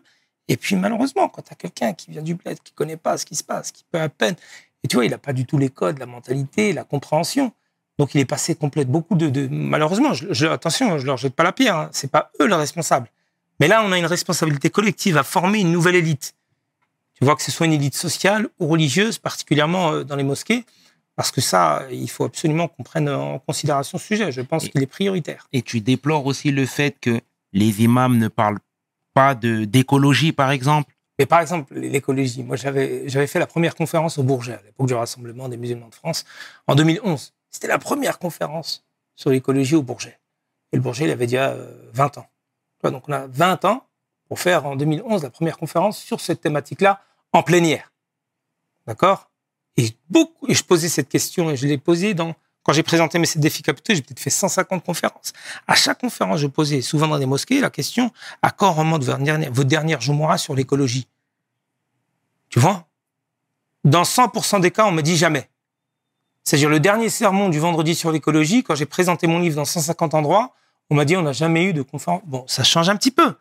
Et 0.48 0.56
puis, 0.58 0.76
malheureusement, 0.76 1.28
quand 1.28 1.42
tu 1.42 1.52
as 1.52 1.56
quelqu'un 1.56 1.94
qui 1.94 2.10
vient 2.10 2.22
du 2.22 2.34
bled, 2.34 2.58
qui 2.62 2.72
connaît 2.72 2.98
pas 2.98 3.16
ce 3.16 3.24
qui 3.24 3.34
se 3.34 3.44
passe, 3.44 3.72
qui 3.72 3.84
peut 3.90 4.00
à 4.00 4.10
peine, 4.10 4.36
et 4.84 4.88
tu 4.88 4.96
vois, 4.96 5.04
il 5.06 5.10
n'a 5.10 5.18
pas 5.18 5.32
du 5.32 5.46
tout 5.46 5.58
les 5.58 5.70
codes, 5.70 5.98
la 5.98 6.06
mentalité, 6.06 6.72
la 6.72 6.84
compréhension. 6.84 7.52
Donc, 7.98 8.14
il 8.14 8.20
est 8.20 8.24
passé 8.24 8.54
complète 8.54 8.88
beaucoup 8.88 9.14
de, 9.14 9.28
de 9.30 9.48
malheureusement, 9.50 10.14
je, 10.14 10.26
je- 10.32 10.46
attention, 10.46 10.98
je 10.98 11.06
leur 11.06 11.16
jette 11.16 11.34
pas 11.34 11.42
la 11.44 11.52
pierre, 11.52 11.76
hein, 11.76 11.88
c'est 11.92 12.10
pas 12.10 12.30
eux 12.40 12.46
les 12.46 12.54
responsables. 12.54 13.08
Mais 13.60 13.68
là, 13.68 13.82
on 13.84 13.92
a 13.92 13.98
une 13.98 14.06
responsabilité 14.06 14.68
collective 14.70 15.16
à 15.16 15.22
former 15.22 15.60
une 15.60 15.72
nouvelle 15.72 15.94
élite. 15.94 16.34
Tu 17.16 17.24
vois 17.24 17.36
que 17.36 17.42
ce 17.42 17.52
soit 17.52 17.66
une 17.66 17.72
élite 17.72 17.94
sociale 17.94 18.48
ou 18.58 18.66
religieuse, 18.66 19.18
particulièrement 19.18 19.92
euh, 19.92 20.04
dans 20.04 20.16
les 20.16 20.24
mosquées, 20.24 20.64
parce 21.16 21.30
que 21.30 21.40
ça, 21.40 21.84
il 21.92 22.10
faut 22.10 22.24
absolument 22.24 22.66
qu'on 22.66 22.82
prenne 22.82 23.08
en 23.08 23.38
considération 23.38 23.96
ce 23.98 24.04
sujet. 24.04 24.32
Je 24.32 24.40
pense 24.40 24.68
qu'il 24.68 24.82
est 24.82 24.86
prioritaire. 24.86 25.46
Et 25.52 25.62
tu 25.62 25.80
déplores 25.80 26.26
aussi 26.26 26.50
le 26.50 26.66
fait 26.66 26.96
que 27.00 27.20
les 27.52 27.82
imams 27.82 28.18
ne 28.18 28.26
parlent 28.26 28.58
pas 29.14 29.36
d'écologie, 29.36 30.32
par 30.32 30.50
exemple? 30.50 30.92
Mais 31.18 31.26
par 31.26 31.40
exemple, 31.40 31.74
l'écologie, 31.74 32.42
moi 32.42 32.56
j'avais 32.56 33.26
fait 33.26 33.38
la 33.38 33.46
première 33.46 33.74
conférence 33.74 34.18
au 34.18 34.22
Bourget, 34.22 34.54
à 34.54 34.62
l'époque 34.62 34.88
du 34.88 34.94
Rassemblement 34.94 35.48
des 35.48 35.56
musulmans 35.56 35.88
de 35.88 35.94
France, 35.94 36.24
en 36.66 36.74
2011. 36.74 37.32
C'était 37.50 37.68
la 37.68 37.78
première 37.78 38.18
conférence 38.18 38.84
sur 39.14 39.30
l'écologie 39.30 39.76
au 39.76 39.82
Bourget. 39.82 40.18
Et 40.72 40.76
le 40.76 40.82
Bourget, 40.82 41.04
il 41.04 41.10
avait 41.10 41.26
déjà 41.26 41.50
euh, 41.50 41.90
20 41.92 42.18
ans. 42.18 42.26
Tu 42.78 42.80
vois, 42.82 42.90
donc 42.90 43.08
on 43.08 43.12
a 43.12 43.28
20 43.28 43.64
ans 43.64 43.86
pour 44.28 44.40
faire 44.40 44.66
en 44.66 44.74
2011 44.74 45.22
la 45.22 45.30
première 45.30 45.56
conférence 45.56 45.98
sur 45.98 46.20
cette 46.20 46.40
thématique-là 46.40 47.00
en 47.32 47.44
plénière. 47.44 47.92
D'accord? 48.86 49.30
Et, 49.76 49.90
beaucoup, 50.10 50.48
et 50.48 50.54
je 50.54 50.64
posais 50.64 50.88
cette 50.88 51.08
question 51.08 51.50
et 51.50 51.56
je 51.56 51.66
l'ai 51.66 51.78
posée 51.78 52.14
dans, 52.14 52.34
quand 52.64 52.72
j'ai 52.72 52.82
présenté 52.82 53.18
mes 53.18 53.28
défis 53.36 53.62
capitaux, 53.62 53.94
j'ai 53.94 54.02
peut-être 54.02 54.18
fait 54.18 54.30
150 54.30 54.82
conférences. 54.82 55.32
À 55.68 55.74
chaque 55.74 56.00
conférence, 56.00 56.40
je 56.40 56.46
posais, 56.46 56.80
souvent 56.80 57.06
dans 57.06 57.18
des 57.18 57.26
mosquées, 57.26 57.60
la 57.60 57.70
question 57.70 58.10
à 58.42 58.50
quand 58.50 58.72
remonte 58.72 59.04
votre 59.04 59.18
dernière, 59.18 59.52
votre 59.52 59.68
dernière 59.68 60.00
Jumu'ah 60.00 60.38
sur 60.38 60.54
l'écologie? 60.54 61.06
Tu 62.48 62.58
vois? 62.58 62.86
Dans 63.84 64.02
100% 64.02 64.60
des 64.60 64.70
cas, 64.70 64.86
on 64.86 64.92
me 64.92 65.02
dit 65.02 65.16
jamais. 65.16 65.50
C'est-à-dire 66.42 66.70
le 66.70 66.80
dernier 66.80 67.10
sermon 67.10 67.50
du 67.50 67.58
vendredi 67.58 67.94
sur 67.94 68.10
l'écologie, 68.10 68.64
quand 68.64 68.74
j'ai 68.74 68.86
présenté 68.86 69.26
mon 69.26 69.40
livre 69.40 69.56
dans 69.56 69.66
150 69.66 70.14
endroits, 70.14 70.54
on 70.88 70.94
m'a 70.94 71.04
dit 71.04 71.16
on 71.16 71.22
n'a 71.22 71.32
jamais 71.32 71.64
eu 71.64 71.72
de 71.74 71.82
conférence. 71.82 72.22
Bon, 72.24 72.44
ça 72.48 72.64
change 72.64 72.88
un 72.88 72.96
petit 72.96 73.10
peu. 73.10 73.34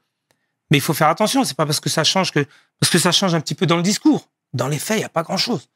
Mais 0.69 0.77
il 0.77 0.81
faut 0.81 0.93
faire 0.93 1.09
attention, 1.09 1.45
c'est 1.45 1.55
pas 1.55 1.65
parce 1.65 1.79
que 1.79 1.89
ça 1.89 2.03
change 2.03 2.31
que 2.31 2.45
parce 2.79 2.91
que 2.91 2.99
ça 2.99 3.11
change 3.11 3.35
un 3.35 3.41
petit 3.41 3.55
peu 3.55 3.65
dans 3.65 3.77
le 3.77 3.83
discours. 3.83 4.27
Dans 4.53 4.67
les 4.67 4.79
faits, 4.79 4.97
il 4.97 5.01
n'y 5.01 5.05
a 5.05 5.09
pas 5.09 5.23
grand-chose. 5.23 5.69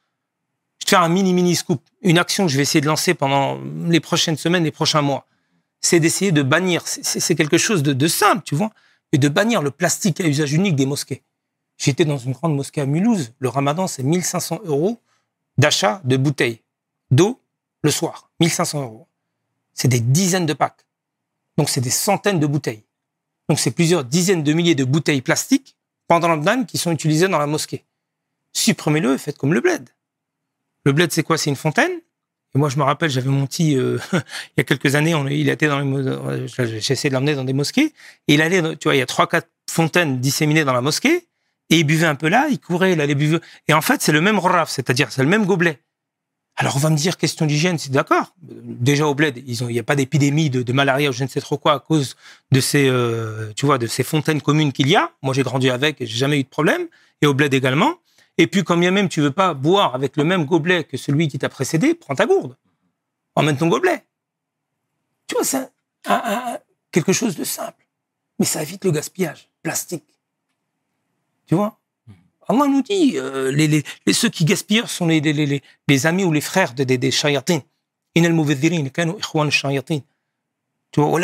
Faire 0.88 1.02
un 1.02 1.10
mini 1.10 1.34
mini 1.34 1.56
scoop, 1.56 1.82
une 2.02 2.18
action 2.18 2.46
que 2.46 2.52
je 2.52 2.56
vais 2.56 2.64
essayer 2.64 2.80
de 2.80 2.86
lancer 2.88 3.14
pendant 3.14 3.60
les 3.88 4.00
prochaines 4.00 4.38
semaines, 4.38 4.64
les 4.64 4.72
prochains 4.72 5.02
mois. 5.02 5.26
C'est 5.82 6.00
d'essayer 6.00 6.32
de 6.32 6.42
bannir, 6.44 6.88
c'est- 6.88 7.36
quelque 7.36 7.58
chose 7.58 7.84
de, 7.84 8.08
simple, 8.08 8.42
tu 8.46 8.56
vois, 8.56 8.72
et 9.12 9.18
de 9.18 9.28
bannir 9.28 9.62
le 9.62 9.70
plastique 9.70 10.22
à 10.22 10.28
usage 10.28 10.54
unique 10.54 10.76
des 10.76 10.86
mosquées. 10.86 11.24
J'étais 11.78 12.06
dans 12.06 12.18
une 12.18 12.32
grande 12.32 12.56
mosquée 12.56 12.82
à 12.82 12.86
Mulhouse, 12.86 13.34
le 13.40 13.50
ramadan 13.50 13.88
c'est 13.88 14.02
1500 14.02 14.62
euros 14.64 15.00
d'achat 15.58 16.02
de 16.06 16.16
bouteilles 16.18 16.62
d'eau 17.12 17.40
le 17.84 17.92
soir. 17.92 18.30
1500 18.40 18.82
euros. 18.82 19.08
C'est 19.74 19.88
des 19.90 20.00
dizaines 20.00 20.46
de 20.46 20.54
packs. 20.54 20.86
Donc, 21.58 21.70
c'est 21.70 21.82
des 21.82 21.90
centaines 21.92 22.40
de 22.40 22.48
bouteilles. 22.48 22.84
Donc, 23.50 23.60
c'est 23.60 23.72
plusieurs 23.72 24.04
dizaines 24.04 24.44
de 24.44 24.54
milliers 24.54 24.76
de 24.76 24.84
bouteilles 24.84 25.22
plastiques 25.22 25.76
pendant 26.08 26.28
l'Ramadan 26.28 26.64
qui 26.66 26.78
sont 26.78 26.92
utilisées 26.92 27.28
dans 27.28 27.38
la 27.40 27.46
mosquée. 27.48 27.86
Supprimez-le 28.54 29.18
faites 29.18 29.38
comme 29.38 29.54
le 29.54 29.62
bled. 29.62 29.90
Le 30.88 30.94
bled, 30.94 31.12
c'est 31.12 31.24
quoi? 31.24 31.38
C'est 31.38 31.50
une 31.50 31.58
fontaine? 31.58 31.92
Et 32.56 32.58
moi, 32.58 32.70
je 32.70 32.78
me 32.78 32.84
rappelle, 32.84 33.10
j'avais 33.10 33.28
mon 33.28 33.46
petit, 33.46 33.76
euh, 33.76 33.98
il 34.14 34.54
y 34.56 34.62
a 34.62 34.64
quelques 34.64 34.96
années, 34.96 35.14
on, 35.14 35.28
il 35.28 35.50
était 35.50 35.68
dans 35.68 35.82
les, 35.82 36.78
essayé 36.78 37.10
de 37.10 37.14
l'emmener 37.14 37.36
dans 37.36 37.44
des 37.44 37.52
mosquées. 37.52 37.94
Il 38.28 38.42
allait, 38.42 38.62
tu 38.78 38.86
vois, 38.86 38.96
il 38.96 39.00
y 39.00 39.02
a 39.02 39.06
trois, 39.06 39.28
quatre 39.28 39.50
fontaines 39.70 40.22
disséminées 40.22 40.64
dans 40.64 40.72
la 40.72 40.80
mosquée. 40.80 41.28
Et 41.70 41.80
il 41.80 41.84
buvait 41.84 42.06
un 42.06 42.16
peu 42.16 42.30
là, 42.30 42.48
il 42.50 42.58
courait, 42.58 42.94
il 42.94 43.02
allait 43.02 43.16
buveur. 43.16 43.42
Et 43.68 43.74
en 43.74 43.82
fait, 43.82 44.02
c'est 44.02 44.14
le 44.14 44.22
même 44.22 44.40
raf, 44.40 44.70
c'est-à-dire, 44.70 45.12
c'est 45.12 45.24
le 45.24 45.28
même 45.28 45.46
gobelet. 45.46 45.82
Alors 46.56 46.78
on 46.78 46.80
va 46.80 46.90
me 46.90 46.96
dire 46.96 47.18
question 47.18 47.46
d'hygiène, 47.46 47.78
c'est 47.78 47.92
d'accord. 47.92 48.34
Déjà 48.42 49.08
au 49.08 49.14
bled, 49.14 49.44
il 49.46 49.68
n'y 49.68 49.80
a 49.80 49.84
pas 49.84 49.98
d'épidémie 49.98 50.50
de, 50.50 50.64
de 50.64 50.74
malaria 50.74 51.10
ou 51.10 51.12
je 51.12 51.24
ne 51.26 51.28
sais 51.28 51.42
trop 51.42 51.58
quoi 51.58 51.74
à 51.74 51.80
cause 51.80 52.16
de 52.52 52.62
ces, 52.62 52.88
euh, 52.88 53.52
tu 53.58 53.66
vois, 53.66 53.78
de 53.78 53.88
ces 53.88 54.04
fontaines 54.04 54.42
communes 54.42 54.72
qu'il 54.72 54.88
y 54.88 54.96
a. 54.96 55.12
Moi 55.22 55.34
j'ai 55.34 55.44
grandi 55.44 55.70
avec, 55.70 55.98
j'ai 56.00 56.08
jamais 56.08 56.40
eu 56.40 56.44
de 56.44 56.48
problème. 56.48 56.88
Et 57.22 57.28
au 57.28 57.34
bled 57.34 57.54
également. 57.54 57.98
Et 58.38 58.48
puis, 58.48 58.64
quand 58.64 58.78
bien 58.78 58.92
même 58.92 59.10
tu 59.10 59.22
veux 59.22 59.32
pas 59.32 59.54
boire 59.54 59.96
avec 59.96 60.18
le 60.18 60.24
même 60.24 60.46
gobelet 60.46 60.84
que 60.84 60.98
celui 60.98 61.28
qui 61.28 61.40
t'a 61.40 61.50
précédé, 61.50 61.94
prends 61.96 62.16
ta 62.16 62.26
gourde. 62.26 62.56
Emmène 63.36 63.58
ton 63.58 63.68
gobelet. 63.68 64.06
Tu 65.28 65.36
vois, 65.36 65.44
c'est 65.44 65.72
quelque 66.92 67.14
chose 67.14 67.36
de 67.36 67.44
simple. 67.44 67.86
Mais 68.40 68.46
ça 68.46 68.62
évite 68.62 68.86
le 68.86 68.92
gaspillage 68.92 69.50
plastique. 69.64 70.06
Tu 71.48 71.56
vois? 71.56 71.80
Allah 72.48 72.68
nous 72.68 72.82
dit, 72.82 73.14
euh, 73.18 73.52
les, 73.52 73.84
ceux 74.14 74.30
qui 74.30 74.46
gaspillent 74.46 74.88
sont 74.88 75.08
les, 75.08 75.20
les, 75.20 76.06
amis 76.06 76.24
ou 76.24 76.32
les 76.32 76.42
frères 76.42 76.74
des, 76.74 76.86
des, 76.86 76.98
des 76.98 77.12
shayatins. 77.12 77.60
Tu 80.92 81.02
vois, 81.02 81.20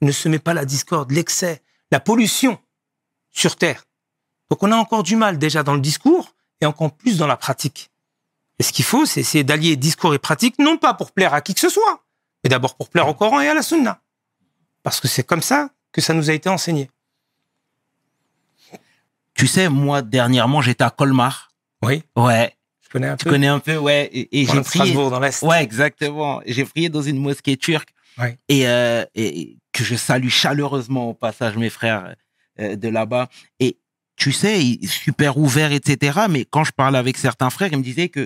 ne 0.00 0.12
se 0.12 0.28
met 0.28 0.38
pas 0.38 0.54
la 0.54 0.64
discorde, 0.64 1.10
l'excès, 1.12 1.62
la 1.90 2.00
pollution 2.00 2.58
sur 3.30 3.56
terre. 3.56 3.84
Donc 4.50 4.62
on 4.62 4.70
a 4.72 4.76
encore 4.76 5.02
du 5.02 5.16
mal 5.16 5.38
déjà 5.38 5.62
dans 5.62 5.74
le 5.74 5.80
discours 5.80 6.34
et 6.60 6.66
encore 6.66 6.92
plus 6.94 7.16
dans 7.18 7.26
la 7.26 7.36
pratique. 7.36 7.90
Et 8.58 8.62
ce 8.62 8.72
qu'il 8.72 8.84
faut, 8.84 9.04
c'est 9.06 9.20
essayer 9.20 9.42
d'allier 9.44 9.76
discours 9.76 10.14
et 10.14 10.18
pratique, 10.18 10.58
non 10.58 10.76
pas 10.76 10.94
pour 10.94 11.12
plaire 11.12 11.34
à 11.34 11.40
qui 11.40 11.54
que 11.54 11.60
ce 11.60 11.68
soit, 11.68 12.04
mais 12.44 12.50
d'abord 12.50 12.76
pour 12.76 12.88
plaire 12.88 13.08
au 13.08 13.14
Coran 13.14 13.40
et 13.40 13.48
à 13.48 13.54
la 13.54 13.62
Sunna. 13.62 14.00
Parce 14.82 15.00
que 15.00 15.08
c'est 15.08 15.24
comme 15.24 15.42
ça 15.42 15.70
que 15.92 16.00
ça 16.00 16.14
nous 16.14 16.30
a 16.30 16.32
été 16.34 16.48
enseigné. 16.48 16.90
Tu 19.34 19.46
sais, 19.46 19.68
moi, 19.68 20.02
dernièrement, 20.02 20.60
j'étais 20.62 20.84
à 20.84 20.90
Colmar. 20.90 21.52
Oui, 21.82 22.02
Ouais. 22.16 22.54
je 22.82 22.88
connais 22.88 23.08
un 23.08 23.16
Tu 23.16 23.24
peu. 23.24 23.30
connais 23.30 23.48
un 23.48 23.58
peu, 23.58 23.76
ouais. 23.76 24.08
Et, 24.12 24.28
j'ai 24.46 24.46
prié. 24.46 24.62
Strasbourg 24.64 25.10
dans 25.10 25.18
l'Est. 25.20 25.42
Ouais, 25.42 25.62
exactement. 25.62 26.40
J'ai 26.46 26.64
prié 26.64 26.88
dans 26.88 27.02
une 27.02 27.18
mosquée 27.18 27.56
turque. 27.56 27.88
Ouais. 28.18 28.38
Et, 28.48 28.68
euh, 28.68 29.04
et 29.16 29.56
que 29.72 29.82
je 29.82 29.96
salue 29.96 30.28
chaleureusement 30.28 31.08
au 31.10 31.14
passage 31.14 31.56
mes 31.56 31.70
frères 31.70 32.14
euh, 32.60 32.76
de 32.76 32.88
là-bas. 32.88 33.28
Et 33.58 33.76
tu 34.16 34.32
sais, 34.32 34.78
super 34.86 35.38
ouverts, 35.38 35.72
etc. 35.72 36.20
Mais 36.30 36.44
quand 36.44 36.64
je 36.64 36.72
parlais 36.72 36.98
avec 36.98 37.16
certains 37.16 37.50
frères, 37.50 37.72
ils 37.72 37.78
me 37.78 37.82
disaient 37.82 38.08
que 38.08 38.20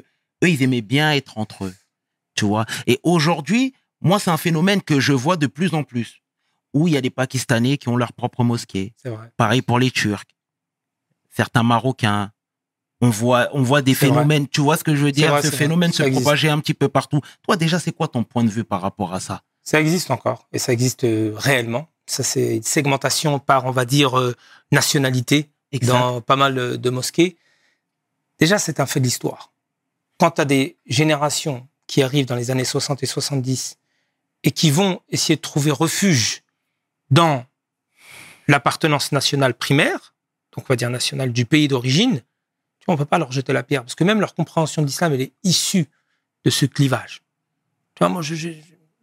eux, 0.45 0.49
ils 0.49 0.63
aimaient 0.63 0.83
bien 0.83 1.13
être 1.13 1.39
entre 1.39 1.65
eux. 1.65 1.75
Tu 2.35 2.45
vois. 2.45 2.67
Et 2.87 3.01
aujourd'hui, 3.03 3.75
moi, 4.01 4.19
c'est 4.19 4.31
un 4.31 4.37
phénomène 4.37 4.83
que 4.83 5.01
je 5.01 5.13
vois 5.13 5.37
de 5.37 5.47
plus 5.47 5.75
en 5.75 5.83
plus, 5.83 6.23
où 6.73 6.87
il 6.87 6.95
y 6.95 6.97
a 6.97 7.01
des 7.01 7.11
Pakistanais 7.11 7.79
qui 7.79 7.89
ont 7.89 7.97
leur 7.97 8.13
propre 8.13 8.45
mosquée. 8.45 8.95
C'est 9.03 9.09
vrai. 9.09 9.31
Pareil 9.37 9.63
pour 9.63 9.79
les 9.79 9.91
Turcs, 9.91 10.27
certains 11.31 11.63
Marocains. 11.63 12.33
On 13.01 13.11
voit, 13.11 13.49
on 13.53 13.63
voit 13.63 13.81
des 13.81 13.95
vrai. 13.95 14.09
phénomènes. 14.09 14.49
Tu 14.49 14.61
vois 14.61 14.77
ce 14.77 14.83
que 14.83 14.95
je 14.95 15.05
veux 15.05 15.13
dire? 15.13 15.31
vrai, 15.31 15.43
Ce 15.43 15.55
phénomène 15.55 15.93
se 15.93 16.03
propager 16.03 16.49
un 16.49 16.59
petit 16.59 16.75
peu 16.75 16.89
partout. 16.89 17.21
Toi, 17.43 17.57
déjà, 17.57 17.79
c'est 17.79 17.93
quoi 17.93 18.09
ton 18.09 18.25
point 18.25 18.43
de 18.43 18.51
vue 18.51 18.65
par 18.65 18.81
rapport 18.81 19.15
à 19.15 19.21
ça? 19.21 19.43
Ça 19.63 19.81
existe 19.81 20.11
encore 20.11 20.49
et 20.53 20.59
ça 20.59 20.73
existe 20.73 21.05
euh, 21.05 21.33
réellement. 21.37 21.89
Ça, 22.07 22.23
c'est 22.23 22.57
une 22.57 22.63
segmentation 22.63 23.39
par, 23.39 23.67
on 23.67 23.71
va 23.71 23.85
dire, 23.85 24.19
euh, 24.19 24.35
nationalité 24.73 25.51
dans 25.83 26.21
pas 26.21 26.37
mal 26.37 26.79
de 26.79 26.91
mosquées. 26.91 27.37
Déjà, 28.39 28.59
c'est 28.59 28.81
un 28.81 28.87
fait 28.87 29.01
de 29.01 29.05
l'histoire. 29.05 29.53
Quand 30.19 30.33
tu 30.33 30.41
as 30.41 30.45
des 30.45 30.77
générations 30.87 31.69
qui 31.87 32.03
arrivent 32.03 32.27
dans 32.27 32.37
les 32.37 32.51
années 32.51 32.65
60 32.65 33.03
et 33.03 33.07
70 33.07 33.79
et 34.45 34.51
qui 34.51 34.71
vont 34.71 35.01
essayer 35.09 35.37
de 35.37 35.41
trouver 35.41 35.71
refuge 35.71 36.43
dans 37.11 37.45
l'appartenance 38.47 39.13
nationale 39.13 39.55
primaire, 39.55 40.15
donc 40.55 40.65
on 40.65 40.73
va 40.73 40.77
dire 40.77 40.91
nationale 40.91 41.33
du 41.33 41.45
pays 41.45 41.69
d'origine, 41.69 42.23
on 42.89 42.97
peut 42.97 43.05
pas 43.05 43.19
leur 43.19 43.33
jeter 43.33 43.53
la 43.53 43.63
pierre 43.63 43.83
parce 43.83 43.95
que 43.95 44.05
même 44.05 44.21
leur 44.21 44.35
compréhension 44.35 44.83
de 44.83 44.87
l'islam, 44.87 45.13
elle 45.13 45.21
est 45.21 45.33
issue 45.45 45.87
de 46.45 46.51
ce 46.51 46.67
clivage. 46.67 47.23
Tu 47.95 48.01
vois, 48.01 48.09
moi, 48.09 48.23
je, 48.23 48.35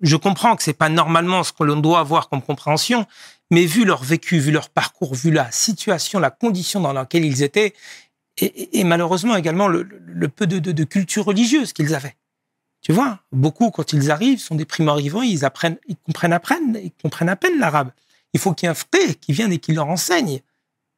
je 0.02 0.16
comprends 0.16 0.56
que 0.56 0.64
c'est 0.64 0.74
pas 0.74 0.90
normalement 0.90 1.44
ce 1.44 1.54
que 1.54 1.64
l'on 1.64 1.78
doit 1.78 2.00
avoir 2.00 2.30
comme 2.30 2.42
compréhension, 2.42 3.06
mais 3.52 3.66
vu 3.66 3.86
leur 3.86 4.04
vécu, 4.04 4.40
vu 4.40 4.52
leur 4.52 4.70
parcours, 4.70 5.16
vu 5.16 5.32
la 5.32 5.52
situation, 5.52 6.20
la 6.20 6.32
condition 6.32 6.80
dans 6.80 6.94
laquelle 6.94 7.26
ils 7.26 7.44
étaient, 7.44 7.74
et, 8.38 8.84
malheureusement 8.84 9.36
également 9.38 9.68
le, 9.70 10.28
peu 10.28 10.46
de, 10.46 10.84
culture 10.84 11.26
religieuse 11.26 11.72
qu'ils 11.72 11.96
avaient. 11.96 12.16
Tu 12.82 12.92
vois, 12.92 13.20
beaucoup 13.32 13.72
quand 13.72 13.94
ils 13.94 14.12
arrivent 14.12 14.40
sont 14.40 14.56
des 14.56 14.66
primo-arrivants, 14.66 15.22
ils 15.22 15.46
apprennent, 15.46 15.78
ils 15.88 15.96
comprennent 15.98 16.34
à 16.34 17.36
peine, 17.36 17.60
l'arabe. 17.60 17.92
Il 18.34 18.40
faut 18.40 18.54
qu'il 18.54 18.68
y 18.68 18.68
ait 18.68 18.72
un 18.72 18.76
frère 18.76 19.18
qui 19.20 19.32
vienne 19.32 19.54
et 19.54 19.58
qui 19.58 19.72
leur 19.72 19.88
enseigne. 19.88 20.42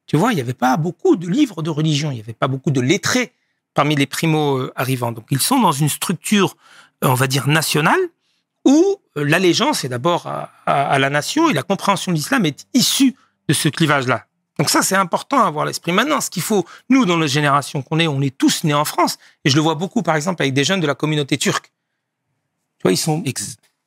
Tu 0.06 0.16
vois, 0.16 0.32
il 0.32 0.34
n'y 0.34 0.40
avait 0.40 0.54
pas 0.54 0.76
beaucoup 0.76 1.16
de 1.16 1.28
livres 1.28 1.62
de 1.62 1.70
religion, 1.70 2.10
il 2.10 2.14
n'y 2.14 2.20
avait 2.20 2.32
pas 2.32 2.48
beaucoup 2.48 2.72
de 2.72 2.80
lettrés 2.80 3.32
parmi 3.74 3.94
les 3.94 4.06
primo-arrivants. 4.06 5.12
Donc 5.12 5.26
ils 5.30 5.40
sont 5.40 5.60
dans 5.60 5.72
une 5.72 5.88
structure, 5.88 6.56
on 7.02 7.14
va 7.14 7.26
dire, 7.28 7.46
nationale, 7.46 8.00
où 8.64 8.96
euh, 9.16 9.24
l'allégeance 9.24 9.84
est 9.84 9.88
d'abord 9.88 10.26
à, 10.26 10.98
la 10.98 11.10
nation 11.10 11.48
et 11.48 11.52
la 11.52 11.62
compréhension 11.62 12.12
de 12.12 12.16
l'islam 12.16 12.44
est 12.46 12.66
issue 12.74 13.14
de 13.48 13.54
ce 13.54 13.68
clivage-là. 13.68 14.26
Donc 14.58 14.70
ça, 14.70 14.82
c'est 14.82 14.96
important 14.96 15.42
à 15.42 15.46
avoir 15.46 15.64
l'esprit. 15.64 15.92
Maintenant, 15.92 16.20
ce 16.20 16.30
qu'il 16.30 16.42
faut, 16.42 16.66
nous, 16.90 17.04
dans 17.04 17.16
la 17.16 17.28
génération 17.28 17.82
qu'on 17.82 17.98
est, 18.00 18.08
on 18.08 18.20
est 18.20 18.36
tous 18.36 18.64
nés 18.64 18.74
en 18.74 18.84
France, 18.84 19.18
et 19.44 19.50
je 19.50 19.56
le 19.56 19.62
vois 19.62 19.76
beaucoup, 19.76 20.02
par 20.02 20.16
exemple, 20.16 20.42
avec 20.42 20.52
des 20.52 20.64
jeunes 20.64 20.80
de 20.80 20.86
la 20.86 20.96
communauté 20.96 21.38
turque. 21.38 21.72
Tu 22.78 22.82
vois, 22.82 22.92
ils 22.92 22.96
sont... 22.96 23.22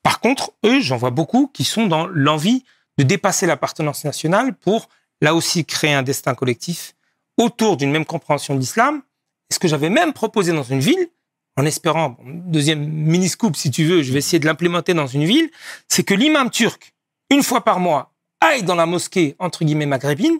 Par 0.01 0.19
contre, 0.19 0.53
eux, 0.65 0.79
j'en 0.79 0.97
vois 0.97 1.11
beaucoup 1.11 1.49
qui 1.53 1.63
sont 1.63 1.87
dans 1.87 2.07
l'envie 2.07 2.63
de 2.97 3.03
dépasser 3.03 3.45
l'appartenance 3.45 4.03
nationale 4.05 4.55
pour, 4.55 4.89
là 5.21 5.35
aussi, 5.35 5.65
créer 5.65 5.93
un 5.93 6.03
destin 6.03 6.35
collectif 6.35 6.95
autour 7.37 7.77
d'une 7.77 7.91
même 7.91 8.05
compréhension 8.05 8.55
de 8.55 8.59
l'islam. 8.59 9.01
Et 9.49 9.53
ce 9.53 9.59
que 9.59 9.67
j'avais 9.67 9.89
même 9.89 10.13
proposé 10.13 10.53
dans 10.53 10.63
une 10.63 10.79
ville, 10.79 11.09
en 11.57 11.65
espérant, 11.65 12.17
deuxième 12.25 12.87
mini-scoop 12.87 13.55
si 13.55 13.71
tu 13.71 13.83
veux, 13.85 14.03
je 14.03 14.11
vais 14.11 14.19
essayer 14.19 14.39
de 14.39 14.45
l'implémenter 14.45 14.93
dans 14.93 15.07
une 15.07 15.25
ville, 15.25 15.49
c'est 15.87 16.03
que 16.03 16.13
l'imam 16.13 16.49
turc, 16.49 16.93
une 17.29 17.43
fois 17.43 17.63
par 17.63 17.79
mois, 17.79 18.13
aille 18.39 18.63
dans 18.63 18.75
la 18.75 18.85
mosquée, 18.85 19.35
entre 19.39 19.63
guillemets, 19.65 19.85
maghrébine, 19.85 20.39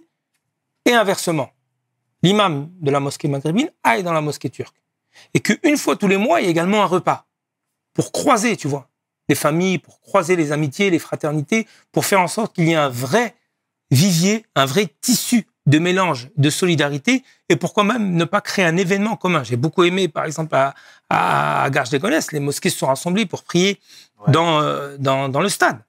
et 0.86 0.93
inversement. 0.93 1.51
L'imam 2.24 2.70
de 2.80 2.91
la 2.91 2.99
mosquée 2.99 3.28
maghrébine 3.28 3.70
aille 3.84 4.03
dans 4.03 4.14
la 4.14 4.22
mosquée 4.22 4.49
turque. 4.49 4.76
Et 5.34 5.39
qu'une 5.39 5.78
fois 5.78 5.95
tous 5.95 6.07
les 6.07 6.18
mois, 6.18 6.41
il 6.41 6.45
y 6.45 6.47
a 6.47 6.51
également 6.51 6.82
un 6.82 6.88
repas 6.88 7.28
pour 7.93 8.12
croiser, 8.12 8.55
tu 8.55 8.68
vois, 8.68 8.89
les 9.28 9.36
familles, 9.36 9.78
pour 9.78 9.99
croiser 10.01 10.36
les 10.36 10.51
amitiés, 10.51 10.89
les 10.89 10.99
fraternités, 10.99 11.68
pour 11.91 12.05
faire 12.05 12.22
en 12.22 12.28
sorte 12.28 12.55
qu'il 12.55 12.68
y 12.68 12.72
ait 12.72 12.76
un 12.76 12.89
vrai 12.89 13.36
vivier, 13.91 14.45
un 14.55 14.66
vrai 14.66 14.88
tissu 15.01 15.47
de 15.68 15.78
mélange, 15.80 16.30
de 16.38 16.49
solidarité, 16.49 17.24
et 17.49 17.55
pourquoi 17.55 17.84
même 17.84 18.14
ne 18.16 18.24
pas 18.26 18.41
créer 18.41 18.66
un 18.66 18.78
événement 18.78 19.16
commun. 19.16 19.43
J'ai 19.43 19.57
beaucoup 19.57 19.84
aimé, 19.84 20.07
par 20.07 20.26
exemple, 20.26 20.55
à, 20.55 20.74
à, 21.09 21.64
à 21.64 21.70
Garges-les-Gonesse, 21.70 22.32
les 22.32 22.39
mosquées 22.39 22.70
se 22.70 22.78
sont 22.80 22.88
rassemblées 22.88 23.26
pour 23.26 23.43
prier 23.43 23.80
Ouais. 24.26 24.34
dans, 24.34 24.62
euh, 24.62 24.97
dans, 24.99 25.30
dans 25.30 25.41
le 25.41 25.49
stade, 25.49 25.80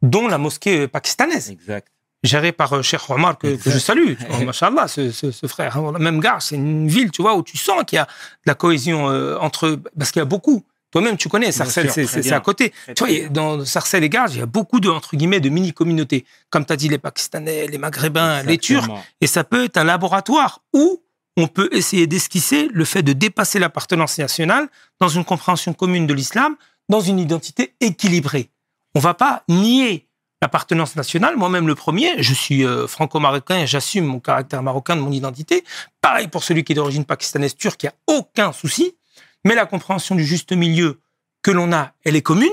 dont 0.00 0.28
la 0.28 0.38
mosquée 0.38 0.88
pakistanaise 0.88 1.50
Exact. 1.50 1.88
géré 2.22 2.52
par 2.52 2.72
euh, 2.72 2.80
Cheikh 2.82 3.02
Omar 3.10 3.36
que, 3.36 3.56
que 3.56 3.70
je 3.70 3.78
salue. 3.78 4.14
Vois, 4.30 4.38
Machallah, 4.46 4.88
ce, 4.88 5.10
ce, 5.12 5.30
ce 5.30 5.46
frère. 5.46 5.78
Même 5.98 6.20
Gare, 6.20 6.40
c'est 6.40 6.54
une 6.56 6.88
ville, 6.88 7.10
tu 7.10 7.20
vois, 7.20 7.34
où 7.36 7.42
tu 7.42 7.58
sens 7.58 7.84
qu'il 7.86 7.96
y 7.96 7.98
a 7.98 8.04
de 8.06 8.10
la 8.46 8.54
cohésion 8.54 9.10
euh, 9.10 9.36
entre, 9.38 9.78
parce 9.98 10.10
qu'il 10.10 10.20
y 10.20 10.22
a 10.22 10.26
beaucoup. 10.26 10.64
Toi-même, 10.90 11.16
tu 11.16 11.28
connais, 11.28 11.52
Sarcelles, 11.52 11.90
c'est- 11.92 12.32
à 12.32 12.40
côté. 12.40 12.70
Très, 12.70 12.94
tu 12.94 13.04
vois, 13.20 13.28
dans 13.30 13.64
Sarcelles 13.64 14.02
et 14.04 14.08
Garges, 14.08 14.34
il 14.34 14.38
y 14.40 14.42
a 14.42 14.46
beaucoup 14.46 14.80
de, 14.80 14.88
entre 14.88 15.16
guillemets, 15.16 15.40
de 15.40 15.48
mini-communautés. 15.48 16.24
Comme 16.50 16.66
tu 16.66 16.72
as 16.72 16.76
dit, 16.76 16.88
les 16.88 16.98
Pakistanais, 16.98 17.66
les 17.68 17.78
Maghrébins, 17.78 18.42
les 18.42 18.58
Turcs. 18.58 18.88
Et 19.20 19.26
ça 19.26 19.44
peut 19.44 19.64
être 19.64 19.76
un 19.76 19.84
laboratoire 19.84 20.62
où 20.72 21.00
on 21.36 21.46
peut 21.46 21.68
essayer 21.72 22.06
d'esquisser 22.08 22.68
le 22.72 22.84
fait 22.84 23.02
de 23.04 23.12
dépasser 23.12 23.58
l'appartenance 23.60 24.18
nationale 24.18 24.68
dans 25.00 25.08
une 25.08 25.24
compréhension 25.24 25.72
commune 25.72 26.06
de 26.08 26.12
l'islam, 26.14 26.56
dans 26.88 27.00
une 27.00 27.20
identité 27.20 27.74
équilibrée. 27.80 28.50
On 28.96 29.00
va 29.00 29.14
pas 29.14 29.44
nier 29.48 30.08
l'appartenance 30.42 30.96
nationale. 30.96 31.36
Moi-même, 31.36 31.68
le 31.68 31.74
premier, 31.76 32.20
je 32.22 32.34
suis 32.34 32.64
euh, 32.64 32.86
franco-marocain 32.88 33.60
et 33.60 33.66
j'assume 33.66 34.06
mon 34.06 34.18
caractère 34.20 34.62
marocain 34.62 34.96
de 34.96 35.00
mon 35.02 35.12
identité. 35.12 35.62
Pareil 36.00 36.26
pour 36.28 36.42
celui 36.42 36.64
qui 36.64 36.72
est 36.72 36.74
d'origine 36.74 37.04
pakistanaise 37.04 37.54
turque, 37.56 37.82
il 37.84 37.86
n'y 37.86 37.90
a 37.90 38.18
aucun 38.18 38.52
souci. 38.52 38.96
Mais 39.44 39.54
la 39.54 39.66
compréhension 39.66 40.14
du 40.14 40.24
juste 40.24 40.52
milieu 40.52 41.00
que 41.42 41.50
l'on 41.50 41.72
a, 41.72 41.92
elle 42.04 42.16
est 42.16 42.22
commune. 42.22 42.52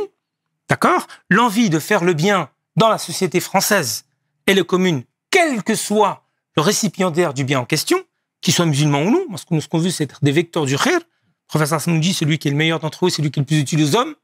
D'accord? 0.69 1.07
L'envie 1.29 1.69
de 1.69 1.79
faire 1.79 2.03
le 2.03 2.13
bien 2.13 2.49
dans 2.75 2.89
la 2.89 2.97
société 2.97 3.39
française, 3.39 4.05
elle 4.45 4.57
est 4.59 4.65
commune, 4.65 5.03
quel 5.31 5.63
que 5.63 5.75
soit 5.75 6.23
le 6.55 6.61
récipiendaire 6.61 7.33
du 7.33 7.43
bien 7.43 7.59
en 7.59 7.65
question, 7.65 7.97
qu'il 8.41 8.53
soit 8.53 8.65
musulman 8.65 9.01
ou 9.03 9.11
non. 9.11 9.25
Moi, 9.29 9.37
ce 9.37 9.45
que- 9.45 9.59
ce 9.59 9.67
qu'on 9.67 9.79
veut, 9.79 9.89
c'est 9.89 10.03
être 10.05 10.19
des 10.23 10.31
vecteurs 10.31 10.65
du 10.65 10.77
khair. 10.77 10.99
Le 10.99 11.47
professeur 11.47 11.77
Hassan 11.77 11.93
nous 11.93 11.99
dit, 11.99 12.13
celui 12.13 12.37
qui 12.39 12.47
est 12.47 12.51
le 12.51 12.57
meilleur 12.57 12.79
d'entre 12.79 13.05
eux, 13.05 13.09
c'est 13.09 13.17
celui 13.17 13.31
qui 13.31 13.39
est 13.39 13.41
le 13.41 13.45
plus 13.47 13.59
utile 13.59 13.81
aux 13.83 13.95
hommes. 13.95 14.15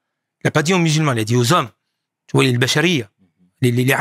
Il 0.44 0.46
n'a 0.48 0.52
pas 0.52 0.64
dit 0.64 0.74
aux 0.74 0.80
musulmans, 0.80 1.14
il 1.14 1.20
a 1.20 1.24
dit 1.24 1.36
aux 1.36 1.54
hommes. 1.54 1.70
Tu 2.28 2.34
vois, 2.34 2.44
il 2.46 2.50
est 2.50 2.54
le 2.54 2.60
bachariya, 2.60 3.10
les, 3.62 3.72
les, 3.72 3.84
les. 3.86 3.96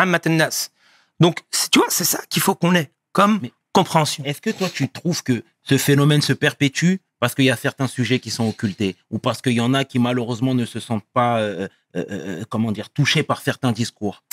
Donc, 1.21 1.41
tu 1.71 1.79
vois, 1.79 1.87
c'est 1.91 2.05
ça 2.05 2.21
qu'il 2.29 2.43
faut 2.43 2.55
qu'on 2.55 2.75
ait 2.75 2.91
comme 3.13 3.39
Mais- 3.43 3.53
compréhension. 3.73 4.25
Est-ce 4.25 4.41
que 4.41 4.51
toi, 4.51 4.69
tu 4.69 4.89
trouves 4.89 5.23
que 5.23 5.45
ce 5.63 5.79
phénomène 5.79 6.21
se 6.23 6.33
perpétue 6.33 6.97
parce 7.23 7.37
qu'il 7.37 7.45
y 7.45 7.51
a 7.53 7.57
certains 7.57 7.87
sujets 7.87 8.19
qui 8.19 8.31
sont 8.33 8.49
occultés 8.49 8.97
ou 9.13 9.21
parce 9.21 9.41
qu'il 9.43 9.53
y 9.53 9.61
en 9.61 9.75
a 9.75 9.85
qui 9.85 10.01
malheureusement 10.01 10.57
ne 10.57 10.65
se 10.65 10.81
sentent 10.81 11.07
pas, 11.15 11.39
euh, 11.39 11.69
euh, 11.95 12.05
euh, 12.11 12.45
comment 12.49 12.73
dire, 12.73 12.91
touchés 12.91 13.23
par 13.23 13.41
certains 13.43 13.71
discours 13.71 14.25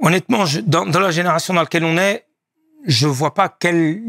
Honnêtement, 0.00 0.46
je- 0.46 0.58
dans, 0.58 0.84
dans 0.84 0.98
la 0.98 1.12
génération 1.12 1.54
dans 1.54 1.60
laquelle 1.60 1.84
on 1.84 1.96
est, 1.96 2.26
je 2.86 3.06
vois 3.06 3.34
pas 3.34 3.48
quel 3.48 4.02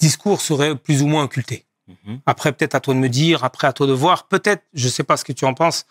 discours 0.00 0.40
serait 0.40 0.76
plus 0.76 1.02
ou 1.02 1.06
moins 1.06 1.24
occulté. 1.24 1.66
Mhm. 1.88 2.20
Après, 2.24 2.52
peut-être 2.52 2.74
à 2.74 2.80
toi 2.80 2.94
de 2.94 2.98
me 3.00 3.10
dire, 3.10 3.44
après 3.44 3.66
à 3.66 3.74
toi 3.74 3.86
de 3.86 3.92
voir. 3.92 4.26
Peut-être, 4.28 4.62
je 4.72 4.88
sais 4.88 5.04
pas 5.04 5.18
ce 5.18 5.26
que 5.26 5.32
tu 5.34 5.44
en 5.44 5.52
penses. 5.52 5.84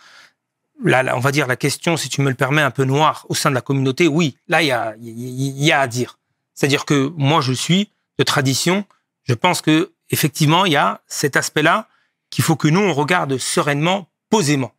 Là, 0.84 1.04
là, 1.04 1.16
on 1.16 1.20
va 1.20 1.32
dire 1.32 1.46
la 1.46 1.58
question, 1.58 1.96
si 1.96 2.10
tu 2.10 2.22
me 2.22 2.30
le 2.30 2.36
permets, 2.36 2.64
un 2.64 2.72
peu 2.72 2.86
noire 2.86 3.28
au 3.30 3.36
sein 3.36 3.52
de 3.52 3.56
la 3.56 3.62
communauté. 3.62 4.08
Oui, 4.08 4.36
là, 4.48 4.64
il 4.64 4.70
y 4.70 4.72
a, 4.72 4.96
il 5.00 5.10
y, 5.10 5.48
il 5.60 5.64
y 5.64 5.72
a 5.72 5.80
à 5.82 5.88
dire. 5.88 6.18
C'est-à-dire 6.56 6.86
que 6.86 7.14
moi, 7.18 7.42
je 7.42 7.54
suis 7.54 7.92
de 8.18 8.24
tradition. 8.24 8.84
Je 9.26 9.36
pense 9.36 9.62
que 9.62 9.93
effectivement, 10.10 10.66
il 10.66 10.74
y 10.74 10.78
a 10.78 11.02
cet 11.08 11.36
aspect-là 11.36 11.88
qu'il 12.30 12.44
faut 12.44 12.56
que 12.56 12.68
nous 12.68 12.80
on 12.80 12.94
regarde 12.94 13.38
sereinement, 13.38 14.10
posément. 14.30 14.74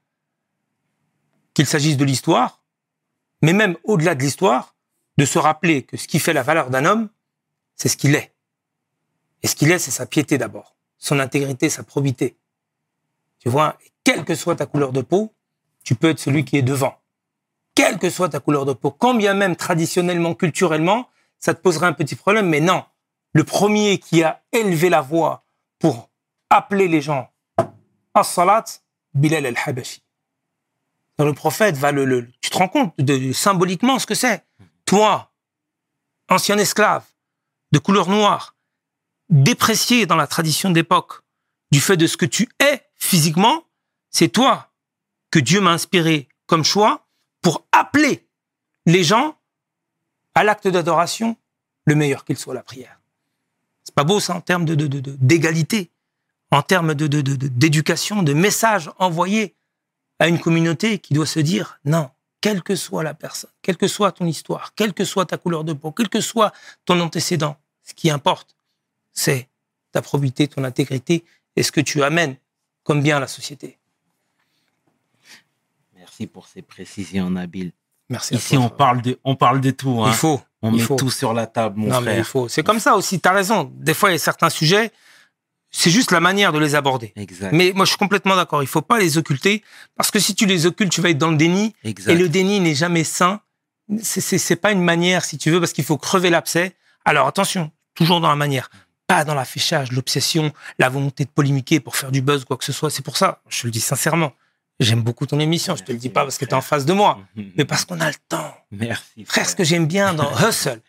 Qu'il 1.55 1.67
s'agisse 1.67 1.97
de 1.97 2.05
l'histoire, 2.05 2.63
mais 3.43 3.53
même 3.53 3.77
au-delà 3.85 4.15
de 4.15 4.23
l'histoire, 4.23 4.75
de 5.19 5.25
se 5.25 5.39
rappeler 5.39 5.83
que 5.83 5.97
ce 5.97 6.09
qui 6.09 6.19
fait 6.19 6.33
la 6.33 6.43
valeur 6.43 6.71
d'un 6.71 6.85
homme, 6.85 7.09
c'est 7.77 7.89
ce 7.89 7.97
qu'il 7.97 8.15
est. 8.15 8.35
Et 9.43 9.47
ce 9.47 9.55
qu'il 9.55 9.71
est, 9.71 9.79
c'est 9.79 9.91
sa 9.91 10.07
piété 10.07 10.39
d'abord, 10.39 10.77
son 10.99 11.21
intégrité, 11.21 11.69
sa 11.69 11.83
probité. 11.83 12.37
Tu 13.39 13.49
vois, 13.49 13.79
quelle 14.03 14.25
que 14.25 14.35
soit 14.35 14.57
ta 14.57 14.67
couleur 14.67 14.93
de 14.93 15.03
peau, 15.03 15.35
tu 15.85 15.95
peux 15.95 16.09
être 16.09 16.19
celui 16.19 16.45
qui 16.45 16.57
est 16.57 16.63
devant. 16.63 16.99
Quelle 17.75 17.99
que 17.99 18.09
soit 18.09 18.31
ta 18.31 18.41
couleur 18.41 18.65
de 18.65 18.73
peau, 18.73 18.91
quand 18.91 19.15
bien 19.15 19.35
même 19.35 19.57
traditionnellement, 19.57 20.35
culturellement, 20.35 21.09
ça 21.39 21.55
te 21.55 21.61
poserait 21.61 21.87
un 21.87 21.93
petit 21.93 22.17
problème, 22.17 22.49
mais 22.49 22.61
non. 22.61 22.85
Le 23.35 23.45
premier 23.45 23.99
qui 23.99 24.23
a 24.23 24.43
élevé 24.53 24.89
la 24.89 25.01
voix 25.01 25.45
pour 25.79 26.11
appeler 26.51 26.89
les 26.89 27.03
gens 27.03 27.31
à 28.15 28.23
salat, 28.23 28.65
Bilal 29.13 29.45
al-Habashi. 29.47 30.03
Le 31.19 31.33
prophète 31.33 31.77
va 31.77 31.93
le, 31.93 32.05
le- 32.05 32.31
tu 32.41 32.51
te 32.51 32.57
rends 32.57 32.69
compte 32.69 32.95
de, 32.99 33.33
symboliquement 33.33 33.99
ce 33.99 34.07
que 34.07 34.15
c'est. 34.15 34.45
Toi, 34.85 35.33
ancien 36.29 36.59
esclave 36.59 37.05
de 37.73 37.79
couleur 37.79 38.09
noire, 38.09 38.57
déprécié 39.31 40.07
dans 40.07 40.17
la 40.17 40.27
tradition 40.27 40.71
d'époque 40.71 41.23
du 41.73 41.81
fait 41.81 41.97
de 41.97 42.07
ce 42.07 42.17
que 42.17 42.27
tu 42.27 42.49
es 42.61 42.83
physiquement, 42.95 43.65
c'est 44.11 44.29
toi 44.29 44.73
que 45.31 45.39
Dieu 45.41 45.61
m'a 45.61 45.71
inspiré 45.73 46.29
comme 46.47 46.65
choix 46.65 47.07
pour 47.43 47.67
appeler 47.73 48.29
les 48.87 49.03
gens 49.03 49.37
à 50.37 50.45
l'acte 50.45 50.69
d'adoration, 50.69 51.37
le 51.85 51.95
meilleur 51.97 52.25
qu'il 52.25 52.37
soit 52.37 52.55
la 52.55 52.63
prière. 52.63 53.01
Pas 53.95 54.05
beau 54.05 54.21
ça 54.21 54.35
en 54.35 54.41
termes 54.41 54.65
de, 54.65 54.75
d'égalité, 54.75 55.91
en 56.51 56.63
termes 56.63 56.95
de, 56.95 57.07
d'éducation, 57.07 58.23
de 58.23 58.33
messages 58.33 58.91
envoyés 58.99 59.55
à 60.19 60.29
une 60.29 60.39
communauté 60.39 60.99
qui 60.99 61.15
doit 61.15 61.27
se 61.27 61.41
dire 61.41 61.79
non, 61.85 62.11
quelle 62.41 62.63
que 62.63 62.77
soit 62.77 63.03
la 63.03 63.15
personne, 63.15 63.51
quelle 63.63 63.77
que 63.77 63.89
soit 63.89 64.13
ton 64.13 64.27
histoire, 64.27 64.75
quelle 64.75 64.95
que 64.95 65.05
soit 65.05 65.27
ta 65.27 65.39
couleur 65.39 65.65
de 65.65 65.73
peau, 65.73 65.93
quel 65.93 66.09
que 66.09 66.21
soit 66.21 66.53
ton 66.85 67.01
antécédent, 67.01 67.57
ce 67.83 67.95
qui 67.95 68.11
importe, 68.11 68.55
c'est 69.13 69.49
ta 69.93 70.03
probité, 70.03 70.49
ton 70.49 70.65
intégrité 70.65 71.25
et 71.57 71.63
ce 71.63 71.73
que 71.73 71.81
tu 71.81 72.03
amènes 72.03 72.37
comme 72.83 73.03
bien 73.03 73.17
à 73.17 73.21
la 73.21 73.29
société. 73.29 73.79
Merci 75.95 76.27
pour 76.27 76.47
ces 76.47 76.63
précisions, 76.63 77.31
Nabil. 77.31 77.73
Merci. 78.09 78.35
à 78.35 78.39
Ici, 78.39 78.57
toi, 78.57 78.65
on 78.65 78.69
parle 78.69 79.03
de, 79.03 79.19
on 79.25 79.37
parle 79.37 79.61
de 79.61 79.71
tout. 79.71 80.03
Hein. 80.03 80.09
Il 80.09 80.15
faut. 80.15 80.41
on 80.63 80.71
il 80.73 80.77
met 80.79 80.83
faut. 80.83 80.97
tout 80.97 81.11
sur 81.11 81.33
la 81.33 81.47
table, 81.47 81.79
mon 81.79 81.89
non, 81.89 82.01
mais 82.01 82.19
il 82.19 82.25
faut. 82.25 82.49
C'est 82.49 82.63
comme 82.63 82.81
ça 82.81 82.95
aussi. 82.97 83.21
Tu 83.21 83.29
as 83.29 83.33
raison. 83.33 83.71
Des 83.75 83.95
fois, 83.95 84.11
il 84.11 84.13
y 84.13 84.17
a 84.17 84.19
certains 84.19 84.51
sujets, 84.51 84.91
c'est 85.71 85.91
juste 85.91 86.13
la 86.13 86.21
manière 86.21 86.53
de 86.53 86.59
les 86.59 86.75
aborder. 86.75 87.13
Exact. 87.17 87.53
Mais 87.53 87.73
moi, 87.75 87.85
je 87.85 87.91
suis 87.91 87.99
complètement 87.99 88.37
d'accord. 88.37 88.63
Il 88.63 88.69
faut 88.69 88.83
pas 88.83 88.99
les 88.99 89.19
occulter 89.19 89.63
parce 89.97 90.11
que 90.11 90.19
si 90.21 90.35
tu 90.35 90.47
les 90.47 90.67
occultes, 90.67 90.93
tu 90.93 91.01
vas 91.01 91.11
être 91.11 91.19
dans 91.19 91.31
le 91.31 91.37
déni. 91.37 91.75
exact. 91.83 92.13
Et 92.13 92.17
le 92.17 92.29
déni 92.29 92.61
n'est 92.61 92.75
jamais 92.75 93.05
sain. 93.05 93.41
C'est- 94.01 94.57
pas 94.57 94.73
une 94.73 94.83
manière, 94.83 95.25
si 95.25 95.37
tu 95.37 95.51
veux, 95.51 95.61
parce 95.61 95.73
qu'il 95.73 95.85
faut 95.85 95.99
crever 95.99 96.31
l'abcès. 96.31 96.75
Alors 97.05 97.27
attention, 97.27 97.71
toujours 97.95 98.21
dans 98.21 98.29
la 98.29 98.37
manière. 98.37 98.71
Pas 99.07 99.25
dans 99.25 99.35
l'affichage, 99.35 99.93
l'obsession, 99.93 100.53
la 100.79 100.89
volonté 100.89 101.25
de 101.25 101.29
polémiquer 101.29 101.81
pour 101.81 101.97
faire 101.97 102.11
du 102.11 102.23
buzz, 102.23 102.45
quoi 102.45 102.57
que 102.57 102.65
ce 102.65 102.73
soit. 102.73 102.89
C'est 102.89 103.05
pour 103.05 103.17
ça, 103.19 103.43
je 103.49 103.67
le 103.67 103.71
dis 103.71 103.81
sincèrement. 103.81 104.33
J'aime 104.81 105.03
beaucoup 105.03 105.25
ton 105.27 105.39
émission. 105.39 105.77
Je 105.77 105.85
te 105.85 105.93
le 105.93 105.99
dis 105.99 106.09
pas 106.09 106.23
parce 106.23 106.37
que 106.37 106.45
tu 106.45 106.51
es 106.51 106.55
en 106.55 106.61
face 106.61 106.85
de 106.85 106.93
moi, 106.93 107.21
mais 107.57 107.65
parce 107.65 107.85
qu'on 107.85 108.01
a 108.01 108.09
le 108.09 108.17
temps. 108.29 108.55
Merci. 108.73 109.25
Frère, 109.25 109.49
ce 109.49 109.55
que 109.55 109.63
j'aime 109.65 109.87
bien 109.87 110.15
dans 110.15 110.31
Hustle, 110.49 110.81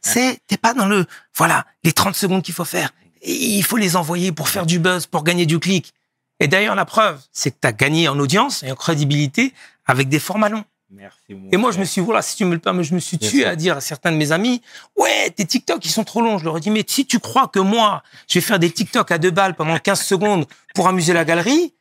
c'est 0.00 0.38
t'es 0.46 0.56
pas 0.56 0.72
dans 0.74 0.86
le 0.86 1.04
voilà 1.36 1.66
les 1.82 1.92
30 1.92 2.14
secondes 2.14 2.42
qu'il 2.42 2.54
faut 2.54 2.64
faire. 2.64 2.90
Il 3.22 3.62
faut 3.62 3.76
les 3.76 3.96
envoyer 3.96 4.32
pour 4.32 4.48
faire 4.48 4.66
du 4.66 4.78
buzz, 4.78 5.06
pour 5.06 5.24
gagner 5.24 5.46
du 5.46 5.58
clic. 5.58 5.92
Et 6.40 6.48
d'ailleurs, 6.48 6.74
la 6.74 6.84
preuve, 6.84 7.20
c'est 7.32 7.50
que 7.52 7.56
tu 7.60 7.66
as 7.68 7.72
gagné 7.72 8.08
en 8.08 8.18
audience 8.18 8.62
et 8.62 8.72
en 8.72 8.74
crédibilité 8.74 9.54
avec 9.86 10.08
des 10.08 10.18
formats 10.18 10.48
longs. 10.48 10.64
Merci, 10.90 11.32
mon 11.34 11.48
Et 11.50 11.56
moi, 11.56 11.70
je 11.70 11.74
frère. 11.74 11.80
me 11.80 11.86
suis, 11.86 12.00
voilà, 12.02 12.22
si 12.22 12.36
tu 12.36 12.44
me 12.44 12.52
le 12.52 12.58
permets, 12.58 12.84
je 12.84 12.94
me 12.94 13.00
suis 13.00 13.16
Bien 13.16 13.30
tué 13.30 13.40
sûr. 13.40 13.48
à 13.48 13.56
dire 13.56 13.76
à 13.78 13.80
certains 13.80 14.12
de 14.12 14.16
mes 14.16 14.30
amis, 14.32 14.60
ouais, 14.96 15.30
tes 15.30 15.44
TikTok, 15.46 15.84
ils 15.84 15.90
sont 15.90 16.04
trop 16.04 16.20
longs. 16.20 16.38
Je 16.38 16.44
leur 16.44 16.56
ai 16.58 16.60
dit, 16.60 16.70
mais 16.70 16.84
si 16.86 17.06
tu 17.06 17.18
crois 17.18 17.48
que 17.48 17.60
moi, 17.60 18.02
je 18.28 18.34
vais 18.34 18.40
faire 18.42 18.58
des 18.58 18.70
TikTok 18.70 19.10
à 19.10 19.18
deux 19.18 19.30
balles 19.30 19.54
pendant 19.54 19.78
15 19.78 20.02
secondes 20.02 20.46
pour 20.74 20.86
amuser 20.86 21.12
la 21.14 21.24
galerie, 21.24 21.72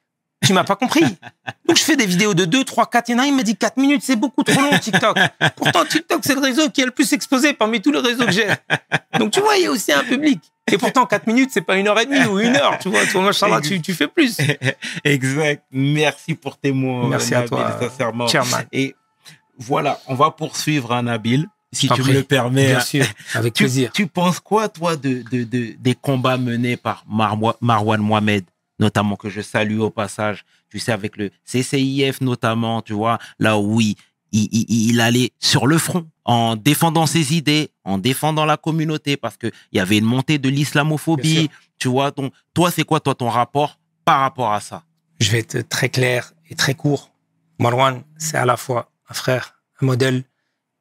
tu 0.46 0.54
m'as 0.54 0.64
pas 0.64 0.76
compris. 0.76 1.04
Donc, 1.68 1.78
je 1.78 1.84
fais 1.84 1.96
des 1.96 2.06
vidéos 2.06 2.34
de 2.34 2.46
2, 2.46 2.64
3, 2.64 2.88
4. 2.90 3.10
Il 3.10 3.12
y 3.14 3.16
en 3.16 3.20
a 3.20 3.22
un, 3.24 3.26
il 3.26 3.36
m'a 3.36 3.44
dit 3.44 3.56
4 3.56 3.78
minutes, 3.78 4.02
c'est 4.04 4.16
beaucoup 4.16 4.44
trop 4.44 4.62
long, 4.62 4.78
TikTok. 4.78 5.18
Pourtant, 5.56 5.86
TikTok, 5.86 6.22
c'est 6.24 6.36
le 6.36 6.42
réseau 6.42 6.70
qui 6.70 6.82
est 6.82 6.86
le 6.86 6.92
plus 6.92 7.12
exposé 7.14 7.54
parmi 7.54 7.82
tous 7.82 7.92
les 7.92 8.00
réseaux 8.00 8.26
que 8.26 8.32
j'ai. 8.32 8.48
Donc, 9.20 9.32
tu 9.32 9.40
vois, 9.40 9.58
il 9.58 9.64
y 9.64 9.68
a 9.68 9.72
aussi 9.72 9.92
un 9.92 10.04
public. 10.04 10.40
Et 10.72 10.78
pourtant, 10.78 11.06
4 11.06 11.28
minutes, 11.28 11.50
c'est 11.54 11.62
pas 11.62 11.76
une 11.78 11.88
heure 11.88 12.00
et 12.00 12.06
demie 12.06 12.26
ou 12.26 12.40
une 12.40 12.56
heure. 12.56 12.78
Tu 12.80 12.90
vois, 12.90 13.06
toi, 13.06 13.62
tu, 13.62 13.82
tu 13.82 13.94
fais 13.94 14.08
plus. 14.08 14.38
Exact. 15.04 15.64
Merci 15.72 16.36
pour 16.36 16.58
tes 16.58 16.72
mots. 16.72 17.08
Merci 17.08 17.34
à 17.36 17.40
Nabil, 17.42 17.50
toi, 17.50 17.78
sincèrement. 17.82 18.28
Chairman. 18.28 18.64
Et 18.72 18.96
voilà, 19.58 20.00
on 20.08 20.16
va 20.16 20.32
poursuivre 20.32 20.92
un 20.94 21.04
Nabil, 21.04 21.48
si 21.72 21.88
tu 21.90 22.02
prie. 22.02 22.12
me 22.12 22.18
le 22.18 22.24
permets. 22.24 22.68
Bien 22.68 22.80
sûr, 22.80 23.06
avec 23.34 23.54
Tu, 23.54 23.64
plaisir. 23.64 23.92
tu 23.94 24.08
penses 24.08 24.40
quoi, 24.40 24.70
toi, 24.70 24.96
de, 24.96 25.24
de, 25.32 25.44
de- 25.44 25.76
des 25.80 25.96
combats 25.96 26.38
menés 26.38 26.78
par 26.78 27.04
Marwa- 27.12 27.56
Marwan 27.62 28.02
Mohamed, 28.02 28.44
notamment 28.80 29.16
que 29.16 29.30
je 29.30 29.42
salue 29.42 29.80
au 29.80 29.90
passage, 29.90 30.46
tu 30.70 30.80
sais, 30.80 30.92
avec 30.92 31.18
le 31.18 31.30
CCIF 31.46 32.22
notamment, 32.22 32.82
tu 32.82 32.94
vois, 32.94 33.20
là 33.40 33.58
où 33.60 33.80
il, 33.82 33.96
il, 34.32 34.48
il- 34.52 34.90
il 34.90 35.02
allait 35.02 35.32
sur 35.40 35.68
le 35.68 35.78
front 35.78 36.08
en 36.26 36.56
défendant 36.56 37.06
ses 37.06 37.36
idées, 37.36 37.70
en 37.84 37.98
défendant 37.98 38.46
la 38.46 38.58
communauté, 38.58 39.18
parce 39.18 39.38
qu'il 39.38 39.52
y 39.74 39.80
avait 39.80 39.98
une 40.00 40.06
montée 40.06 40.38
de 40.40 40.50
l'islamophobie, 40.50 41.50
tu 41.78 41.88
vois. 41.88 42.12
Donc, 42.12 42.34
toi, 42.54 42.72
c'est 42.72 42.84
quoi, 42.84 43.00
toi, 43.00 43.14
ton 43.14 43.30
rapport 43.30 43.78
par 44.06 44.22
rapport 44.22 44.52
à 44.54 44.60
ça? 44.62 44.84
Je 45.20 45.30
vais 45.32 45.40
être 45.40 45.68
très 45.70 45.90
clair 45.90 46.34
et 46.50 46.56
très 46.56 46.74
court. 46.74 47.12
Marwan, 47.60 48.04
c'est 48.18 48.38
à 48.38 48.46
la 48.46 48.58
fois 48.58 48.92
un 49.10 49.14
frère, 49.14 49.62
un 49.82 49.86
modèle, 49.86 50.24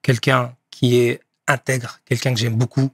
quelqu'un 0.01 0.55
qui 0.71 0.97
est 0.97 1.21
intègre, 1.47 1.99
quelqu'un 2.07 2.33
que 2.33 2.41
j'aime 2.41 2.57
beaucoup, 2.57 2.91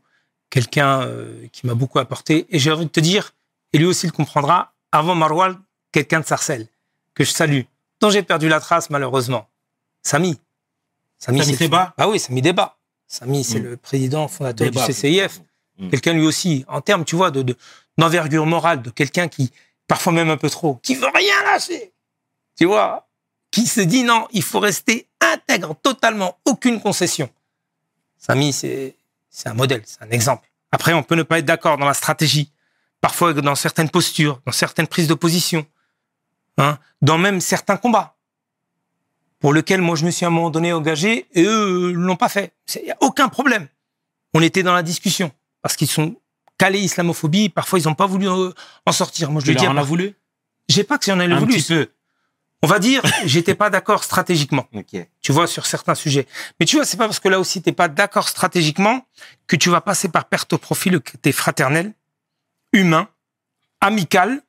quelqu'un 0.50 1.02
euh, 1.02 1.46
qui 1.52 1.66
m'a 1.66 1.74
beaucoup 1.74 1.98
apporté. 1.98 2.46
Et 2.50 2.58
j'ai 2.58 2.70
envie 2.72 2.86
de 2.86 2.90
te 2.90 3.00
dire, 3.00 3.32
et 3.72 3.78
lui 3.78 3.84
aussi 3.86 4.06
le 4.06 4.12
comprendra, 4.12 4.74
avant 4.92 5.14
Marwan, 5.14 5.58
quelqu'un 5.92 6.20
de 6.20 6.24
Sarcelles, 6.26 6.68
que 7.14 7.24
je 7.24 7.30
salue, 7.30 7.62
dont 8.00 8.10
j'ai 8.10 8.22
perdu 8.22 8.48
la 8.48 8.60
trace 8.60 8.90
malheureusement. 8.90 9.48
Samy. 10.02 10.38
Samy 11.18 11.44
c'est- 11.44 11.56
Seba 11.56 11.94
Ah 11.96 12.08
oui, 12.08 12.18
Samy 12.18 12.42
Débat. 12.42 12.76
Samy, 13.06 13.42
c'est 13.44 13.58
Mm. 13.60 13.64
le 13.64 13.76
président 13.76 14.28
fondateur 14.28 14.66
Débat, 14.70 14.86
du 14.86 14.92
CCIF. 14.92 15.40
Mm. 15.78 15.90
Quelqu'un 15.90 16.12
lui 16.12 16.26
aussi, 16.26 16.64
en 16.68 16.80
termes, 16.80 17.04
tu 17.04 17.16
vois, 17.16 17.30
de, 17.30 17.42
de- 17.42 17.56
d'envergure 17.96 18.46
morale, 18.46 18.82
de 18.82 18.90
quelqu'un 18.90 19.28
qui, 19.28 19.50
parfois 19.86 20.12
même 20.12 20.30
un 20.30 20.36
peu 20.36 20.50
trop, 20.50 20.76
qui 20.82 20.94
veut 20.94 21.08
rien 21.14 21.42
lâcher. 21.44 21.92
Tu 22.58 22.66
vois, 22.66 23.08
qui 23.50 23.66
se 23.66 23.80
dit 23.80 24.02
non, 24.04 24.28
il 24.32 24.42
faut 24.42 24.60
rester 24.60 25.08
intègre, 25.20 25.74
totalement, 25.82 26.38
aucune 26.44 26.80
concession. 26.80 27.30
Samy, 28.18 28.52
c'est, 28.52 28.96
c'est 29.30 29.48
un 29.48 29.54
modèle, 29.54 29.82
c'est 29.86 30.02
un 30.02 30.10
exemple. 30.10 30.46
Après, 30.70 30.92
on 30.92 31.02
peut 31.02 31.14
ne 31.14 31.22
pas 31.22 31.38
être 31.38 31.44
d'accord 31.46 31.78
dans 31.78 31.86
la 31.86 31.94
stratégie, 31.94 32.52
parfois 33.00 33.32
dans 33.32 33.54
certaines 33.54 33.90
postures, 33.90 34.40
dans 34.46 34.52
certaines 34.52 34.86
prises 34.86 35.08
de 35.08 35.14
position, 35.14 35.66
hein, 36.56 36.78
dans 37.02 37.18
même 37.18 37.40
certains 37.40 37.76
combats 37.76 38.16
pour 39.40 39.52
lesquels 39.54 39.80
moi 39.80 39.96
je 39.96 40.04
me 40.04 40.10
suis 40.10 40.24
à 40.24 40.28
un 40.28 40.32
moment 40.32 40.50
donné 40.50 40.72
engagé 40.72 41.26
et 41.32 41.44
eux 41.44 41.92
l'ont 41.92 42.16
pas 42.16 42.28
fait. 42.28 42.52
Il 42.76 42.84
n'y 42.84 42.90
a 42.90 42.96
aucun 43.00 43.28
problème. 43.28 43.68
On 44.34 44.42
était 44.42 44.62
dans 44.62 44.74
la 44.74 44.82
discussion 44.82 45.30
parce 45.62 45.76
qu'ils 45.76 45.88
sont 45.88 46.16
calés 46.58 46.80
islamophobie. 46.80 47.48
Parfois, 47.48 47.78
ils 47.78 47.86
n'ont 47.86 47.94
pas 47.94 48.06
voulu 48.06 48.28
euh, 48.28 48.50
en 48.84 48.92
sortir. 48.92 49.30
Moi, 49.30 49.40
je 49.44 49.52
dis. 49.52 49.62
leur 49.62 49.72
en 49.72 49.76
as 49.76 49.82
voulu? 49.82 50.14
J'ai 50.68 50.84
pas 50.84 50.98
que 50.98 51.06
j'en 51.06 51.20
ai 51.20 51.24
Un 51.24 51.38
voulu. 51.38 51.54
petit 51.54 51.68
peu. 51.68 51.88
On 52.62 52.66
va 52.66 52.80
dire, 52.80 53.02
j'étais 53.24 53.54
pas 53.54 53.70
d'accord 53.70 54.02
stratégiquement. 54.04 54.66
Ok. 54.74 55.06
Tu 55.20 55.32
vois, 55.32 55.46
sur 55.46 55.66
certains 55.66 55.94
sujets. 55.94 56.26
Mais 56.58 56.66
tu 56.66 56.76
vois, 56.76 56.84
c'est 56.84 56.96
pas 56.96 57.06
parce 57.06 57.20
que 57.20 57.28
là 57.28 57.38
aussi 57.38 57.62
t'es 57.62 57.72
pas 57.72 57.88
d'accord 57.88 58.28
stratégiquement 58.28 59.06
que 59.46 59.54
tu 59.56 59.70
vas 59.70 59.80
passer 59.80 60.08
par 60.08 60.24
perte 60.24 60.52
au 60.52 60.58
profit 60.58 60.90
le 60.90 60.98
côté 60.98 61.30
fraternel, 61.32 61.92
humain, 62.72 63.08
amical, 63.80 64.42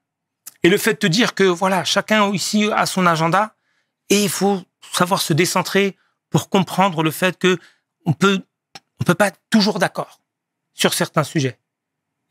et 0.64 0.70
le 0.70 0.78
fait 0.78 0.94
de 0.94 1.00
te 1.00 1.08
dire 1.08 1.36
que 1.36 1.44
voilà, 1.44 1.84
chacun 1.84 2.32
ici 2.34 2.70
a 2.72 2.86
son 2.86 3.06
agenda 3.06 3.56
et 4.10 4.24
il 4.24 4.30
faut 4.30 4.62
savoir 4.92 5.22
se 5.22 5.34
décentrer 5.34 5.96
pour 6.30 6.50
comprendre 6.50 7.04
le 7.04 7.12
fait 7.12 7.38
que 7.38 7.58
on 8.06 8.14
peut, 8.14 8.42
on 9.00 9.04
peut 9.04 9.16
pas 9.16 9.28
être 9.28 9.40
toujours 9.50 9.80
d'accord 9.80 10.20
sur 10.74 10.94
certains 10.94 11.24
sujets. 11.24 11.60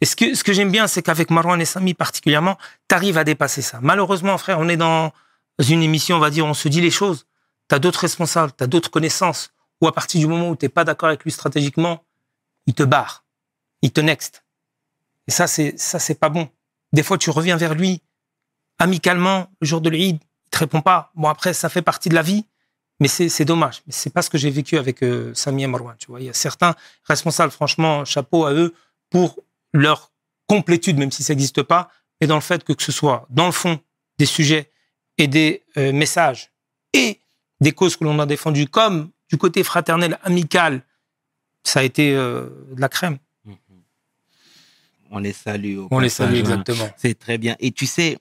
Et 0.01 0.07
ce 0.07 0.14
que, 0.14 0.34
ce 0.34 0.45
que 0.45 0.53
j'aime 0.53 0.70
bien, 0.70 0.86
c'est 0.86 1.03
qu'avec 1.03 1.30
Marwan 1.30 1.61
et 1.61 1.64
Samy 1.64 1.95
particulièrement, 1.95 2.57
tu 2.89 2.95
arrives 2.95 3.18
à 3.18 3.24
dépasser 3.24 3.62
ça. 3.62 3.80
Malheureusement, 3.82 4.39
frère, 4.39 4.61
on 4.61 4.68
est 4.68 4.76
dans 4.76 5.12
une 5.59 5.82
émission, 5.82 6.16
on 6.16 6.20
va 6.20 6.30
dire, 6.30 6.47
on 6.47 6.55
se 6.55 6.68
dit 6.68 6.80
les 6.80 6.91
choses. 6.91 7.26
Tu 7.68 7.74
as 7.74 7.78
d'autres 7.78 8.01
responsables, 8.01 8.53
tu 8.57 8.62
as 8.62 8.66
d'autres 8.66 8.91
connaissances, 8.91 9.53
ou 9.80 9.89
à 9.89 9.93
partir 9.93 10.20
du 10.20 10.26
moment 10.26 10.51
où 10.51 10.57
tu 10.57 10.64
n'es 10.64 10.68
pas 10.68 10.84
d'accord 10.84 11.09
avec 11.09 11.24
lui 11.24 11.32
stratégiquement, 11.32 12.05
il 12.66 12.74
te 12.74 12.82
barre, 12.82 13.24
il 13.82 13.93
te 13.93 14.01
next. 14.01 14.45
Et 15.28 15.30
ça, 15.30 15.46
c'est 15.46 15.78
ça, 15.78 15.98
c'est 15.98 16.14
pas 16.14 16.30
bon. 16.30 16.48
Des 16.92 17.02
fois, 17.02 17.18
tu 17.18 17.30
reviens 17.30 17.56
vers 17.56 17.74
lui 17.74 18.02
amicalement 18.78 19.50
le 19.60 19.66
jour 19.66 19.80
de 19.80 19.90
l'Eid, 19.90 20.18
il 20.20 20.50
te 20.50 20.58
répond 20.58 20.80
pas. 20.80 21.10
Bon, 21.14 21.28
après, 21.28 21.52
ça 21.52 21.68
fait 21.68 21.82
partie 21.82 22.08
de 22.08 22.14
la 22.14 22.22
vie, 22.22 22.44
mais 23.00 23.08
c'est 23.08 23.44
dommage. 23.44 23.82
Mais 23.86 23.92
c'est 23.92 24.10
pas 24.10 24.22
ce 24.22 24.30
que 24.30 24.38
j'ai 24.38 24.50
vécu 24.50 24.78
avec 24.78 25.02
euh, 25.02 25.32
Samy 25.34 25.64
et 25.64 25.66
Marwan. 25.66 25.96
Tu 25.98 26.06
vois, 26.06 26.20
il 26.20 26.26
y 26.26 26.30
a 26.30 26.34
certains 26.34 26.74
responsables, 27.04 27.52
franchement, 27.52 28.04
chapeau 28.04 28.44
à 28.46 28.52
eux 28.52 28.74
pour 29.10 29.40
leur 29.72 30.12
complétude, 30.46 30.96
même 30.96 31.12
si 31.12 31.22
ça 31.22 31.34
n'existe 31.34 31.62
pas, 31.62 31.90
et 32.20 32.26
dans 32.26 32.34
le 32.34 32.40
fait 32.40 32.64
que 32.64 32.72
que 32.72 32.82
ce 32.82 32.92
soit 32.92 33.26
dans 33.30 33.46
le 33.46 33.52
fond 33.52 33.78
des 34.18 34.26
sujets 34.26 34.70
et 35.18 35.26
des 35.26 35.64
euh, 35.76 35.92
messages 35.92 36.50
et 36.92 37.20
des 37.60 37.72
causes 37.72 37.96
que 37.96 38.04
l'on 38.04 38.18
a 38.18 38.26
défendues, 38.26 38.66
comme 38.66 39.10
du 39.28 39.36
côté 39.36 39.62
fraternel, 39.62 40.18
amical, 40.22 40.82
ça 41.64 41.80
a 41.80 41.82
été 41.82 42.14
euh, 42.14 42.48
de 42.72 42.80
la 42.80 42.88
crème. 42.88 43.18
On 45.11 45.18
les 45.18 45.32
salue. 45.32 45.78
On 45.90 45.98
les 45.98 46.09
salue 46.09 46.34
hein. 46.36 46.40
exactement. 46.40 46.88
C'est 46.96 47.18
très 47.18 47.38
bien. 47.38 47.56
Et 47.61 47.70
tu 47.72 47.86
sais, 47.86 48.18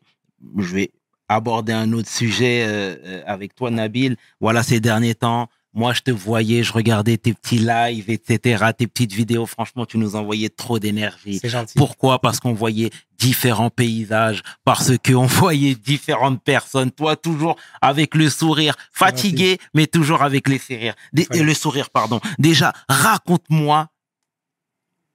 je 0.57 0.73
vais 0.75 0.91
aborder 1.29 1.73
un 1.73 1.91
autre 1.93 2.09
sujet 2.09 2.63
euh, 2.65 2.95
euh, 3.03 3.21
avec 3.25 3.53
toi, 3.55 3.69
Nabil. 3.69 4.15
Voilà, 4.39 4.63
ces 4.63 4.79
derniers 4.79 5.15
temps, 5.15 5.49
moi, 5.73 5.93
je 5.93 6.01
te 6.01 6.09
voyais, 6.09 6.63
je 6.63 6.73
regardais 6.73 7.17
tes 7.17 7.33
petits 7.33 7.59
lives, 7.59 8.09
etc., 8.09 8.65
tes 8.75 8.87
petites 8.87 9.11
vidéos. 9.13 9.45
Franchement, 9.45 9.85
tu 9.85 9.97
nous 9.99 10.15
envoyais 10.15 10.49
trop 10.49 10.79
d'énergie. 10.79 11.37
C'est 11.39 11.49
gentil. 11.49 11.73
Pourquoi? 11.77 12.19
Parce 12.19 12.39
qu'on 12.39 12.53
voyait 12.53 12.89
différents 13.19 13.69
paysages, 13.69 14.41
parce 14.63 14.93
qu'on 14.97 15.25
voyait 15.27 15.75
différentes 15.75 16.41
personnes. 16.43 16.89
Toi, 16.91 17.15
toujours 17.15 17.57
avec 17.81 18.15
le 18.15 18.29
sourire, 18.29 18.75
fatigué, 18.91 19.59
mais 19.75 19.85
toujours 19.85 20.23
avec 20.23 20.47
les 20.47 20.57
sourires. 20.57 20.95
Dé- 21.13 21.27
Ouais. 21.29 21.43
Le 21.43 21.53
sourire, 21.53 21.89
pardon. 21.91 22.21
Déjà, 22.39 22.73
raconte-moi, 22.89 23.89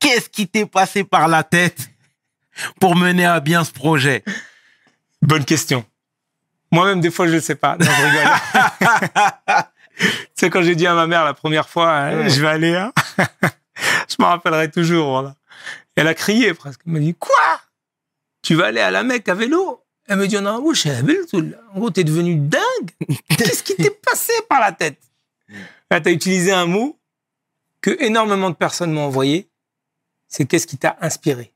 qu'est-ce 0.03 0.29
qui 0.29 0.49
t'est 0.49 0.67
passé 0.67 1.05
par 1.05 1.29
la 1.29 1.45
tête 1.45 1.89
pour 2.81 2.97
mener 2.97 3.25
à 3.25 3.41
bien 3.41 3.65
ce 3.65 3.73
projet? 3.73 4.25
Bonne 5.23 5.45
question. 5.45 5.85
Moi-même, 6.73 7.01
des 7.01 7.11
fois, 7.11 7.29
je 7.29 7.35
ne 7.35 7.41
sais 7.41 7.55
pas. 7.55 7.77
Non, 7.77 7.87
je 7.87 8.03
rigole. 8.07 8.33
tu 9.99 10.07
sais, 10.35 10.51
quand 10.51 10.63
j'ai 10.63 10.75
dit 10.75 10.87
à 10.87 10.95
ma 10.95 11.07
mère 11.07 11.25
la 11.25 11.35
première 11.35 11.69
fois, 11.69 11.93
hein, 11.93 12.29
je 12.29 12.41
vais 12.41 12.49
aller, 12.49 12.75
hein, 12.75 12.93
je 14.09 14.17
m'en 14.19 14.29
rappellerai 14.29 14.71
toujours. 14.71 15.11
Voilà. 15.11 15.37
Elle 15.95 16.09
a 16.09 16.15
crié 16.15 16.53
presque. 16.55 16.81
Elle 16.87 16.93
m'a 16.93 16.99
dit, 16.99 17.15
quoi? 17.15 17.61
Tu 18.43 18.55
vas 18.55 18.67
aller 18.67 18.81
à 18.81 18.91
la 18.91 19.05
Mecque 19.05 19.29
à 19.29 19.35
vélo? 19.35 19.85
Elle 20.09 20.19
me 20.19 20.27
dit, 20.27 20.41
non, 20.41 20.61
vous, 20.61 20.73
en 20.73 21.79
gros, 21.79 21.91
t'es 21.91 22.05
devenu 22.05 22.35
dingue. 22.35 22.63
Qu'est-ce 23.29 23.63
qui 23.63 23.77
t'est 23.77 24.01
passé 24.05 24.33
par 24.49 24.61
la 24.61 24.73
tête? 24.73 24.99
Là, 25.91 26.01
t'as 26.01 26.11
utilisé 26.11 26.51
un 26.51 26.67
mot 26.67 26.99
que 27.81 27.97
énormément 28.01 28.51
de 28.51 28.57
personnes 28.57 28.93
m'ont 28.93 29.05
envoyé. 29.05 29.52
C'est 30.33 30.47
qu'est-ce 30.47 30.67
qui 30.67 30.79
t'a 30.79 30.97
inspiré? 31.03 31.53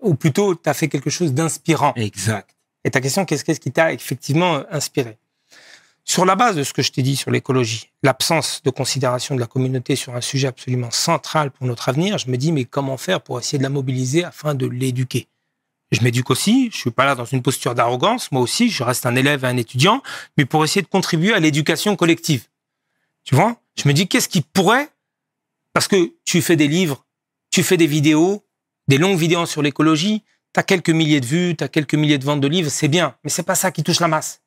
Ou 0.00 0.16
plutôt, 0.16 0.56
t'as 0.56 0.74
fait 0.74 0.88
quelque 0.88 1.08
chose 1.08 1.32
d'inspirant. 1.32 1.92
Exact. 1.94 2.56
Et 2.82 2.90
ta 2.90 3.00
question, 3.00 3.24
qu'est-ce 3.24 3.44
qu'est-ce 3.44 3.60
qui 3.60 3.70
t'a 3.70 3.92
effectivement 3.92 4.56
euh, 4.56 4.62
inspiré? 4.72 5.18
Sur 6.04 6.24
la 6.24 6.34
base 6.34 6.56
de 6.56 6.64
ce 6.64 6.72
que 6.72 6.82
je 6.82 6.90
t'ai 6.90 7.02
dit 7.02 7.14
sur 7.14 7.30
l'écologie, 7.30 7.90
l'absence 8.02 8.60
de 8.64 8.70
considération 8.70 9.36
de 9.36 9.40
la 9.40 9.46
communauté 9.46 9.94
sur 9.94 10.16
un 10.16 10.20
sujet 10.20 10.48
absolument 10.48 10.90
central 10.90 11.52
pour 11.52 11.64
notre 11.64 11.88
avenir, 11.88 12.18
je 12.18 12.28
me 12.28 12.36
dis, 12.36 12.50
mais 12.50 12.64
comment 12.64 12.96
faire 12.96 13.20
pour 13.20 13.38
essayer 13.38 13.58
de 13.58 13.62
la 13.62 13.68
mobiliser 13.68 14.24
afin 14.24 14.56
de 14.56 14.66
l'éduquer? 14.66 15.28
Je 15.92 16.02
m'éduque 16.02 16.30
aussi, 16.30 16.70
je 16.72 16.76
suis 16.76 16.90
pas 16.90 17.04
là 17.04 17.14
dans 17.14 17.24
une 17.24 17.42
posture 17.42 17.76
d'arrogance, 17.76 18.32
moi 18.32 18.42
aussi, 18.42 18.68
je 18.68 18.82
reste 18.82 19.06
un 19.06 19.14
élève 19.14 19.44
et 19.44 19.46
un 19.46 19.56
étudiant, 19.56 20.02
mais 20.36 20.44
pour 20.44 20.64
essayer 20.64 20.82
de 20.82 20.88
contribuer 20.88 21.34
à 21.34 21.38
l'éducation 21.38 21.94
collective. 21.94 22.48
Tu 23.22 23.36
vois? 23.36 23.60
Je 23.76 23.86
me 23.86 23.92
dis, 23.92 24.08
qu'est-ce 24.08 24.28
qui 24.28 24.40
pourrait, 24.40 24.88
parce 25.72 25.86
que 25.86 26.12
tu 26.24 26.42
fais 26.42 26.56
des 26.56 26.66
livres, 26.66 27.04
tu 27.50 27.62
fais 27.62 27.76
des 27.76 27.86
vidéos, 27.86 28.44
des 28.88 28.98
longues 28.98 29.18
vidéos 29.18 29.46
sur 29.46 29.62
l'écologie, 29.62 30.24
tu 30.52 30.60
as 30.60 30.62
quelques 30.62 30.90
milliers 30.90 31.20
de 31.20 31.26
vues, 31.26 31.56
tu 31.56 31.64
as 31.64 31.68
quelques 31.68 31.94
milliers 31.94 32.18
de 32.18 32.24
ventes 32.24 32.40
de 32.40 32.48
livres, 32.48 32.70
c'est 32.70 32.88
bien, 32.88 33.14
mais 33.24 33.30
c'est 33.30 33.42
pas 33.42 33.54
ça 33.54 33.70
qui 33.70 33.82
touche 33.82 34.00
la 34.00 34.08
masse. 34.08 34.40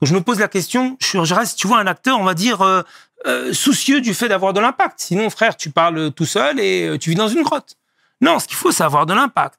Donc 0.00 0.08
je 0.08 0.14
me 0.14 0.20
pose 0.20 0.38
la 0.38 0.48
question, 0.48 0.96
je 1.00 1.34
reste, 1.34 1.58
tu 1.58 1.66
vois, 1.66 1.78
un 1.78 1.86
acteur, 1.86 2.18
on 2.18 2.24
va 2.24 2.34
dire, 2.34 2.62
euh, 2.62 2.82
euh, 3.26 3.52
soucieux 3.52 4.00
du 4.00 4.12
fait 4.12 4.28
d'avoir 4.28 4.52
de 4.52 4.60
l'impact. 4.60 5.00
Sinon, 5.00 5.30
frère, 5.30 5.56
tu 5.56 5.70
parles 5.70 6.12
tout 6.12 6.26
seul 6.26 6.60
et 6.60 6.88
euh, 6.88 6.98
tu 6.98 7.10
vis 7.10 7.16
dans 7.16 7.28
une 7.28 7.42
grotte. 7.42 7.76
Non, 8.20 8.38
ce 8.38 8.46
qu'il 8.46 8.56
faut, 8.56 8.70
c'est 8.70 8.84
avoir 8.84 9.06
de 9.06 9.14
l'impact 9.14 9.58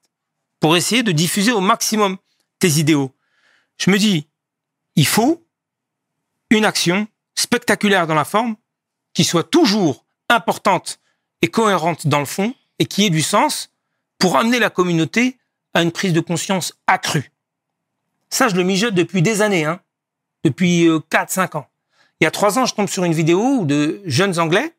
pour 0.60 0.76
essayer 0.78 1.04
de 1.04 1.12
diffuser 1.12 1.52
au 1.52 1.62
maximum 1.62 2.18
tes 2.60 2.80
idéaux. 2.80 3.12
Je 3.78 3.90
me 3.92 3.98
dis, 3.98 4.28
il 4.96 5.08
faut 5.08 5.46
une 6.50 6.66
action 6.66 7.08
spectaculaire 7.36 8.08
dans 8.08 8.14
la 8.16 8.26
forme, 8.26 8.56
qui 9.14 9.24
soit 9.24 9.44
toujours 9.44 10.06
importante 10.30 11.00
et 11.42 11.48
cohérente 11.48 12.08
dans 12.08 12.20
le 12.20 12.26
fond, 12.26 12.54
et 12.80 12.86
qui 12.86 13.06
ait 13.06 13.10
du 13.10 13.22
sens 13.22 13.72
pour 14.20 14.38
amener 14.38 14.60
la 14.60 14.70
communauté 14.70 15.38
à 15.74 15.82
une 15.82 15.92
prise 15.92 16.14
de 16.14 16.20
conscience 16.20 16.74
accrue. 16.88 17.32
Ça, 18.30 18.48
je 18.48 18.56
le 18.56 18.64
mijote 18.64 18.94
depuis 18.94 19.22
des 19.22 19.42
années, 19.42 19.66
hein, 19.66 19.80
depuis 20.44 20.88
4-5 20.88 20.90
euh, 21.56 21.60
ans. 21.60 21.68
Il 22.20 22.24
y 22.24 22.28
a 22.28 22.32
trois 22.32 22.58
ans, 22.58 22.66
je 22.66 22.74
tombe 22.74 22.88
sur 22.88 23.04
une 23.04 23.14
vidéo 23.14 23.66
de 23.66 24.02
jeunes 24.06 24.40
Anglais, 24.40 24.74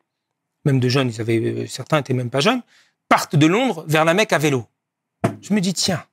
même 0.65 0.79
de 0.79 0.89
jeunes, 0.89 1.09
ils 1.09 1.21
avaient, 1.21 1.39
euh, 1.39 1.67
certains 1.67 1.99
étaient 1.99 2.13
même 2.13 2.29
pas 2.29 2.39
jeunes, 2.39 2.61
partent 3.09 3.35
de 3.35 3.45
Londres 3.45 3.85
vers 3.87 4.05
la 4.05 4.13
Mecque 4.13 4.33
à 4.33 4.37
vélo. 4.37 4.65
Je 5.41 5.53
me 5.53 5.61
dis, 5.61 5.73
tiens, 5.73 6.03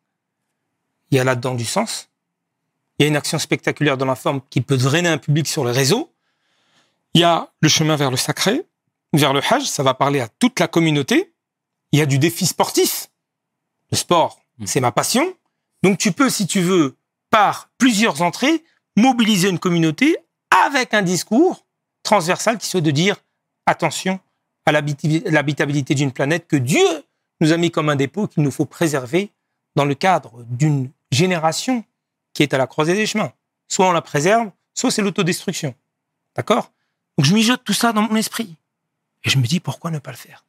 il 1.11 1.17
y 1.17 1.21
a 1.21 1.25
là-dedans 1.25 1.55
du 1.55 1.65
sens. 1.65 2.09
Il 2.99 3.03
y 3.03 3.07
a 3.07 3.09
une 3.09 3.17
action 3.17 3.39
spectaculaire 3.39 3.97
dans 3.97 4.07
la 4.07 4.15
forme 4.15 4.41
qui 4.51 4.61
peut 4.61 4.77
drainer 4.77 5.09
un 5.09 5.19
public 5.19 5.49
sur 5.49 5.65
le 5.65 5.71
réseau. 5.71 6.13
Il 7.15 7.21
y 7.21 7.25
a 7.25 7.51
le 7.61 7.69
chemin 7.69 7.97
vers 7.97 8.11
le 8.11 8.17
sacré, 8.17 8.65
vers 9.13 9.33
le 9.33 9.41
Hajj, 9.41 9.65
ça 9.65 9.83
va 9.83 9.95
parler 9.95 10.21
à 10.21 10.29
toute 10.29 10.61
la 10.61 10.69
communauté. 10.69 11.34
Il 11.95 11.99
y 11.99 12.03
a 12.03 12.07
du 12.07 12.19
défi 12.19 12.45
sportif. 12.45 13.07
Le 13.93 13.97
sport, 13.97 14.41
hmm. 14.59 14.67
c'est 14.67 14.81
ma 14.81 14.91
passion. 14.91 15.33
Donc 15.85 15.97
tu 15.97 16.11
peux, 16.11 16.29
si 16.29 16.49
tu 16.49 16.61
veux, 16.61 16.97
par 17.31 17.71
plusieurs 17.79 18.21
entrées, 18.21 18.65
mobiliser 18.97 19.49
une 19.49 19.61
communauté 19.61 20.17
avec 20.51 20.93
un 20.93 21.03
discours 21.03 21.65
transversal 22.03 22.59
qui 22.59 22.67
soit 22.67 22.81
de 22.81 22.91
dire 22.91 23.19
attention 23.67 24.19
à 24.67 24.73
l'habitabilité 24.73 25.95
d'une 25.95 26.11
planète 26.11 26.49
que 26.49 26.57
Dieu 26.57 26.85
nous 27.41 27.53
a 27.53 27.57
mis 27.57 27.71
comme 27.71 27.89
un 27.89 27.95
dépôt 27.95 28.27
qu'il 28.27 28.43
nous 28.43 28.51
faut 28.51 28.67
préserver 28.67 29.31
dans 29.77 29.85
le 29.85 29.95
cadre 29.95 30.43
d'une 30.49 30.91
génération 31.13 31.85
qui 32.33 32.43
est 32.43 32.55
à 32.55 32.59
la 32.59 32.67
croisée 32.67 32.95
des 32.95 33.07
chemins. 33.07 33.33
Soit 33.69 33.89
on 33.89 33.93
la 33.93 34.03
préserve, 34.03 34.51
soit 34.75 34.91
c'est 34.91 35.03
l'autodestruction. 35.03 35.77
D'accord? 36.35 36.73
Donc 37.17 37.27
je 37.27 37.35
mijote 37.35 37.63
tout 37.63 37.73
ça 37.73 37.93
dans 37.93 38.03
mon 38.03 38.17
esprit. 38.17 38.57
Et 39.23 39.31
je 39.31 39.39
me 39.39 39.47
dis, 39.47 39.61
pourquoi 39.61 39.93
ne 39.93 40.01
pas 40.01 40.11
le 40.11 40.17
faire? 40.17 40.45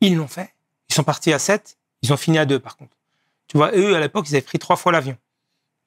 Ils 0.00 0.16
l'ont 0.16 0.26
fait. 0.26 0.52
Ils 0.90 0.94
sont 0.94 1.04
partis 1.04 1.32
à 1.32 1.38
7, 1.38 1.78
ils 2.02 2.12
ont 2.12 2.16
fini 2.16 2.38
à 2.38 2.44
2 2.44 2.58
par 2.58 2.76
contre. 2.76 2.96
Tu 3.46 3.56
vois, 3.56 3.72
eux, 3.74 3.94
à 3.96 4.00
l'époque, 4.00 4.26
ils 4.28 4.34
avaient 4.34 4.42
pris 4.42 4.58
trois 4.58 4.76
fois 4.76 4.92
l'avion. 4.92 5.16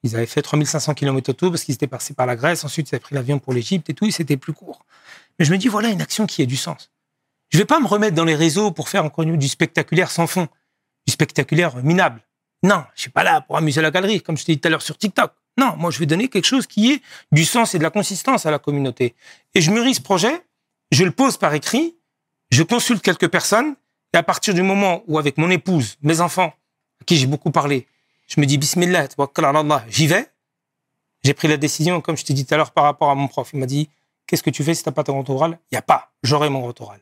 Ils 0.02 0.16
avaient 0.16 0.26
fait 0.26 0.42
3500 0.42 0.94
km 0.94 1.30
autour 1.30 1.50
parce 1.50 1.64
qu'ils 1.64 1.74
étaient 1.74 1.86
passés 1.86 2.12
par 2.12 2.26
la 2.26 2.36
Grèce. 2.36 2.64
Ensuite, 2.64 2.90
ils 2.90 2.94
avaient 2.94 3.00
pris 3.00 3.14
l'avion 3.14 3.38
pour 3.38 3.54
l'Égypte 3.54 3.88
et 3.88 3.94
tout, 3.94 4.06
et 4.06 4.10
c'était 4.10 4.36
plus 4.36 4.52
court. 4.52 4.84
Mais 5.38 5.44
je 5.44 5.52
me 5.52 5.58
dis, 5.58 5.68
voilà 5.68 5.88
une 5.88 6.02
action 6.02 6.26
qui 6.26 6.42
a 6.42 6.46
du 6.46 6.56
sens. 6.56 6.90
Je 7.50 7.58
vais 7.58 7.64
pas 7.64 7.80
me 7.80 7.86
remettre 7.86 8.14
dans 8.14 8.24
les 8.24 8.34
réseaux 8.34 8.70
pour 8.70 8.88
faire 8.88 9.04
encore 9.04 9.24
du 9.24 9.48
spectaculaire 9.48 10.10
sans 10.10 10.26
fond, 10.26 10.48
du 11.06 11.12
spectaculaire 11.12 11.76
minable. 11.82 12.20
Non, 12.62 12.84
je 12.94 13.02
suis 13.02 13.10
pas 13.10 13.24
là 13.24 13.42
pour 13.42 13.56
amuser 13.56 13.82
la 13.82 13.90
galerie, 13.90 14.22
comme 14.22 14.36
je 14.36 14.44
t'ai 14.44 14.54
dit 14.54 14.60
tout 14.60 14.68
à 14.68 14.70
l'heure 14.70 14.82
sur 14.82 14.96
TikTok. 14.96 15.32
Non, 15.56 15.76
moi, 15.76 15.90
je 15.90 15.98
vais 15.98 16.06
donner 16.06 16.28
quelque 16.28 16.46
chose 16.46 16.66
qui 16.66 16.92
ait 16.92 17.02
du 17.30 17.44
sens 17.44 17.74
et 17.74 17.78
de 17.78 17.82
la 17.82 17.90
consistance 17.90 18.46
à 18.46 18.50
la 18.50 18.58
communauté. 18.58 19.14
Et 19.54 19.60
je 19.60 19.70
mûris 19.70 19.94
ce 19.94 20.00
projet, 20.00 20.42
je 20.90 21.04
le 21.04 21.10
pose 21.10 21.36
par 21.36 21.54
écrit, 21.54 21.94
je 22.50 22.62
consulte 22.62 23.02
quelques 23.02 23.28
personnes, 23.28 23.74
et 24.14 24.16
à 24.16 24.22
partir 24.22 24.54
du 24.54 24.62
moment 24.62 25.02
où, 25.08 25.18
avec 25.18 25.38
mon 25.38 25.50
épouse, 25.50 25.96
mes 26.02 26.20
enfants, 26.20 26.54
à 27.02 27.04
qui 27.04 27.16
j'ai 27.16 27.26
beaucoup 27.26 27.50
parlé, 27.50 27.88
je 28.28 28.40
me 28.40 28.46
dis, 28.46 28.58
Bismillah, 28.58 29.08
j'y 29.88 30.06
vais. 30.06 30.30
J'ai 31.24 31.34
pris 31.34 31.48
la 31.48 31.56
décision, 31.56 32.00
comme 32.00 32.16
je 32.16 32.24
t'ai 32.24 32.32
dit 32.32 32.46
tout 32.46 32.54
à 32.54 32.56
l'heure, 32.56 32.70
par 32.70 32.84
rapport 32.84 33.10
à 33.10 33.16
mon 33.16 33.26
prof. 33.26 33.50
Il 33.52 33.58
m'a 33.58 33.66
dit, 33.66 33.90
qu'est-ce 34.28 34.44
que 34.44 34.50
tu 34.50 34.62
fais 34.62 34.72
si 34.72 34.84
t'as 34.84 34.92
pas 34.92 35.02
ton 35.02 35.14
grand 35.14 35.30
oral? 35.30 35.58
Il 35.72 35.74
n'y 35.74 35.78
a 35.78 35.82
pas. 35.82 36.12
J'aurai 36.22 36.48
mon 36.48 36.60
grand 36.60 36.80
oral. 36.80 37.00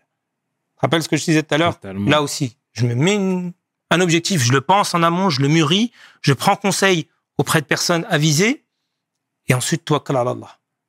Rappelle 0.78 1.02
ce 1.02 1.08
que 1.08 1.18
je 1.18 1.24
disais 1.24 1.42
tout 1.42 1.54
à 1.54 1.58
l'heure? 1.58 1.78
Là 1.82 2.22
aussi, 2.22 2.56
je 2.72 2.86
me 2.86 2.94
mets 2.94 3.52
un 3.90 4.00
objectif, 4.00 4.42
je 4.42 4.52
le 4.52 4.62
pense 4.62 4.94
en 4.94 5.02
amont, 5.02 5.28
je 5.28 5.42
le 5.42 5.48
mûris, 5.48 5.92
je 6.22 6.32
prends 6.32 6.56
conseil 6.56 7.08
auprès 7.36 7.60
de 7.60 7.66
personnes 7.66 8.06
avisées, 8.08 8.64
et 9.48 9.54
ensuite, 9.54 9.84
toi. 9.84 10.02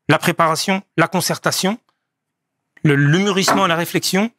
La 0.08 0.20
préparation, 0.20 0.82
la 0.96 1.10
concertation, 1.10 1.80
le, 2.84 2.96
mûrissement, 2.96 3.68
la 3.68 3.76
réflexion, 3.76 4.32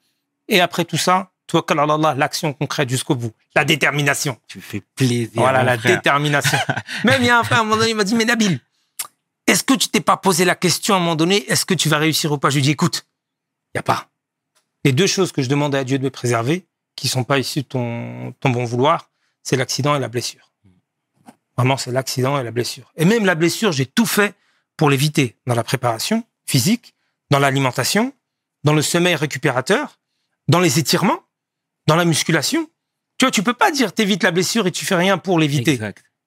et 0.48 0.62
après 0.62 0.86
tout 0.86 0.96
ça, 0.96 1.30
toi, 1.46 1.64
Allah, 1.68 2.14
l'action 2.14 2.52
concrète 2.52 2.88
jusqu'au 2.88 3.14
bout, 3.14 3.32
la 3.54 3.64
détermination. 3.64 4.38
Tu 4.48 4.60
fais 4.60 4.82
plaisir. 4.94 5.30
Voilà, 5.34 5.62
la 5.62 5.76
détermination. 5.76 6.58
Même 7.04 7.22
il 7.22 7.26
y 7.26 7.30
a 7.30 7.38
un 7.38 7.44
frère, 7.44 7.58
à 7.58 7.60
un 7.60 7.64
moment 7.64 7.76
donné, 7.76 7.90
il 7.90 7.96
m'a 7.96 8.04
dit, 8.04 8.14
mais 8.14 8.24
Nabil, 8.24 8.60
est-ce 9.46 9.62
que 9.62 9.74
tu 9.74 9.88
t'es 9.88 10.00
pas 10.00 10.16
posé 10.16 10.44
la 10.44 10.54
question 10.54 10.94
à 10.94 10.96
un 10.96 11.00
moment 11.00 11.16
donné, 11.16 11.44
est-ce 11.50 11.66
que 11.66 11.74
tu 11.74 11.88
vas 11.88 11.98
réussir 11.98 12.32
ou 12.32 12.38
pas? 12.38 12.50
Je 12.50 12.56
lui 12.56 12.62
dis, 12.62 12.70
écoute, 12.70 13.06
il 13.74 13.78
y 13.78 13.80
a 13.80 13.82
pas. 13.82 14.08
Les 14.84 14.92
deux 14.92 15.06
choses 15.06 15.32
que 15.32 15.42
je 15.42 15.48
demande 15.48 15.74
à 15.74 15.84
Dieu 15.84 15.98
de 15.98 16.04
me 16.04 16.10
préserver, 16.10 16.66
qui 16.96 17.08
sont 17.08 17.24
pas 17.24 17.38
issues 17.38 17.62
de 17.62 17.66
ton, 17.66 18.34
ton 18.40 18.50
bon 18.50 18.64
vouloir, 18.64 19.10
c'est 19.42 19.56
l'accident 19.56 19.94
et 19.94 19.98
la 19.98 20.08
blessure. 20.08 20.50
Vraiment, 21.56 21.76
c'est 21.76 21.92
l'accident 21.92 22.38
et 22.38 22.42
la 22.42 22.50
blessure. 22.50 22.92
Et 22.96 23.04
même 23.04 23.24
la 23.24 23.34
blessure, 23.34 23.72
j'ai 23.72 23.86
tout 23.86 24.06
fait 24.06 24.34
pour 24.76 24.90
l'éviter 24.90 25.36
dans 25.46 25.54
la 25.54 25.62
préparation 25.62 26.24
physique, 26.46 26.94
dans 27.30 27.38
l'alimentation, 27.38 28.12
dans 28.64 28.72
le 28.72 28.82
sommeil 28.82 29.14
récupérateur, 29.14 29.98
dans 30.48 30.60
les 30.60 30.78
étirements, 30.78 31.22
dans 31.86 31.96
la 31.96 32.04
musculation. 32.04 32.68
Tu 33.18 33.26
vois, 33.26 33.30
tu 33.30 33.42
peux 33.42 33.54
pas 33.54 33.70
dire 33.70 33.92
t'évites 33.92 34.22
la 34.22 34.30
blessure 34.30 34.66
et 34.66 34.72
tu 34.72 34.84
fais 34.84 34.96
rien 34.96 35.18
pour 35.18 35.38
l'éviter. 35.38 35.78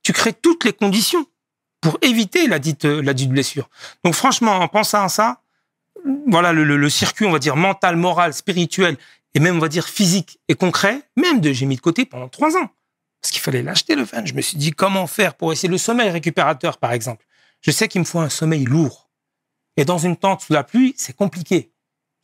Tu 0.03 0.13
crées 0.13 0.33
toutes 0.33 0.63
les 0.63 0.73
conditions 0.73 1.25
pour 1.81 1.97
éviter 2.01 2.47
la 2.47 2.59
dite, 2.59 2.85
la 2.85 3.13
dite 3.13 3.29
blessure. 3.29 3.69
Donc 4.03 4.13
franchement, 4.13 4.57
en 4.57 4.67
pensant 4.67 5.03
à 5.03 5.09
ça, 5.09 5.41
voilà 6.27 6.53
le, 6.53 6.89
circuit, 6.89 7.25
on 7.25 7.31
va 7.31 7.39
dire 7.39 7.55
mental, 7.55 7.95
moral, 7.95 8.33
spirituel 8.33 8.97
et 9.33 9.39
même 9.39 9.57
on 9.57 9.59
va 9.59 9.67
dire 9.67 9.87
physique 9.87 10.39
et 10.47 10.55
concret, 10.55 11.01
même 11.15 11.41
de 11.41 11.51
j'ai 11.51 11.65
mis 11.65 11.75
de 11.75 11.81
côté 11.81 12.05
pendant 12.05 12.29
trois 12.29 12.55
ans 12.57 12.69
parce 13.21 13.31
qu'il 13.31 13.41
fallait 13.41 13.63
l'acheter 13.63 13.95
le 13.95 14.05
fan. 14.05 14.25
Je 14.25 14.33
me 14.33 14.41
suis 14.41 14.57
dit 14.57 14.71
comment 14.71 15.07
faire 15.07 15.35
pour 15.35 15.51
essayer 15.51 15.69
le 15.69 15.77
sommeil 15.77 16.09
récupérateur 16.09 16.77
par 16.77 16.93
exemple? 16.93 17.25
Je 17.61 17.71
sais 17.71 17.87
qu'il 17.87 17.99
me 18.01 18.05
faut 18.05 18.19
un 18.19 18.29
sommeil 18.29 18.63
lourd 18.63 19.09
et 19.75 19.85
dans 19.85 19.97
une 19.97 20.15
tente 20.15 20.41
sous 20.41 20.53
la 20.53 20.63
pluie 20.63 20.93
c'est 20.97 21.15
compliqué 21.15 21.71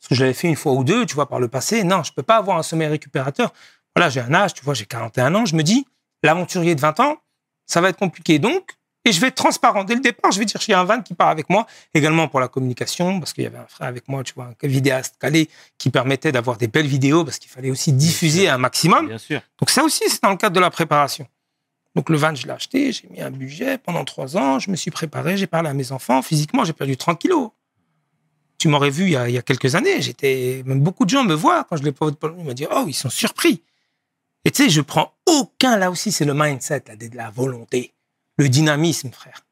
parce 0.04 0.10
que 0.10 0.14
je 0.16 0.20
l'avais 0.20 0.34
fait 0.34 0.48
une 0.48 0.56
fois 0.56 0.72
ou 0.74 0.84
deux, 0.84 1.06
tu 1.06 1.14
vois 1.14 1.30
par 1.30 1.40
le 1.40 1.48
passé. 1.48 1.82
Non, 1.82 2.02
je 2.02 2.12
peux 2.12 2.22
pas 2.22 2.36
avoir 2.36 2.58
un 2.58 2.62
sommeil 2.62 2.88
récupérateur. 2.88 3.54
Voilà, 3.96 4.10
j'ai 4.10 4.20
un 4.20 4.34
âge, 4.34 4.52
tu 4.52 4.62
vois, 4.62 4.74
j'ai 4.74 4.84
41 4.84 5.34
ans. 5.34 5.46
Je 5.46 5.56
me 5.56 5.62
dis 5.62 5.86
l'aventurier 6.22 6.74
de 6.74 6.80
20 6.82 7.00
ans, 7.00 7.16
ça 7.64 7.80
va 7.80 7.88
être 7.88 7.96
compliqué 7.98 8.38
donc 8.38 8.76
et 9.06 9.12
je 9.12 9.20
vais 9.20 9.28
être 9.28 9.34
transparent. 9.34 9.82
Dès 9.82 9.94
le 9.94 10.02
départ, 10.02 10.30
je 10.30 10.40
vais 10.40 10.44
dire, 10.44 10.60
a 10.76 10.80
un 10.80 10.84
van 10.84 11.00
qui 11.00 11.14
part 11.14 11.28
avec 11.28 11.48
moi, 11.48 11.66
également 11.94 12.28
pour 12.28 12.38
la 12.38 12.48
communication, 12.48 13.18
parce 13.18 13.32
qu'il 13.32 13.44
y 13.44 13.46
avait 13.46 13.56
un 13.56 13.66
frère 13.66 13.88
avec 13.88 14.06
moi, 14.08 14.22
tu 14.24 14.34
vois, 14.34 14.50
un 14.62 14.66
vidéaste 14.66 15.16
calé, 15.18 15.48
qui 15.78 15.88
permettait 15.88 16.32
d'avoir 16.32 16.58
des 16.58 16.68
belles 16.68 16.86
vidéos, 16.86 17.24
parce 17.24 17.38
qu'il 17.38 17.50
fallait 17.50 17.70
aussi 17.70 17.92
diffuser 17.92 18.48
un 18.48 18.58
maximum. 18.58 19.08
Bien 19.08 19.18
sûr. 19.18 19.40
Donc 19.58 19.70
ça 19.70 19.84
aussi, 19.84 20.04
c'est 20.08 20.22
dans 20.22 20.30
le 20.30 20.36
cadre 20.36 20.54
de 20.54 20.60
la 20.60 20.70
préparation. 20.70 21.26
Donc 21.94 22.10
le 22.10 22.16
van, 22.16 22.34
je 22.34 22.46
l'ai 22.46 22.52
acheté, 22.52 22.92
j'ai 22.92 23.08
mis 23.08 23.22
un 23.22 23.30
budget 23.30 23.78
pendant 23.78 24.04
trois 24.04 24.36
ans, 24.36 24.58
je 24.58 24.70
me 24.70 24.76
suis 24.76 24.90
préparé, 24.90 25.36
j'ai 25.36 25.46
parlé 25.46 25.68
à 25.68 25.74
mes 25.74 25.92
enfants. 25.92 26.20
Physiquement, 26.22 26.64
j'ai 26.64 26.72
perdu 26.72 26.96
30 26.96 27.18
kilos. 27.18 27.50
Tu 28.64 28.68
m'aurais 28.68 28.88
vu 28.88 29.04
il 29.04 29.10
y, 29.10 29.16
a, 29.36 29.42
quelques 29.42 29.74
années, 29.74 30.00
j'étais, 30.00 30.62
beaucoup 30.64 31.04
de 31.04 31.10
gens 31.10 31.22
me 31.22 31.34
voient 31.34 31.66
quand 31.68 31.76
je 31.76 31.82
l'ai 31.82 31.92
pas 31.92 32.06
ils 32.08 32.44
m'ont 32.44 32.54
dit, 32.54 32.66
oh, 32.74 32.86
ils 32.88 32.94
sont 32.94 33.10
surpris. 33.10 33.62
Et 34.46 34.50
tu 34.50 34.62
sais, 34.62 34.70
je 34.70 34.80
prends 34.80 35.12
aucun, 35.26 35.76
là 35.76 35.90
aussi, 35.90 36.10
c'est 36.10 36.24
le 36.24 36.32
mindset, 36.32 36.84
de 36.98 37.14
la 37.14 37.28
volonté 37.28 37.92
le 38.38 38.48
dynamisme, 38.48 39.10
frère. 39.10 39.44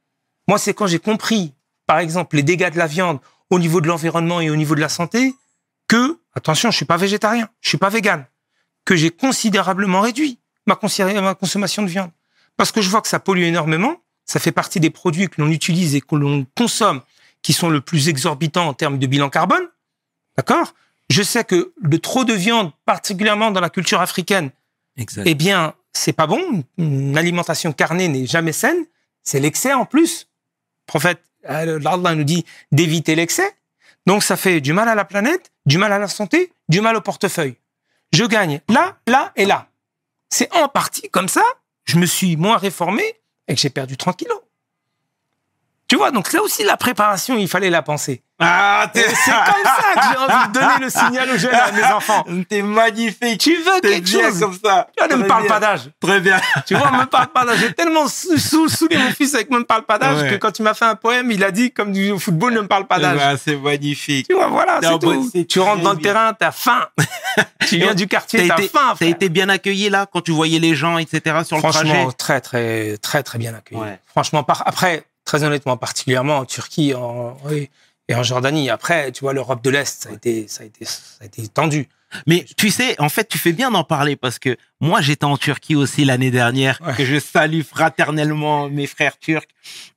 Moi, 0.49 0.57
c'est 0.57 0.73
quand 0.73 0.87
j'ai 0.87 0.99
compris, 0.99 1.53
par 1.87 1.99
exemple, 1.99 2.37
les 2.37 2.43
dégâts 2.43 2.73
de 2.73 2.79
la 2.79 2.87
viande 2.87 3.19
au 3.51 3.59
niveau 3.59 3.83
de 3.83 3.87
l'environnement 3.87 4.41
et 4.41 4.49
au 4.49 4.57
niveau 4.57 4.75
de 4.75 4.81
la 4.81 4.89
santé, 4.89 5.35
que, 5.89 6.19
attention, 6.35 6.71
je 6.71 6.77
suis 6.77 6.87
pas 6.87 6.97
végétarien, 6.97 7.51
je 7.61 7.69
suis 7.69 7.77
pas 7.77 7.91
vegan, 7.91 8.25
que 8.87 8.97
j'ai 8.97 9.11
considérablement 9.11 10.01
réduit 10.01 10.39
ma 10.65 10.75
consommation 10.75 11.83
de 11.83 11.89
viande. 11.89 12.13
Parce 12.57 12.73
que 12.73 12.81
je 12.81 12.89
vois 12.89 13.03
que 13.03 13.09
ça 13.09 13.21
pollue 13.21 13.43
énormément, 13.43 13.97
ça 14.25 14.41
fait 14.41 14.53
partie 14.53 14.81
des 14.81 14.89
produits 14.89 15.29
que 15.29 15.43
l'on 15.43 15.51
utilise 15.51 15.95
et 15.97 16.01
que 16.01 16.15
l'on 16.15 16.47
consomme 16.57 17.03
qui 17.43 17.53
sont 17.53 17.69
le 17.69 17.81
plus 17.81 18.09
exorbitants 18.09 18.69
en 18.69 18.75
termes 18.75 18.99
de 18.99 19.07
bilan 19.07 19.29
carbone. 19.31 19.67
D'accord? 20.37 20.75
Je 21.11 21.23
sais 21.23 21.45
que 21.45 21.73
le 21.83 21.99
trop 21.99 22.25
de 22.25 22.33
viande, 22.33 22.73
particulièrement 22.87 23.51
dans 23.51 23.61
la 23.61 23.71
culture 23.71 24.01
africaine, 24.01 24.51
Exact. 24.97 25.25
eh 25.27 25.35
bien, 25.35 25.75
c'est 25.93 26.13
pas 26.13 26.27
bon. 26.27 26.65
Une 26.79 27.19
alimentation 27.19 27.73
carnée 27.73 28.09
n'est 28.09 28.27
jamais 28.27 28.53
saine. 28.53 28.87
C'est 29.23 29.41
l'excès 29.41 29.73
en 29.75 29.85
plus. 29.85 30.29
Le 30.83 30.87
prophète, 30.87 31.23
euh, 31.51 31.79
Allah 31.85 32.15
nous 32.15 32.25
dit 32.25 32.45
d'éviter 32.71 33.15
l'excès. 33.15 33.51
Donc, 34.07 34.23
ça 34.23 34.37
fait 34.37 34.61
du 34.61 34.73
mal 34.73 34.89
à 34.89 34.95
la 34.95 35.05
planète, 35.05 35.53
du 35.67 35.79
mal 35.79 35.93
à 35.93 35.99
la 35.99 36.09
santé, 36.09 36.53
du 36.69 36.81
mal 36.81 36.97
au 36.97 37.01
portefeuille. 37.01 37.57
Je 38.13 38.25
gagne 38.25 38.61
là, 38.69 38.99
là 39.07 39.33
et 39.37 39.45
là. 39.45 39.69
C'est 40.31 40.53
en 40.55 40.69
partie 40.69 41.09
comme 41.11 41.29
ça, 41.29 41.45
je 41.85 41.99
me 41.99 42.07
suis 42.07 42.37
moins 42.37 42.57
réformé 42.57 43.03
et 43.49 43.55
que 43.55 43.61
j'ai 43.61 43.71
perdu 43.71 43.97
30 43.97 44.17
kilos. 44.17 44.41
Tu 45.93 45.99
vois, 45.99 46.11
donc 46.11 46.33
là 46.33 46.41
aussi, 46.43 46.65
la 46.65 46.79
préparation, 46.79 47.37
il 47.37 47.47
fallait 47.49 47.69
la 47.69 47.83
penser. 47.83 48.23
Ah, 48.41 48.91
c'est 48.95 49.03
comme 49.05 49.15
ça 49.15 49.95
que 49.95 50.01
j'ai 50.11 50.17
envie 50.19 50.49
de 50.49 50.53
donner 50.55 50.75
le 50.81 50.89
signal 50.89 51.31
aux 51.31 51.37
jeunes, 51.37 51.55
à 51.55 51.71
mes 51.71 51.85
enfants. 51.85 52.25
T'es 52.49 52.63
magnifique. 52.63 53.39
Tu 53.39 53.57
veux 53.57 53.79
quelque 53.83 54.03
bien 54.07 54.31
chose 54.31 54.41
comme 54.41 54.55
ça. 54.65 54.89
Tu 54.97 55.05
vois, 55.07 55.15
ne 55.15 55.23
me 55.23 55.29
parle 55.29 55.43
bien. 55.43 55.51
pas 55.53 55.61
d'âge. 55.61 55.91
Très 56.01 56.19
bien. 56.21 56.41
Tu 56.67 56.75
vois, 56.75 56.91
me 56.93 57.05
parle 57.05 57.27
pas 57.29 57.45
d'âge. 57.45 57.59
J'ai 57.59 57.75
tellement 57.75 58.09
sou- 58.09 58.39
sou- 58.39 58.69
saoulé 58.71 58.97
mon 58.97 59.11
fils 59.11 59.35
avec 59.35 59.51
me 59.51 59.63
parle 59.65 59.83
pas 59.83 59.99
d'âge 59.99 60.23
Ouais. 60.23 60.31
que 60.31 60.35
quand 60.37 60.59
il 60.59 60.63
m'a 60.63 60.73
fait 60.73 60.87
un 60.87 60.95
poème, 60.95 61.31
il 61.31 61.45
a 61.45 61.51
dit, 61.51 61.73
comme 61.73 61.93
du 61.93 62.19
football, 62.19 62.55
ne 62.55 62.63
me 62.63 62.69
parle 62.69 62.87
pas 62.87 62.99
d'âge. 62.99 63.19
Ouais, 63.19 63.37
c'est 63.45 63.57
magnifique. 63.57 64.29
Tu 64.29 64.35
vois, 64.35 64.47
voilà, 64.47 64.79
c'est 64.83 64.99
tout. 64.99 65.31
Tu 65.47 65.61
rentres 65.61 65.83
dans 65.83 65.93
le 65.93 66.01
terrain, 66.01 66.33
t'as 66.33 66.53
faim. 66.53 66.87
tu 67.69 67.77
viens 67.77 67.95
du 67.95 68.09
quartier, 68.09 68.49
T'as 68.49 68.57
faim. 68.63 68.95
t'as 68.99 69.07
été 69.07 69.29
bien 69.29 69.51
accueilli 69.51 69.91
là 69.91 70.07
quand 70.11 70.23
tu 70.23 70.33
voyais 70.33 70.59
les 70.59 70.75
gens, 70.75 70.97
etc. 70.97 71.21
sur 71.45 71.57
le 71.59 71.63
trajet? 71.63 71.85
Franchement, 71.91 72.13
très, 72.13 72.41
très, 72.41 72.97
très, 72.97 73.23
très 73.23 73.39
bien 73.39 73.55
accueilli. 73.55 73.79
Ouais. 73.79 74.01
Franchement, 74.07 74.43
par, 74.43 74.63
après, 74.67 75.05
très 75.25 75.45
honnêtement, 75.45 75.77
particulièrement 75.77 76.39
en 76.39 76.45
Turquie 76.45 76.95
en, 76.95 77.37
oui, 77.45 77.71
et 78.09 78.15
en 78.15 78.23
Jordanie. 78.23 78.71
Après, 78.71 79.13
tu 79.13 79.21
vois, 79.21 79.33
l'Europe 79.33 79.63
de 79.63 79.71
l'Est, 79.71 80.03
ça 80.05 80.11
a 80.11 80.13
été, 80.13 80.47
ça 80.49 80.63
a 80.63 80.67
été, 80.67 80.85
ça 80.85 80.99
a 81.21 81.25
été 81.27 81.47
tendu. 81.49 81.89
Mais 82.27 82.45
tu 82.59 82.71
sais, 82.71 83.01
en 83.01 83.09
fait, 83.09 83.27
tu 83.29 83.39
fais 83.39 83.53
bien 83.53 83.71
d'en 83.71 83.85
parler 83.85 84.17
parce 84.17 84.39
que 84.39 84.57
moi, 84.81 85.01
j'étais 85.01 85.25
en 85.25 85.37
Turquie 85.39 85.77
aussi 85.77 86.05
l'année 86.05 86.31
dernière, 86.31 86.79
Ouais. 86.85 86.95
que 86.95 87.05
je 87.07 87.19
salue 87.19 87.63
fraternellement 87.63 88.69
mes 88.69 88.87
frères 88.87 89.19
turcs. 89.19 89.47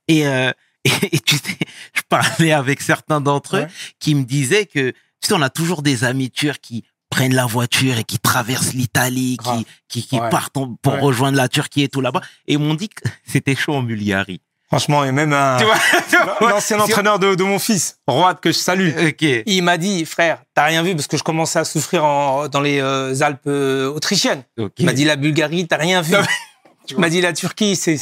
Et, 0.08 0.26
euh, 0.26 0.50
et, 0.84 1.16
et 1.16 1.20
tu 1.20 1.36
sais, 1.36 1.58
je 1.94 2.00
parlais 2.08 2.52
avec 2.52 2.80
certains 2.80 3.20
d'entre 3.20 3.56
eux 3.56 3.60
Ouais. 3.62 3.68
qui 3.98 4.14
me 4.14 4.24
disaient 4.24 4.64
que, 4.66 4.90
tu 4.90 4.96
sais, 5.28 5.34
on 5.34 5.42
a 5.42 5.50
toujours 5.50 5.82
des 5.82 6.04
amis 6.04 6.30
turcs 6.30 6.60
qui 6.62 6.84
prennent 7.10 7.34
la 7.34 7.46
voiture 7.46 7.98
et 7.98 8.04
qui 8.04 8.18
traversent 8.18 8.72
l'Italie, 8.74 9.36
qui, 9.42 9.66
qui, 9.88 10.06
qui 10.08 10.18
Ouais. 10.20 10.30
partent 10.30 10.56
en- 10.56 10.74
pour 10.74 10.98
rejoindre 10.98 11.36
la 11.36 11.48
Turquie 11.48 11.82
et 11.82 11.88
tout 11.88 12.00
là-bas. 12.00 12.20
Et 12.46 12.54
ils 12.54 12.58
m'ont 12.58 12.74
dit 12.74 12.88
que 12.88 13.02
c'était 13.26 13.54
chaud 13.54 13.74
en 13.74 13.82
Bulgarie. 13.82 14.40
Franchement, 14.68 15.04
et 15.04 15.12
même 15.12 15.32
un, 15.32 15.58
l'ancien 16.40 16.80
entraîneur 16.80 17.18
de, 17.20 17.34
de 17.36 17.44
mon 17.44 17.58
fils, 17.60 17.98
Road, 18.08 18.40
que 18.40 18.50
je 18.50 18.58
salue. 18.58 18.90
Il 19.46 19.62
m'a 19.62 19.76
dit, 19.78 20.04
frère, 20.04 20.42
t'as 20.54 20.64
rien 20.64 20.82
vu 20.82 20.94
parce 20.96 21.06
que 21.06 21.16
je 21.16 21.22
commençais 21.22 21.58
à 21.60 21.64
souffrir 21.64 22.04
en- 22.04 22.48
dans 22.48 22.60
les 22.60 22.80
euh, 22.80 23.14
Alpes 23.20 23.42
euh, 23.46 23.86
autrichiennes. 23.92 24.42
Il 24.78 24.84
m'a 24.86 24.92
dit 24.92 25.04
la 25.04 25.14
Bulgarie, 25.16 25.66
t'as 25.68 25.76
rien 25.76 26.02
vu. 26.02 26.14
Il 26.88 26.98
m'a 26.98 27.08
dit 27.08 27.20
la 27.20 27.32
Turquie, 27.32 27.74
c'est 27.74 27.98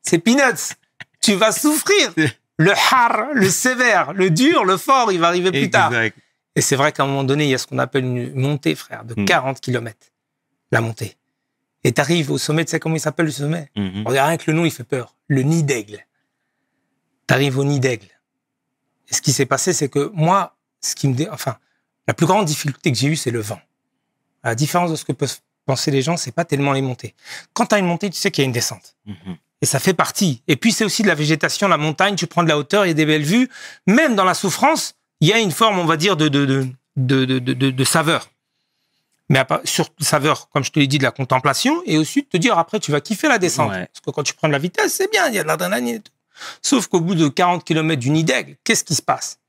c'est 0.00 0.18
peanuts. 0.18 0.74
Tu 1.20 1.34
vas 1.34 1.50
souffrir. 1.50 2.12
Le 2.56 2.70
har, 2.72 3.26
le 3.32 3.50
sévère, 3.50 4.12
le 4.12 4.30
dur, 4.30 4.64
le 4.64 4.76
fort, 4.76 5.10
il 5.12 5.18
va 5.18 5.26
arriver 5.26 5.50
plus 5.50 5.70
tard. 5.70 5.92
Et 6.54 6.60
c'est 6.60 6.76
vrai 6.76 6.92
qu'à 6.92 7.02
un 7.02 7.06
moment 7.06 7.24
donné, 7.24 7.44
il 7.44 7.50
y 7.50 7.54
a 7.54 7.58
ce 7.58 7.66
qu'on 7.66 7.78
appelle 7.80 8.04
une 8.04 8.32
montée, 8.40 8.74
frère, 8.76 9.04
de 9.04 9.20
Mm. 9.20 9.24
40 9.24 9.60
km. 9.60 9.96
La 10.72 10.80
montée. 10.80 11.16
Et 11.82 11.90
t'arrives 11.92 12.30
au 12.30 12.38
sommet, 12.38 12.64
tu 12.64 12.70
sais 12.70 12.78
comment 12.80 12.94
il 12.94 13.00
s'appelle 13.00 13.26
le 13.26 13.32
sommet? 13.32 13.70
Mhm. 13.76 14.04
Regarde, 14.06 14.28
rien 14.28 14.36
que 14.38 14.44
le 14.50 14.56
nom, 14.56 14.64
il 14.64 14.70
fait 14.70 14.84
peur. 14.84 15.14
Le 15.28 15.42
nid 15.42 15.62
d'aigle. 15.64 16.04
T'arrives 17.26 17.58
au 17.58 17.64
nid 17.64 17.80
d'aigle. 17.80 18.08
Et 19.08 19.14
ce 19.14 19.20
qui 19.22 19.32
s'est 19.32 19.46
passé, 19.46 19.72
c'est 19.72 19.88
que 19.88 20.10
moi, 20.14 20.56
ce 20.80 20.94
qui 20.94 21.08
me 21.08 21.14
dé... 21.14 21.28
enfin, 21.30 21.56
la 22.06 22.14
plus 22.14 22.26
grande 22.26 22.44
difficulté 22.46 22.92
que 22.92 22.98
j'ai 22.98 23.08
eue, 23.08 23.16
c'est 23.16 23.30
le 23.30 23.40
vent. 23.40 23.60
À 24.42 24.48
la 24.50 24.54
différence 24.54 24.90
de 24.90 24.96
ce 24.96 25.04
que 25.04 25.12
peuvent 25.12 25.38
penser 25.64 25.90
les 25.90 26.02
gens, 26.02 26.16
c'est 26.16 26.30
pas 26.32 26.44
tellement 26.44 26.72
les 26.72 26.82
montées. 26.82 27.14
Quand 27.52 27.66
t'as 27.66 27.78
une 27.78 27.86
montée, 27.86 28.10
tu 28.10 28.16
sais 28.18 28.30
qu'il 28.30 28.42
y 28.42 28.44
a 28.44 28.46
une 28.46 28.52
descente. 28.52 28.96
Mhm. 29.06 29.36
Et 29.62 29.66
ça 29.66 29.80
fait 29.80 29.94
partie. 29.94 30.42
Et 30.46 30.56
puis, 30.56 30.70
c'est 30.70 30.84
aussi 30.84 31.02
de 31.02 31.08
la 31.08 31.14
végétation, 31.14 31.66
la 31.66 31.78
montagne, 31.78 32.14
tu 32.14 32.26
prends 32.26 32.42
de 32.44 32.48
la 32.48 32.58
hauteur, 32.58 32.84
il 32.84 32.88
y 32.88 32.90
a 32.90 32.94
des 32.94 33.06
belles 33.06 33.24
vues. 33.24 33.48
Même 33.86 34.14
dans 34.14 34.24
la 34.24 34.34
souffrance, 34.34 34.94
il 35.20 35.28
y 35.28 35.32
a 35.32 35.38
une 35.40 35.50
forme, 35.50 35.78
on 35.78 35.86
va 35.86 35.96
dire, 35.96 36.16
de, 36.16 36.28
de, 36.28 36.44
de, 36.44 36.68
de, 36.96 37.24
de, 37.24 37.38
de- 37.38 37.52
de- 37.54 37.70
de 37.70 37.84
saveur. 37.84 38.30
Mais 39.28 39.40
à 39.40 39.60
sur 39.64 39.88
saveur, 39.98 40.48
comme 40.50 40.62
je 40.62 40.70
te 40.70 40.78
l'ai 40.78 40.86
dit, 40.86 40.98
de 40.98 41.02
la 41.02 41.10
contemplation, 41.10 41.82
et 41.84 41.98
aussi 41.98 42.22
de 42.22 42.28
te 42.28 42.36
dire, 42.36 42.56
après, 42.58 42.78
tu 42.78 42.92
vas 42.92 43.00
kiffer 43.00 43.28
la 43.28 43.38
descente. 43.38 43.70
Ouais. 43.70 43.86
Parce 43.86 44.00
que 44.00 44.10
quand 44.10 44.22
tu 44.22 44.34
prends 44.34 44.48
de 44.48 44.52
la 44.52 44.58
vitesse, 44.58 44.94
c'est 44.94 45.10
bien, 45.10 45.28
il 45.28 45.34
y 45.34 45.38
a 45.38 45.42
de 45.42 45.48
l'adrénaline 45.48 45.96
et 45.96 46.00
tout. 46.00 46.12
Sauf 46.62 46.86
qu'au 46.86 47.00
bout 47.00 47.14
de 47.14 47.28
40 47.28 47.64
km 47.64 47.98
du 48.00 48.10
nid 48.10 48.24
d'aigle, 48.24 48.56
qu'est-ce 48.62 48.84
qui 48.84 48.94
se 48.94 49.02
passe? 49.02 49.40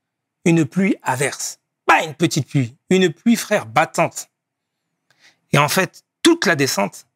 Une 0.44 0.64
pluie 0.64 0.96
averse. 1.02 1.60
Pas 1.86 2.02
une 2.02 2.14
petite 2.14 2.48
pluie, 2.48 2.76
une 2.90 3.12
pluie, 3.12 3.36
frère, 3.36 3.66
battante. 3.66 4.28
Et 5.52 5.58
en 5.58 5.68
fait, 5.68 6.02
toute 6.22 6.46
la 6.46 6.56
descente, 6.56 7.06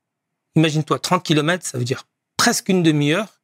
imagine-toi, 0.55 0.99
30 0.99 1.23
km, 1.23 1.67
ça 1.67 1.79
veut 1.79 1.85
dire 1.85 2.07
presque 2.37 2.69
une 2.69 2.83
demi-heure, 2.83 3.41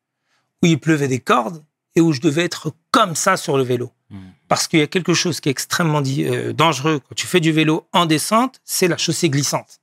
où 0.62 0.66
il 0.66 0.78
pleuvait 0.78 1.08
des 1.08 1.20
cordes 1.20 1.64
et 1.94 2.00
où 2.00 2.12
je 2.12 2.20
devais 2.20 2.44
être 2.44 2.72
comme 2.90 3.14
ça 3.14 3.36
sur 3.36 3.56
le 3.56 3.62
vélo. 3.62 3.92
Mhm. 4.10 4.32
Parce 4.48 4.68
qu'il 4.68 4.80
y 4.80 4.82
a 4.82 4.86
quelque 4.86 5.14
chose 5.14 5.40
qui 5.40 5.48
est 5.48 5.52
extrêmement 5.52 6.02
euh, 6.02 6.52
dangereux 6.52 7.00
quand 7.00 7.14
tu 7.14 7.26
fais 7.26 7.40
du 7.40 7.52
vélo 7.52 7.86
en 7.92 8.06
descente, 8.06 8.60
c'est 8.64 8.88
la 8.88 8.96
chaussée 8.96 9.28
glissante. 9.28 9.80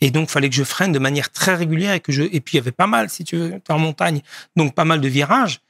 Et 0.00 0.10
donc, 0.10 0.28
fallait 0.28 0.50
que 0.50 0.54
je 0.54 0.64
freine 0.64 0.92
de 0.92 0.98
manière 0.98 1.30
très 1.30 1.54
régulière 1.54 1.94
et 1.94 2.00
que 2.00 2.12
je, 2.12 2.22
et 2.22 2.40
puis 2.40 2.54
il 2.54 2.56
y 2.56 2.58
avait 2.58 2.72
pas 2.72 2.86
mal, 2.86 3.08
si 3.10 3.24
tu 3.24 3.36
veux, 3.36 3.60
en 3.68 3.78
montagne, 3.78 4.22
donc 4.56 4.74
pas 4.74 4.84
mal 4.84 5.00
de 5.00 5.08
virages. 5.08 5.60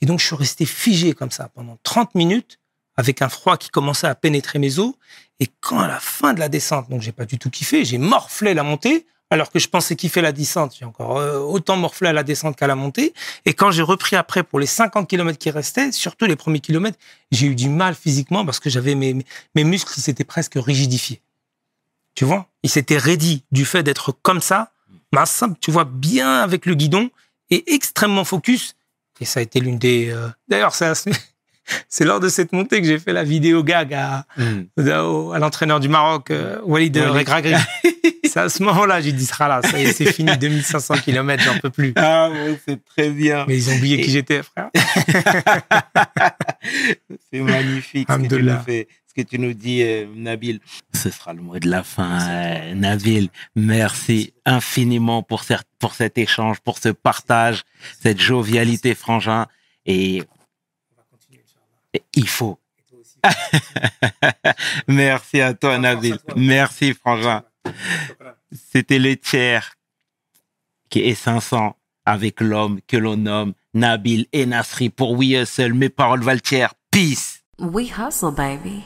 Et 0.00 0.06
donc, 0.06 0.20
je 0.20 0.26
suis 0.26 0.36
resté 0.36 0.64
figé 0.66 1.12
comme 1.12 1.30
ça 1.30 1.48
pendant 1.54 1.78
30 1.82 2.14
minutes 2.14 2.58
avec 2.96 3.22
un 3.22 3.28
froid 3.28 3.56
qui 3.56 3.70
commençait 3.70 4.06
à 4.06 4.14
pénétrer 4.14 4.58
mes 4.58 4.78
os. 4.78 4.94
Et 5.40 5.48
quand 5.60 5.80
à 5.80 5.88
la 5.88 6.00
fin 6.00 6.32
de 6.32 6.40
la 6.40 6.48
descente, 6.48 6.88
donc 6.88 7.02
j'ai 7.02 7.12
pas 7.12 7.26
du 7.26 7.38
tout 7.38 7.50
kiffé, 7.50 7.84
j'ai 7.84 7.98
morflé 7.98 8.54
la 8.54 8.62
montée, 8.62 9.06
alors 9.30 9.50
que 9.50 9.58
je 9.58 9.68
pensais 9.68 9.96
kiffer 9.96 10.20
la 10.20 10.32
descente. 10.32 10.76
J'ai 10.78 10.84
encore 10.84 11.18
euh, 11.18 11.38
autant 11.40 11.76
morflé 11.76 12.08
à 12.08 12.12
la 12.12 12.22
descente 12.22 12.56
qu'à 12.56 12.66
la 12.66 12.74
montée. 12.76 13.14
Et 13.46 13.54
quand 13.54 13.70
j'ai 13.70 13.82
repris 13.82 14.16
après 14.16 14.42
pour 14.42 14.60
les 14.60 14.66
50 14.66 15.08
km 15.08 15.38
qui 15.38 15.50
restaient, 15.50 15.92
surtout 15.92 16.26
les 16.26 16.36
premiers 16.36 16.60
kilomètres, 16.60 16.98
j'ai 17.30 17.46
eu 17.46 17.54
du 17.54 17.68
mal 17.68 17.94
physiquement 17.94 18.44
parce 18.44 18.60
que 18.60 18.70
j'avais 18.70 18.94
mes, 18.94 19.24
muscles, 19.56 19.92
s'étaient 20.00 20.24
presque 20.24 20.54
rigidifiés. 20.56 21.20
Tu 22.14 22.24
vois? 22.24 22.46
Ils 22.62 22.70
s'étaient 22.70 22.98
raidis 22.98 23.44
du 23.50 23.64
fait 23.64 23.82
d'être 23.82 24.12
comme 24.12 24.40
ça, 24.40 24.72
masse, 25.12 25.42
tu 25.60 25.70
vois, 25.70 25.84
bien 25.84 26.40
avec 26.40 26.66
le 26.66 26.74
guidon 26.74 27.10
et 27.50 27.74
extrêmement 27.74 28.24
focus. 28.24 28.76
Et 29.20 29.24
ça 29.24 29.40
a 29.40 29.42
été 29.42 29.60
l'une 29.60 29.78
des... 29.78 30.10
euh, 30.10 30.28
D'ailleurs, 30.48 30.80
à- 30.82 30.92
c'est 31.88 32.04
lors 32.04 32.20
de 32.20 32.28
cette 32.28 32.52
montée 32.52 32.80
que 32.80 32.86
j'ai 32.86 32.98
fait 32.98 33.12
la 33.12 33.24
vidéo 33.24 33.62
gag 33.62 33.94
à, 33.94 34.26
à 34.36 35.38
l'entraîneur 35.38 35.80
du 35.80 35.88
Maroc, 35.88 36.30
euh, 36.30 36.58
Walid 36.64 36.96
Walid. 36.96 37.10
Regragri. 37.16 37.54
c'est 38.24 38.40
à 38.40 38.48
ce 38.48 38.62
moment-là, 38.62 39.00
j'ai 39.00 39.12
dit, 39.12 39.24
sera 39.26 39.48
là, 39.48 39.60
ça 39.62 39.78
y 39.80 39.84
est, 39.84 39.92
c'est 39.92 40.12
fini, 40.12 40.36
2500 40.36 40.94
km, 41.04 41.42
j'en 41.44 41.58
peux 41.58 41.70
plus. 41.70 41.92
Ah, 41.96 42.28
bon, 42.32 42.58
c'est 42.66 42.84
très 42.84 43.10
bien. 43.10 43.44
Mais 43.48 43.56
ils 43.56 43.70
ont 43.70 43.76
oublié 43.76 43.98
Et- 43.98 44.02
qui 44.02 44.10
j'étais, 44.10 44.42
frère. 44.42 44.70
C'est 47.32 47.40
magnifique 47.40 48.08
ce 48.10 48.16
que, 48.16 48.22
tu 48.22 48.26
nous 48.28 48.34
Alhamdoulilah. 48.48 48.62
fais, 48.64 48.88
ce 49.06 49.14
que 49.22 49.28
tu 49.28 49.38
nous 49.38 49.52
dis, 49.52 49.82
euh, 49.82 50.06
Nabil. 50.14 50.60
Ce 50.94 51.10
sera 51.10 51.32
le 51.32 51.42
mot 51.42 51.58
de 51.58 51.68
la 51.68 51.82
fin, 51.82 52.18
euh, 52.28 52.74
Nabil. 52.74 53.28
Merci 53.54 54.32
infiniment 54.44 55.22
pour, 55.22 55.44
cette- 55.44 55.66
pour 55.78 55.94
cet 55.94 56.18
échange, 56.18 56.60
pour 56.60 56.78
ce 56.78 56.88
partage, 56.88 57.62
cette 58.02 58.20
jovialité, 58.20 58.94
frangin. 58.94 59.46
Et 59.86 60.22
il 62.14 62.28
faut. 62.28 62.58
Merci 64.88 65.40
à 65.40 65.54
toi, 65.54 65.78
Nabil. 65.78 66.18
Merci, 66.36 66.94
frangin. 66.94 67.42
C'était 68.52 68.98
le 68.98 69.16
tiers 69.16 69.74
qui 70.90 71.00
est 71.00 71.14
500 71.14 71.76
avec 72.04 72.40
l'homme 72.40 72.80
que 72.86 72.96
l'on 72.96 73.16
nomme 73.16 73.54
Nabil 73.72 74.26
et 74.32 74.46
Nasri 74.46 74.90
pour 74.90 75.12
We 75.12 75.30
Hustle. 75.30 75.72
Mes 75.72 75.88
paroles 75.88 76.22
valent 76.22 76.40
tiers. 76.40 76.74
Peace. 76.90 77.42
We 77.58 77.90
hustle, 77.90 78.32
baby. 78.32 78.84